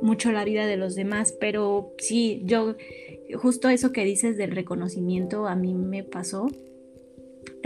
mucho 0.00 0.30
la 0.30 0.44
vida 0.44 0.64
de 0.64 0.76
los 0.76 0.94
demás, 0.94 1.32
pero 1.32 1.92
sí, 1.98 2.42
yo, 2.44 2.76
justo 3.34 3.68
eso 3.68 3.90
que 3.90 4.04
dices 4.04 4.36
del 4.36 4.52
reconocimiento 4.52 5.48
a 5.48 5.56
mí 5.56 5.74
me 5.74 6.04
pasó, 6.04 6.46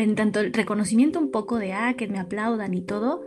en 0.00 0.14
tanto 0.14 0.40
el 0.40 0.52
reconocimiento 0.52 1.18
un 1.18 1.30
poco 1.30 1.58
de, 1.58 1.72
ah, 1.72 1.94
que 1.96 2.08
me 2.08 2.18
aplaudan 2.18 2.74
y 2.74 2.80
todo, 2.80 3.22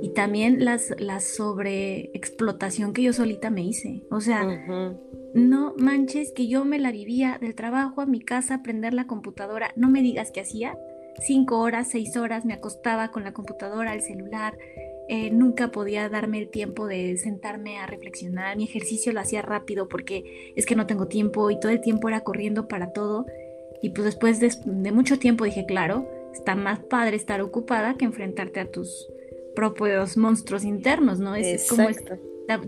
y 0.00 0.10
también 0.10 0.64
las, 0.64 0.94
la 0.98 1.20
sobreexplotación 1.20 2.92
que 2.92 3.02
yo 3.02 3.12
solita 3.12 3.50
me 3.50 3.62
hice. 3.62 4.04
O 4.10 4.20
sea, 4.20 4.44
no 5.34 5.74
manches 5.78 6.32
que 6.32 6.48
yo 6.48 6.64
me 6.64 6.78
la 6.78 6.92
vivía 6.92 7.38
del 7.40 7.54
trabajo 7.54 8.00
a 8.00 8.06
mi 8.06 8.20
casa, 8.20 8.62
prender 8.62 8.94
la 8.94 9.06
computadora, 9.06 9.72
no 9.76 9.88
me 9.88 10.02
digas 10.02 10.30
qué 10.32 10.40
hacía. 10.40 10.78
Cinco 11.20 11.58
horas, 11.58 11.88
seis 11.90 12.16
horas 12.16 12.44
me 12.44 12.54
acostaba 12.54 13.10
con 13.10 13.22
la 13.22 13.32
computadora, 13.32 13.94
el 13.94 14.00
celular, 14.00 14.56
eh, 15.08 15.30
nunca 15.30 15.70
podía 15.70 16.08
darme 16.08 16.38
el 16.38 16.48
tiempo 16.48 16.86
de 16.86 17.16
sentarme 17.18 17.78
a 17.78 17.86
reflexionar, 17.86 18.56
mi 18.56 18.64
ejercicio 18.64 19.12
lo 19.12 19.20
hacía 19.20 19.42
rápido 19.42 19.88
porque 19.88 20.52
es 20.56 20.64
que 20.64 20.76
no 20.76 20.86
tengo 20.86 21.06
tiempo 21.06 21.50
y 21.50 21.60
todo 21.60 21.72
el 21.72 21.80
tiempo 21.80 22.08
era 22.08 22.22
corriendo 22.22 22.68
para 22.68 22.92
todo. 22.92 23.26
Y 23.82 23.90
pues 23.90 24.04
después 24.04 24.40
de, 24.40 24.92
mucho 24.92 25.18
tiempo 25.18 25.44
dije, 25.44 25.66
claro, 25.66 26.08
está 26.32 26.54
más 26.54 26.78
padre 26.80 27.16
estar 27.16 27.40
ocupada 27.40 27.96
que 27.96 28.04
enfrentarte 28.04 28.60
a 28.60 28.70
tus 28.70 29.08
propios 29.54 30.16
monstruos 30.16 30.64
internos, 30.64 31.18
¿no? 31.18 31.34
Es, 31.34 31.68
como 31.68 31.88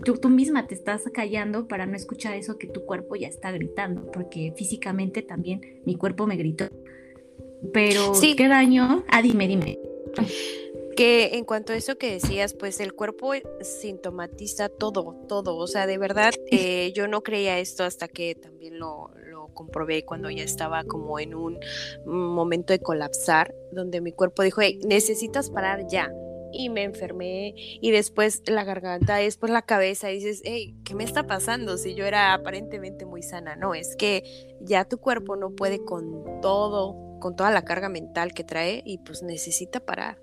tú, 0.03 0.29
misma 0.29 0.67
te 0.67 0.75
estás 0.75 1.03
callando 1.13 1.67
para 1.67 1.85
no 1.85 1.95
escuchar 1.95 2.35
eso 2.35 2.57
que 2.57 2.67
tu 2.67 2.85
cuerpo 2.85 3.15
ya 3.15 3.27
está 3.27 3.51
gritando, 3.51 4.11
porque 4.11 4.53
físicamente 4.55 5.21
también 5.21 5.81
mi 5.85 5.95
cuerpo 5.95 6.27
me 6.27 6.35
gritó. 6.35 6.65
Pero, 7.73 8.13
¿qué 8.19 8.47
daño? 8.47 9.03
Ah, 9.07 9.21
dime, 9.21 9.47
dime. 9.47 9.79
Que 10.95 11.35
en 11.35 11.45
cuanto 11.45 11.73
a 11.73 11.75
eso 11.75 11.97
que 11.97 12.11
decías, 12.11 12.53
pues 12.53 12.79
el 12.79 12.93
cuerpo 12.93 13.33
sintomatiza 13.61 14.69
todo, 14.69 15.15
todo. 15.27 15.57
O 15.57 15.67
sea, 15.67 15.87
de 15.87 15.97
verdad, 15.97 16.33
eh, 16.51 16.93
yo 16.93 17.07
no 17.07 17.21
creía 17.21 17.59
esto 17.59 17.83
hasta 17.83 18.07
que 18.07 18.35
también 18.35 18.79
lo 18.79 19.09
comprobé 19.55 20.05
cuando 20.05 20.29
ya 20.29 20.43
estaba 20.43 20.83
como 20.83 21.17
en 21.19 21.33
un 21.33 21.59
momento 22.05 22.71
de 22.71 22.79
colapsar, 22.79 23.55
donde 23.71 24.01
mi 24.01 24.11
cuerpo 24.11 24.43
dijo, 24.43 24.61
hey, 24.61 24.79
necesitas 24.85 25.49
parar 25.49 25.87
ya 25.87 26.11
y 26.55 26.69
me 26.69 26.83
enfermé 26.83 27.53
y 27.55 27.91
después 27.91 28.41
la 28.47 28.63
garganta 28.63 29.21
y 29.21 29.25
después 29.25 29.51
la 29.51 29.63
cabeza 29.63 30.11
y 30.11 30.15
dices, 30.15 30.41
hey, 30.45 30.75
¿qué 30.85 30.95
me 30.95 31.03
está 31.03 31.27
pasando 31.27 31.77
si 31.77 31.95
yo 31.95 32.05
era 32.05 32.33
aparentemente 32.33 33.05
muy 33.05 33.21
sana? 33.21 33.55
No, 33.55 33.73
es 33.73 33.95
que 33.95 34.23
ya 34.61 34.85
tu 34.85 34.97
cuerpo 34.97 35.35
no 35.35 35.51
puede 35.51 35.83
con 35.83 36.23
todo, 36.41 36.95
con 37.19 37.35
toda 37.35 37.51
la 37.51 37.65
carga 37.65 37.89
mental 37.89 38.33
que 38.33 38.43
trae 38.43 38.81
y 38.85 38.99
pues 38.99 39.21
necesita 39.21 39.79
parar. 39.81 40.21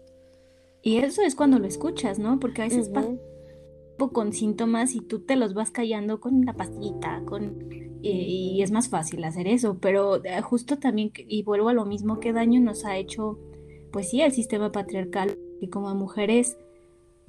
Y 0.81 0.99
eso 0.99 1.23
es 1.23 1.37
cuando 1.37 1.59
lo 1.59 1.67
escuchas, 1.67 2.19
¿no? 2.19 2.41
Porque 2.41 2.63
a 2.63 2.65
veces 2.65 2.91
con 3.97 4.33
síntomas 4.33 4.95
y 4.95 5.01
tú 5.01 5.21
te 5.21 5.37
los 5.37 5.55
vas 5.55 5.71
callando 5.71 6.19
con 6.19 6.45
la 6.45 6.55
pastillita, 6.55 7.23
con 7.25 7.59
y, 8.03 8.57
y, 8.57 8.63
es 8.63 8.73
más 8.73 8.89
fácil 8.89 9.23
hacer 9.23 9.47
eso, 9.47 9.79
pero 9.79 10.25
eh, 10.25 10.41
justo 10.43 10.79
también, 10.79 11.13
y 11.15 11.45
vuelvo 11.45 11.69
a 11.69 11.73
lo 11.73 11.85
mismo, 11.85 12.19
qué 12.19 12.33
daño 12.33 12.61
nos 12.61 12.85
ha 12.85 12.97
hecho, 12.97 13.39
pues 13.93 14.11
sí, 14.11 14.21
el 14.23 14.33
sistema 14.33 14.73
patriarcal 14.73 15.39
y 15.61 15.69
como 15.69 15.95
mujeres 15.95 16.57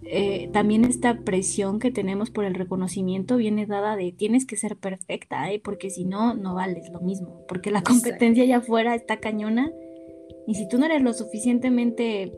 eh, 0.05 0.49
también 0.51 0.83
esta 0.83 1.19
presión 1.21 1.79
que 1.79 1.91
tenemos 1.91 2.29
por 2.29 2.43
el 2.43 2.55
reconocimiento 2.55 3.37
viene 3.37 3.65
dada 3.65 3.95
de 3.95 4.11
tienes 4.11 4.45
que 4.45 4.57
ser 4.57 4.75
perfecta, 4.75 5.51
¿eh? 5.51 5.61
porque 5.63 5.89
si 5.89 6.03
no, 6.03 6.33
no 6.33 6.55
vales 6.55 6.89
lo 6.91 6.99
mismo, 6.99 7.45
porque 7.47 7.71
la 7.71 7.83
competencia 7.83 8.43
allá 8.43 8.57
afuera 8.57 8.95
está 8.95 9.17
cañona 9.17 9.71
y 10.45 10.55
si 10.55 10.67
tú 10.67 10.77
no 10.77 10.85
eres 10.85 11.01
lo 11.01 11.13
suficientemente 11.13 12.33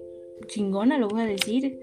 chingona, 0.47 0.97
lo 0.97 1.07
voy 1.07 1.21
a 1.21 1.26
decir, 1.26 1.80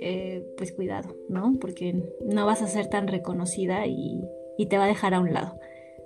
eh, 0.00 0.44
pues 0.56 0.72
cuidado, 0.72 1.14
¿no? 1.28 1.56
Porque 1.60 1.94
no 2.24 2.46
vas 2.46 2.62
a 2.62 2.66
ser 2.66 2.88
tan 2.88 3.06
reconocida 3.06 3.86
y, 3.86 4.24
y 4.56 4.66
te 4.66 4.78
va 4.78 4.84
a 4.84 4.88
dejar 4.88 5.14
a 5.14 5.20
un 5.20 5.32
lado. 5.32 5.58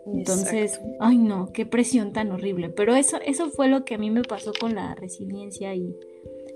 Entonces, 0.07 0.80
ay 1.01 1.16
no, 1.16 1.53
qué 1.53 1.64
presión 1.64 2.12
tan 2.12 2.30
horrible. 2.32 2.68
Pero 2.68 2.95
eso, 2.95 3.18
eso 3.24 3.51
fue 3.51 3.68
lo 3.68 3.84
que 3.84 3.95
a 3.95 3.99
mí 3.99 4.11
me 4.11 4.22
pasó 4.22 4.53
con 4.59 4.74
la 4.74 4.95
resiliencia 4.95 5.74
y, 5.74 5.95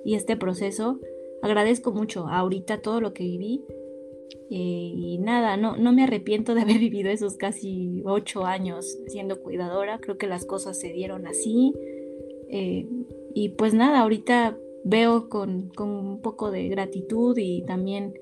y 0.05 0.14
este 0.14 0.36
proceso. 0.36 0.99
Agradezco 1.41 1.93
mucho 1.93 2.26
ahorita 2.28 2.80
todo 2.80 3.01
lo 3.01 3.14
que 3.14 3.24
viví. 3.24 3.64
Eh, 4.51 4.93
y 4.97 5.18
nada, 5.18 5.57
no, 5.57 5.76
no 5.76 5.93
me 5.93 6.03
arrepiento 6.03 6.55
de 6.55 6.61
haber 6.62 6.78
vivido 6.78 7.11
esos 7.11 7.36
casi 7.36 8.03
ocho 8.05 8.45
años 8.45 8.99
siendo 9.07 9.41
cuidadora. 9.41 9.99
Creo 9.99 10.18
que 10.18 10.26
las 10.26 10.45
cosas 10.45 10.78
se 10.78 10.93
dieron 10.93 11.26
así. 11.26 11.72
Eh, 12.51 12.86
y 13.34 13.51
pues 13.51 13.74
nada, 13.74 14.01
ahorita 14.01 14.59
veo 14.89 15.28
con, 15.28 15.68
con, 15.70 15.91
un 15.91 16.20
poco 16.20 16.51
de 16.51 16.68
gratitud 16.68 17.36
y 17.36 17.62
también 17.62 18.14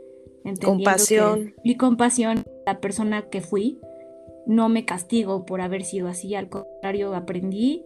entendiendo 0.44 0.66
compasión. 0.66 1.54
y 1.62 1.76
compasión 1.76 2.44
la 2.66 2.80
persona 2.80 3.28
que 3.30 3.40
fui. 3.40 3.78
No 4.46 4.68
me 4.68 4.84
castigo 4.84 5.44
por 5.44 5.60
haber 5.60 5.84
sido 5.84 6.06
así, 6.06 6.34
al 6.34 6.48
contrario, 6.48 7.14
aprendí 7.14 7.84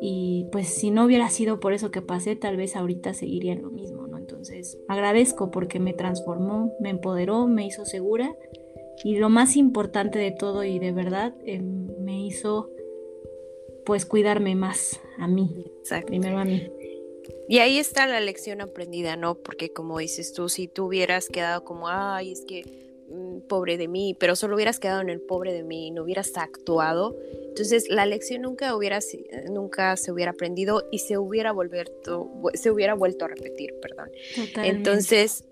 y 0.00 0.46
pues 0.52 0.68
si 0.68 0.90
no 0.90 1.04
hubiera 1.04 1.28
sido 1.30 1.58
por 1.58 1.72
eso 1.72 1.90
que 1.90 2.02
pasé, 2.02 2.36
tal 2.36 2.56
vez 2.56 2.76
ahorita 2.76 3.14
seguiría 3.14 3.52
en 3.52 3.62
lo 3.62 3.70
mismo, 3.70 4.06
¿no? 4.06 4.18
Entonces 4.18 4.78
agradezco 4.88 5.50
porque 5.50 5.80
me 5.80 5.94
transformó, 5.94 6.72
me 6.80 6.90
empoderó, 6.90 7.46
me 7.46 7.66
hizo 7.66 7.84
segura 7.86 8.34
y 9.04 9.16
lo 9.16 9.28
más 9.28 9.56
importante 9.56 10.18
de 10.18 10.32
todo 10.32 10.64
y 10.64 10.78
de 10.78 10.92
verdad 10.92 11.34
eh, 11.44 11.62
me 11.62 12.26
hizo 12.26 12.70
pues 13.84 14.04
cuidarme 14.04 14.54
más 14.54 15.00
a 15.18 15.28
mí, 15.28 15.72
primero 16.06 16.38
a 16.38 16.44
mí. 16.44 16.68
Y 17.48 17.58
ahí 17.58 17.78
está 17.78 18.06
la 18.06 18.20
lección 18.20 18.60
aprendida, 18.60 19.16
¿no? 19.16 19.34
Porque 19.36 19.72
como 19.72 19.98
dices 19.98 20.32
tú, 20.32 20.48
si 20.48 20.68
tú 20.68 20.86
hubieras 20.86 21.28
quedado 21.28 21.64
como, 21.64 21.88
ay, 21.88 22.32
es 22.32 22.44
que 22.44 22.86
Mm, 23.08 23.42
pobre 23.46 23.76
de 23.76 23.86
mí, 23.86 24.16
pero 24.18 24.34
solo 24.34 24.56
hubieras 24.56 24.80
quedado 24.80 25.00
en 25.00 25.10
el 25.10 25.20
pobre 25.20 25.52
de 25.52 25.62
mí, 25.62 25.92
no 25.92 26.02
hubieras 26.02 26.36
actuado, 26.36 27.16
entonces 27.48 27.88
la 27.88 28.04
lección 28.04 28.42
nunca 28.42 28.74
hubiera 28.74 28.98
nunca 29.48 29.96
se 29.96 30.10
hubiera 30.10 30.32
aprendido 30.32 30.88
y 30.90 30.98
se 30.98 31.16
hubiera 31.16 31.52
vuelto 31.52 32.28
se 32.54 32.70
hubiera 32.72 32.94
vuelto 32.94 33.26
a 33.26 33.28
repetir, 33.28 33.74
perdón. 33.80 34.10
Entonces, 34.56 35.44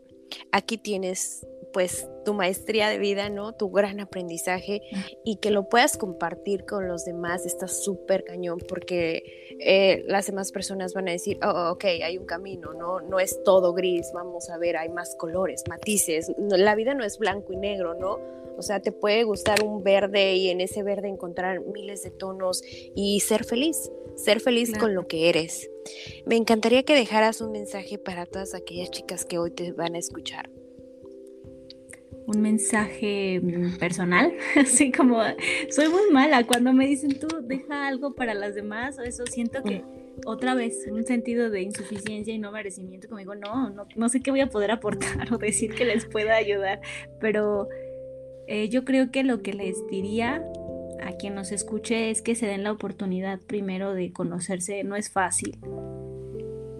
aquí 0.50 0.78
tienes 0.78 1.46
pues 1.74 2.08
tu 2.24 2.34
maestría 2.34 2.88
de 2.88 2.98
vida, 2.98 3.28
¿no? 3.28 3.52
Tu 3.52 3.68
gran 3.68 3.98
aprendizaje 3.98 4.80
y 5.24 5.36
que 5.36 5.50
lo 5.50 5.68
puedas 5.68 5.98
compartir 5.98 6.64
con 6.64 6.86
los 6.86 7.04
demás 7.04 7.44
está 7.44 7.66
súper 7.66 8.22
cañón 8.22 8.60
porque 8.66 9.56
eh, 9.58 10.04
las 10.06 10.26
demás 10.26 10.52
personas 10.52 10.94
van 10.94 11.08
a 11.08 11.10
decir, 11.10 11.38
oh, 11.44 11.72
ok, 11.72 11.84
hay 11.84 12.16
un 12.16 12.26
camino, 12.26 12.72
¿no? 12.72 13.00
No 13.00 13.18
es 13.18 13.42
todo 13.42 13.74
gris, 13.74 14.12
vamos 14.14 14.48
a 14.50 14.56
ver, 14.56 14.76
hay 14.76 14.88
más 14.88 15.16
colores, 15.16 15.64
matices, 15.68 16.32
la 16.38 16.76
vida 16.76 16.94
no 16.94 17.04
es 17.04 17.18
blanco 17.18 17.52
y 17.52 17.56
negro, 17.56 17.94
¿no? 17.94 18.20
O 18.56 18.62
sea, 18.62 18.80
te 18.80 18.92
puede 18.92 19.24
gustar 19.24 19.64
un 19.64 19.82
verde 19.82 20.36
y 20.36 20.50
en 20.50 20.60
ese 20.60 20.84
verde 20.84 21.08
encontrar 21.08 21.60
miles 21.60 22.04
de 22.04 22.12
tonos 22.12 22.62
y 22.94 23.18
ser 23.18 23.44
feliz, 23.44 23.90
ser 24.14 24.38
feliz 24.38 24.72
con 24.78 24.94
lo 24.94 25.08
que 25.08 25.28
eres. 25.28 25.68
Me 26.24 26.36
encantaría 26.36 26.84
que 26.84 26.94
dejaras 26.94 27.40
un 27.40 27.50
mensaje 27.50 27.98
para 27.98 28.26
todas 28.26 28.54
aquellas 28.54 28.92
chicas 28.92 29.24
que 29.24 29.38
hoy 29.38 29.50
te 29.50 29.72
van 29.72 29.96
a 29.96 29.98
escuchar 29.98 30.48
un 32.26 32.40
mensaje 32.40 33.40
personal, 33.78 34.32
así 34.56 34.90
como 34.90 35.20
soy 35.70 35.88
muy 35.88 36.10
mala 36.10 36.44
cuando 36.46 36.72
me 36.72 36.86
dicen 36.86 37.18
tú 37.18 37.28
deja 37.42 37.86
algo 37.86 38.14
para 38.14 38.34
las 38.34 38.54
demás 38.54 38.98
o 38.98 39.02
eso 39.02 39.24
siento 39.26 39.62
que 39.62 39.84
otra 40.24 40.54
vez 40.54 40.86
un 40.90 41.04
sentido 41.04 41.50
de 41.50 41.62
insuficiencia 41.62 42.32
y 42.32 42.38
no 42.38 42.52
merecimiento 42.52 43.08
como 43.08 43.18
digo 43.18 43.34
no, 43.34 43.70
no, 43.70 43.86
no 43.94 44.08
sé 44.08 44.22
qué 44.22 44.30
voy 44.30 44.40
a 44.40 44.48
poder 44.48 44.70
aportar 44.70 45.32
o 45.32 45.38
decir 45.38 45.74
que 45.74 45.84
les 45.84 46.06
pueda 46.06 46.36
ayudar, 46.36 46.80
pero 47.20 47.68
eh, 48.46 48.68
yo 48.68 48.84
creo 48.84 49.10
que 49.10 49.22
lo 49.22 49.42
que 49.42 49.52
les 49.52 49.86
diría 49.88 50.42
a 51.02 51.12
quien 51.12 51.34
nos 51.34 51.52
escuche 51.52 52.10
es 52.10 52.22
que 52.22 52.34
se 52.34 52.46
den 52.46 52.64
la 52.64 52.72
oportunidad 52.72 53.40
primero 53.40 53.92
de 53.92 54.12
conocerse, 54.12 54.82
no 54.84 54.96
es 54.96 55.10
fácil. 55.10 55.58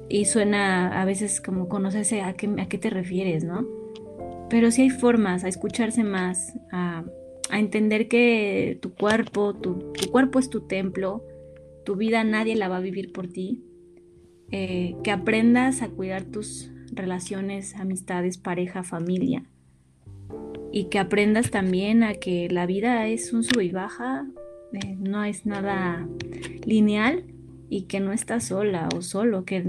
Y 0.09 0.27
suena 0.27 1.01
a 1.01 1.05
veces 1.05 1.41
como 1.41 1.69
conocerse 1.69 2.23
a 2.23 2.35
qué, 2.35 2.49
a 2.59 2.69
qué 2.69 2.79
te 2.79 2.91
refieres, 2.91 3.45
¿no? 3.45 3.84
Pero 4.55 4.71
sí 4.71 4.83
hay 4.83 4.91
formas 4.91 5.43
a 5.43 5.49
escucharse 5.49 6.05
más, 6.05 6.57
a, 6.71 7.03
entender 7.51 8.07
que 8.07 8.79
tu 8.81 8.95
cuerpo, 8.95 9.53
tu, 9.53 9.93
cuerpo 10.13 10.39
es 10.39 10.49
tu 10.49 10.61
templo, 10.69 11.25
tu 11.85 11.97
vida 11.97 12.23
nadie 12.23 12.55
la 12.55 12.69
va 12.69 12.77
a 12.77 12.81
vivir 12.81 13.11
por 13.11 13.27
ti, 13.27 13.65
eh, 14.53 14.95
que 15.03 15.11
aprendas 15.11 15.83
a 15.83 15.89
cuidar 15.89 16.23
tus 16.23 16.71
relaciones, 16.93 17.75
amistades, 17.75 18.39
pareja, 18.39 18.85
familia, 18.85 19.43
y 20.71 20.85
que 20.85 21.01
aprendas 21.01 21.51
también 21.51 22.05
a 22.05 22.15
que 22.15 22.49
la 22.49 22.65
vida 22.67 23.09
es 23.09 23.33
un 23.33 23.43
sub 23.43 23.61
y 23.61 23.73
baja, 23.73 24.25
eh, 24.73 24.95
no 25.01 25.25
es 25.25 25.47
nada 25.47 26.07
lineal 26.65 27.25
y 27.69 27.87
que 27.87 27.99
no 27.99 28.13
estás 28.13 28.45
sola 28.45 28.89
o 28.97 29.03
solo, 29.03 29.45
que, 29.45 29.65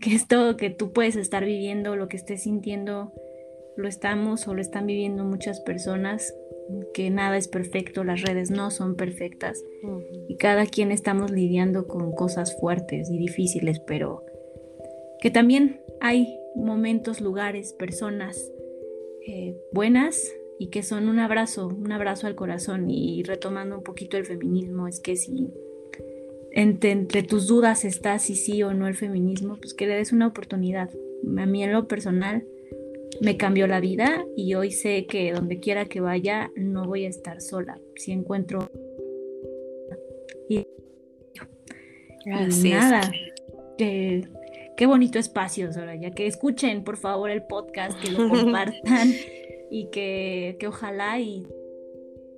que 0.00 0.16
esto 0.16 0.56
que 0.56 0.70
tú 0.70 0.92
puedes 0.92 1.14
estar 1.14 1.44
viviendo, 1.44 1.94
lo 1.94 2.08
que 2.08 2.16
estés 2.16 2.42
sintiendo, 2.42 3.12
lo 3.76 3.88
estamos 3.88 4.46
o 4.48 4.54
lo 4.54 4.60
están 4.60 4.86
viviendo 4.86 5.24
muchas 5.24 5.60
personas, 5.60 6.34
que 6.94 7.10
nada 7.10 7.36
es 7.36 7.48
perfecto, 7.48 8.04
las 8.04 8.22
redes 8.22 8.50
no 8.50 8.70
son 8.70 8.96
perfectas. 8.96 9.62
Y 10.28 10.36
cada 10.36 10.66
quien 10.66 10.92
estamos 10.92 11.30
lidiando 11.30 11.86
con 11.86 12.12
cosas 12.12 12.58
fuertes 12.58 13.10
y 13.10 13.18
difíciles, 13.18 13.80
pero 13.80 14.24
que 15.20 15.30
también 15.30 15.80
hay 16.00 16.38
momentos, 16.54 17.20
lugares, 17.20 17.72
personas 17.72 18.50
eh, 19.26 19.56
buenas 19.72 20.32
y 20.58 20.68
que 20.68 20.82
son 20.82 21.08
un 21.08 21.18
abrazo, 21.18 21.68
un 21.68 21.92
abrazo 21.92 22.26
al 22.26 22.34
corazón. 22.34 22.90
Y 22.90 23.22
retomando 23.22 23.76
un 23.76 23.82
poquito 23.82 24.16
el 24.16 24.26
feminismo, 24.26 24.86
es 24.86 25.00
que 25.00 25.16
si 25.16 25.50
entre, 26.52 26.92
entre 26.92 27.22
tus 27.22 27.46
dudas 27.46 27.84
está 27.84 28.18
si 28.18 28.36
sí 28.36 28.62
o 28.62 28.72
no 28.74 28.86
el 28.86 28.94
feminismo, 28.94 29.56
pues 29.56 29.74
que 29.74 29.86
le 29.86 29.96
des 29.96 30.12
una 30.12 30.28
oportunidad. 30.28 30.90
A 31.36 31.46
mí 31.46 31.64
en 31.64 31.72
lo 31.72 31.88
personal, 31.88 32.46
me 33.20 33.36
cambió 33.36 33.66
la 33.66 33.80
vida 33.80 34.24
y 34.36 34.54
hoy 34.54 34.70
sé 34.70 35.06
que 35.06 35.32
donde 35.32 35.60
quiera 35.60 35.86
que 35.86 36.00
vaya 36.00 36.50
no 36.56 36.84
voy 36.84 37.04
a 37.04 37.08
estar 37.08 37.40
sola. 37.40 37.80
Si 37.96 38.12
encuentro 38.12 38.70
y, 40.48 40.66
nada, 42.26 43.12
qué 43.76 44.86
bonito 44.86 45.18
espacio, 45.18 45.70
ya 46.00 46.10
que 46.10 46.26
escuchen 46.26 46.84
por 46.84 46.96
favor 46.96 47.30
el 47.30 47.44
podcast, 47.44 48.00
que 48.00 48.10
lo 48.10 48.28
compartan 48.28 49.12
y 49.70 49.90
que, 49.90 50.56
que 50.58 50.66
ojalá 50.66 51.20
y 51.20 51.46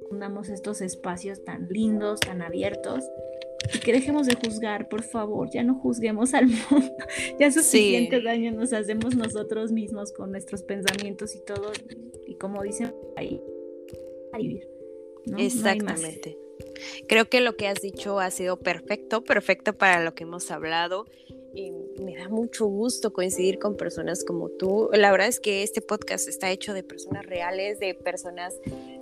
fundamos 0.09 0.49
estos 0.49 0.81
espacios 0.81 1.45
tan 1.45 1.69
lindos, 1.69 2.21
tan 2.21 2.43
abiertos 2.43 3.05
que 3.85 3.93
dejemos 3.93 4.27
de 4.27 4.35
juzgar, 4.35 4.89
por 4.89 5.03
favor, 5.03 5.49
ya 5.51 5.63
no 5.63 5.75
juzguemos 5.75 6.35
al 6.35 6.47
mundo, 6.47 6.97
ya 7.39 7.51
suficiente 7.51 8.21
daño 8.23 8.53
nos 8.53 8.73
hacemos 8.73 9.17
nosotros 9.17 9.73
mismos 9.73 10.13
con 10.13 10.31
nuestros 10.31 10.63
pensamientos 10.63 11.35
y 11.35 11.45
todo, 11.45 11.73
y 12.27 12.35
como 12.37 12.63
dicen 12.63 12.95
ahí, 13.17 13.41
a 14.33 14.39
vivir. 14.39 14.69
Exactamente. 15.39 16.39
Creo 17.09 17.29
que 17.29 17.41
lo 17.41 17.57
que 17.57 17.69
has 17.69 17.81
dicho 17.81 18.21
ha 18.21 18.31
sido 18.31 18.59
perfecto, 18.59 19.23
perfecto 19.25 19.77
para 19.77 20.03
lo 20.03 20.15
que 20.15 20.25
hemos 20.25 20.51
hablado 20.51 21.07
y 21.57 21.73
me 22.03 22.15
da 22.17 22.29
mucho 22.29 22.67
gusto 22.67 23.13
coincidir 23.13 23.59
con 23.59 23.77
personas 23.77 24.23
como 24.25 24.51
tú. 24.51 24.91
La 24.93 25.11
verdad 25.11 25.27
es 25.27 25.41
que 25.41 25.63
este 25.63 25.81
podcast 25.81 26.29
está 26.29 26.51
hecho 26.51 26.75
de 26.75 26.83
personas 26.83 27.25
reales, 27.25 27.81
de 27.81 27.95
personas 27.95 28.55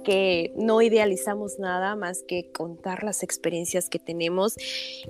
que 0.05 0.53
no 0.57 0.81
idealizamos 0.81 1.59
nada 1.59 1.97
más 1.97 2.23
que 2.23 2.53
contar 2.53 3.03
las 3.03 3.25
experiencias 3.25 3.89
que 3.89 3.99
tenemos. 3.99 4.55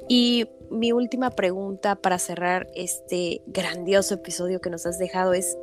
Y 0.08 0.46
mi 0.70 0.92
última 0.92 1.30
pregunta 1.30 1.96
para 1.96 2.18
cerrar 2.18 2.66
este 2.74 3.42
grandioso 3.46 4.14
episodio 4.14 4.60
que 4.60 4.70
nos 4.70 4.86
has 4.86 4.98
dejado 4.98 5.34
es, 5.34 5.58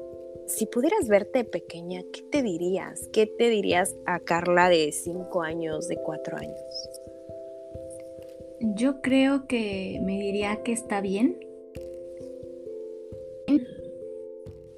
si 0.46 0.68
pudieras 0.68 1.08
verte 1.08 1.46
pequeña, 1.46 2.04
¿qué 2.14 2.22
te 2.32 2.44
dirías? 2.44 3.10
¿Qué 3.12 3.26
te 3.26 3.50
dirías 3.50 3.96
a 4.06 4.20
Carla 4.20 4.70
de 4.70 4.92
cinco 4.92 5.42
años, 5.42 5.88
de 5.88 5.98
cuatro 5.98 6.38
años? 6.38 6.60
Yo 8.60 9.02
creo 9.02 9.48
que 9.48 10.00
me 10.04 10.20
diría 10.20 10.62
que 10.64 10.72
está 10.72 11.02
bien, 11.02 11.40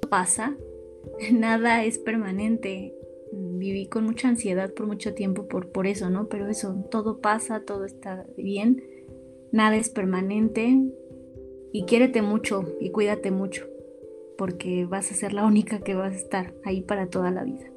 pasa, 0.08 0.56
nada 1.32 1.84
es 1.84 1.98
permanente. 1.98 2.94
Viví 3.32 3.88
con 3.88 4.04
mucha 4.04 4.28
ansiedad 4.28 4.72
por 4.72 4.86
mucho 4.86 5.14
tiempo 5.14 5.48
por, 5.48 5.72
por 5.72 5.86
eso, 5.86 6.08
¿no? 6.08 6.28
Pero 6.28 6.48
eso, 6.48 6.86
todo 6.90 7.20
pasa, 7.20 7.64
todo 7.64 7.84
está 7.84 8.26
bien, 8.36 8.82
nada 9.50 9.76
es 9.76 9.88
permanente 9.88 10.78
y 11.72 11.84
quiérete 11.84 12.22
mucho 12.22 12.64
y 12.80 12.90
cuídate 12.90 13.32
mucho, 13.32 13.66
porque 14.38 14.84
vas 14.84 15.10
a 15.10 15.14
ser 15.14 15.32
la 15.32 15.44
única 15.44 15.80
que 15.80 15.94
vas 15.94 16.12
a 16.12 16.16
estar 16.16 16.54
ahí 16.64 16.82
para 16.82 17.08
toda 17.08 17.32
la 17.32 17.42
vida. 17.42 17.68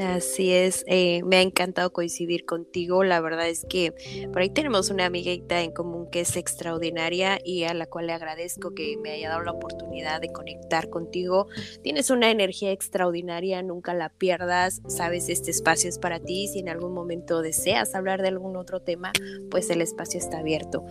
Así 0.00 0.52
es, 0.52 0.84
eh, 0.86 1.22
me 1.24 1.36
ha 1.36 1.42
encantado 1.42 1.92
coincidir 1.92 2.44
contigo. 2.44 3.04
La 3.04 3.20
verdad 3.20 3.48
es 3.48 3.64
que 3.68 3.92
por 4.32 4.42
ahí 4.42 4.50
tenemos 4.50 4.90
una 4.90 5.06
amiguita 5.06 5.62
en 5.62 5.72
común 5.72 6.08
que 6.10 6.20
es 6.20 6.36
extraordinaria 6.36 7.38
y 7.44 7.64
a 7.64 7.74
la 7.74 7.86
cual 7.86 8.06
le 8.06 8.12
agradezco 8.12 8.74
que 8.74 8.96
me 8.96 9.12
haya 9.12 9.28
dado 9.28 9.42
la 9.42 9.52
oportunidad 9.52 10.20
de 10.20 10.32
conectar 10.32 10.88
contigo. 10.88 11.48
Tienes 11.82 12.10
una 12.10 12.30
energía 12.30 12.72
extraordinaria, 12.72 13.62
nunca 13.62 13.94
la 13.94 14.08
pierdas. 14.08 14.80
Sabes, 14.86 15.28
este 15.28 15.50
espacio 15.50 15.88
es 15.88 15.98
para 15.98 16.20
ti. 16.20 16.48
Si 16.48 16.58
en 16.60 16.68
algún 16.68 16.92
momento 16.92 17.42
deseas 17.42 17.94
hablar 17.94 18.22
de 18.22 18.28
algún 18.28 18.56
otro 18.56 18.80
tema, 18.80 19.12
pues 19.50 19.70
el 19.70 19.80
espacio 19.82 20.18
está 20.18 20.38
abierto 20.38 20.84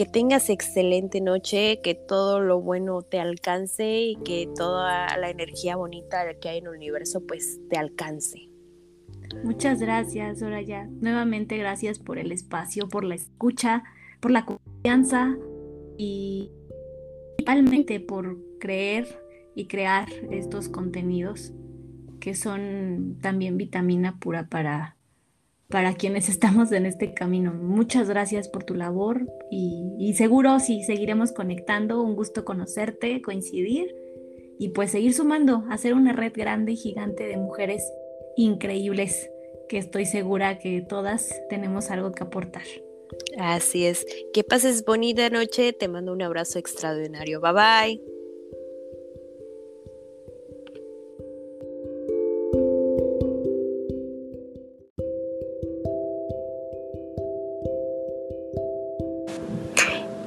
que 0.00 0.06
tengas 0.06 0.48
excelente 0.48 1.20
noche, 1.20 1.82
que 1.82 1.94
todo 1.94 2.40
lo 2.40 2.58
bueno 2.62 3.02
te 3.02 3.20
alcance 3.20 4.00
y 4.00 4.16
que 4.24 4.48
toda 4.56 5.14
la 5.18 5.28
energía 5.28 5.76
bonita 5.76 6.24
que 6.40 6.48
hay 6.48 6.56
en 6.56 6.68
el 6.68 6.70
universo 6.70 7.26
pues 7.26 7.60
te 7.68 7.76
alcance. 7.76 8.48
Muchas 9.44 9.78
gracias, 9.78 10.38
Soraya. 10.38 10.88
Nuevamente 11.02 11.58
gracias 11.58 11.98
por 11.98 12.16
el 12.16 12.32
espacio, 12.32 12.88
por 12.88 13.04
la 13.04 13.14
escucha, 13.14 13.84
por 14.20 14.30
la 14.30 14.46
confianza 14.46 15.36
y 15.98 16.50
principalmente 17.36 18.00
por 18.00 18.38
creer 18.58 19.22
y 19.54 19.66
crear 19.66 20.08
estos 20.30 20.70
contenidos 20.70 21.52
que 22.20 22.34
son 22.34 23.18
también 23.20 23.58
vitamina 23.58 24.18
pura 24.18 24.48
para 24.48 24.96
para 25.70 25.94
quienes 25.94 26.28
estamos 26.28 26.72
en 26.72 26.86
este 26.86 27.14
camino. 27.14 27.52
Muchas 27.54 28.08
gracias 28.08 28.48
por 28.48 28.64
tu 28.64 28.74
labor 28.74 29.26
y, 29.50 30.12
seguro 30.16 30.58
sí 30.60 30.82
seguiremos 30.82 31.32
conectando. 31.32 32.02
Un 32.02 32.16
gusto 32.16 32.44
conocerte, 32.44 33.22
coincidir 33.22 33.94
y 34.58 34.70
pues 34.70 34.90
seguir 34.90 35.14
sumando, 35.14 35.64
hacer 35.70 35.94
una 35.94 36.12
red 36.12 36.32
grande 36.34 36.72
y 36.72 36.76
gigante 36.76 37.24
de 37.24 37.36
mujeres 37.36 37.82
increíbles 38.36 39.30
que 39.68 39.78
estoy 39.78 40.04
segura 40.04 40.58
que 40.58 40.82
todas 40.82 41.32
tenemos 41.48 41.90
algo 41.90 42.12
que 42.12 42.24
aportar. 42.24 42.64
Así 43.38 43.86
es. 43.86 44.04
Que 44.32 44.44
pases 44.44 44.84
bonita 44.84 45.30
noche. 45.30 45.72
Te 45.72 45.88
mando 45.88 46.12
un 46.12 46.22
abrazo 46.22 46.58
extraordinario. 46.58 47.40
Bye 47.40 47.52
bye. 47.52 48.19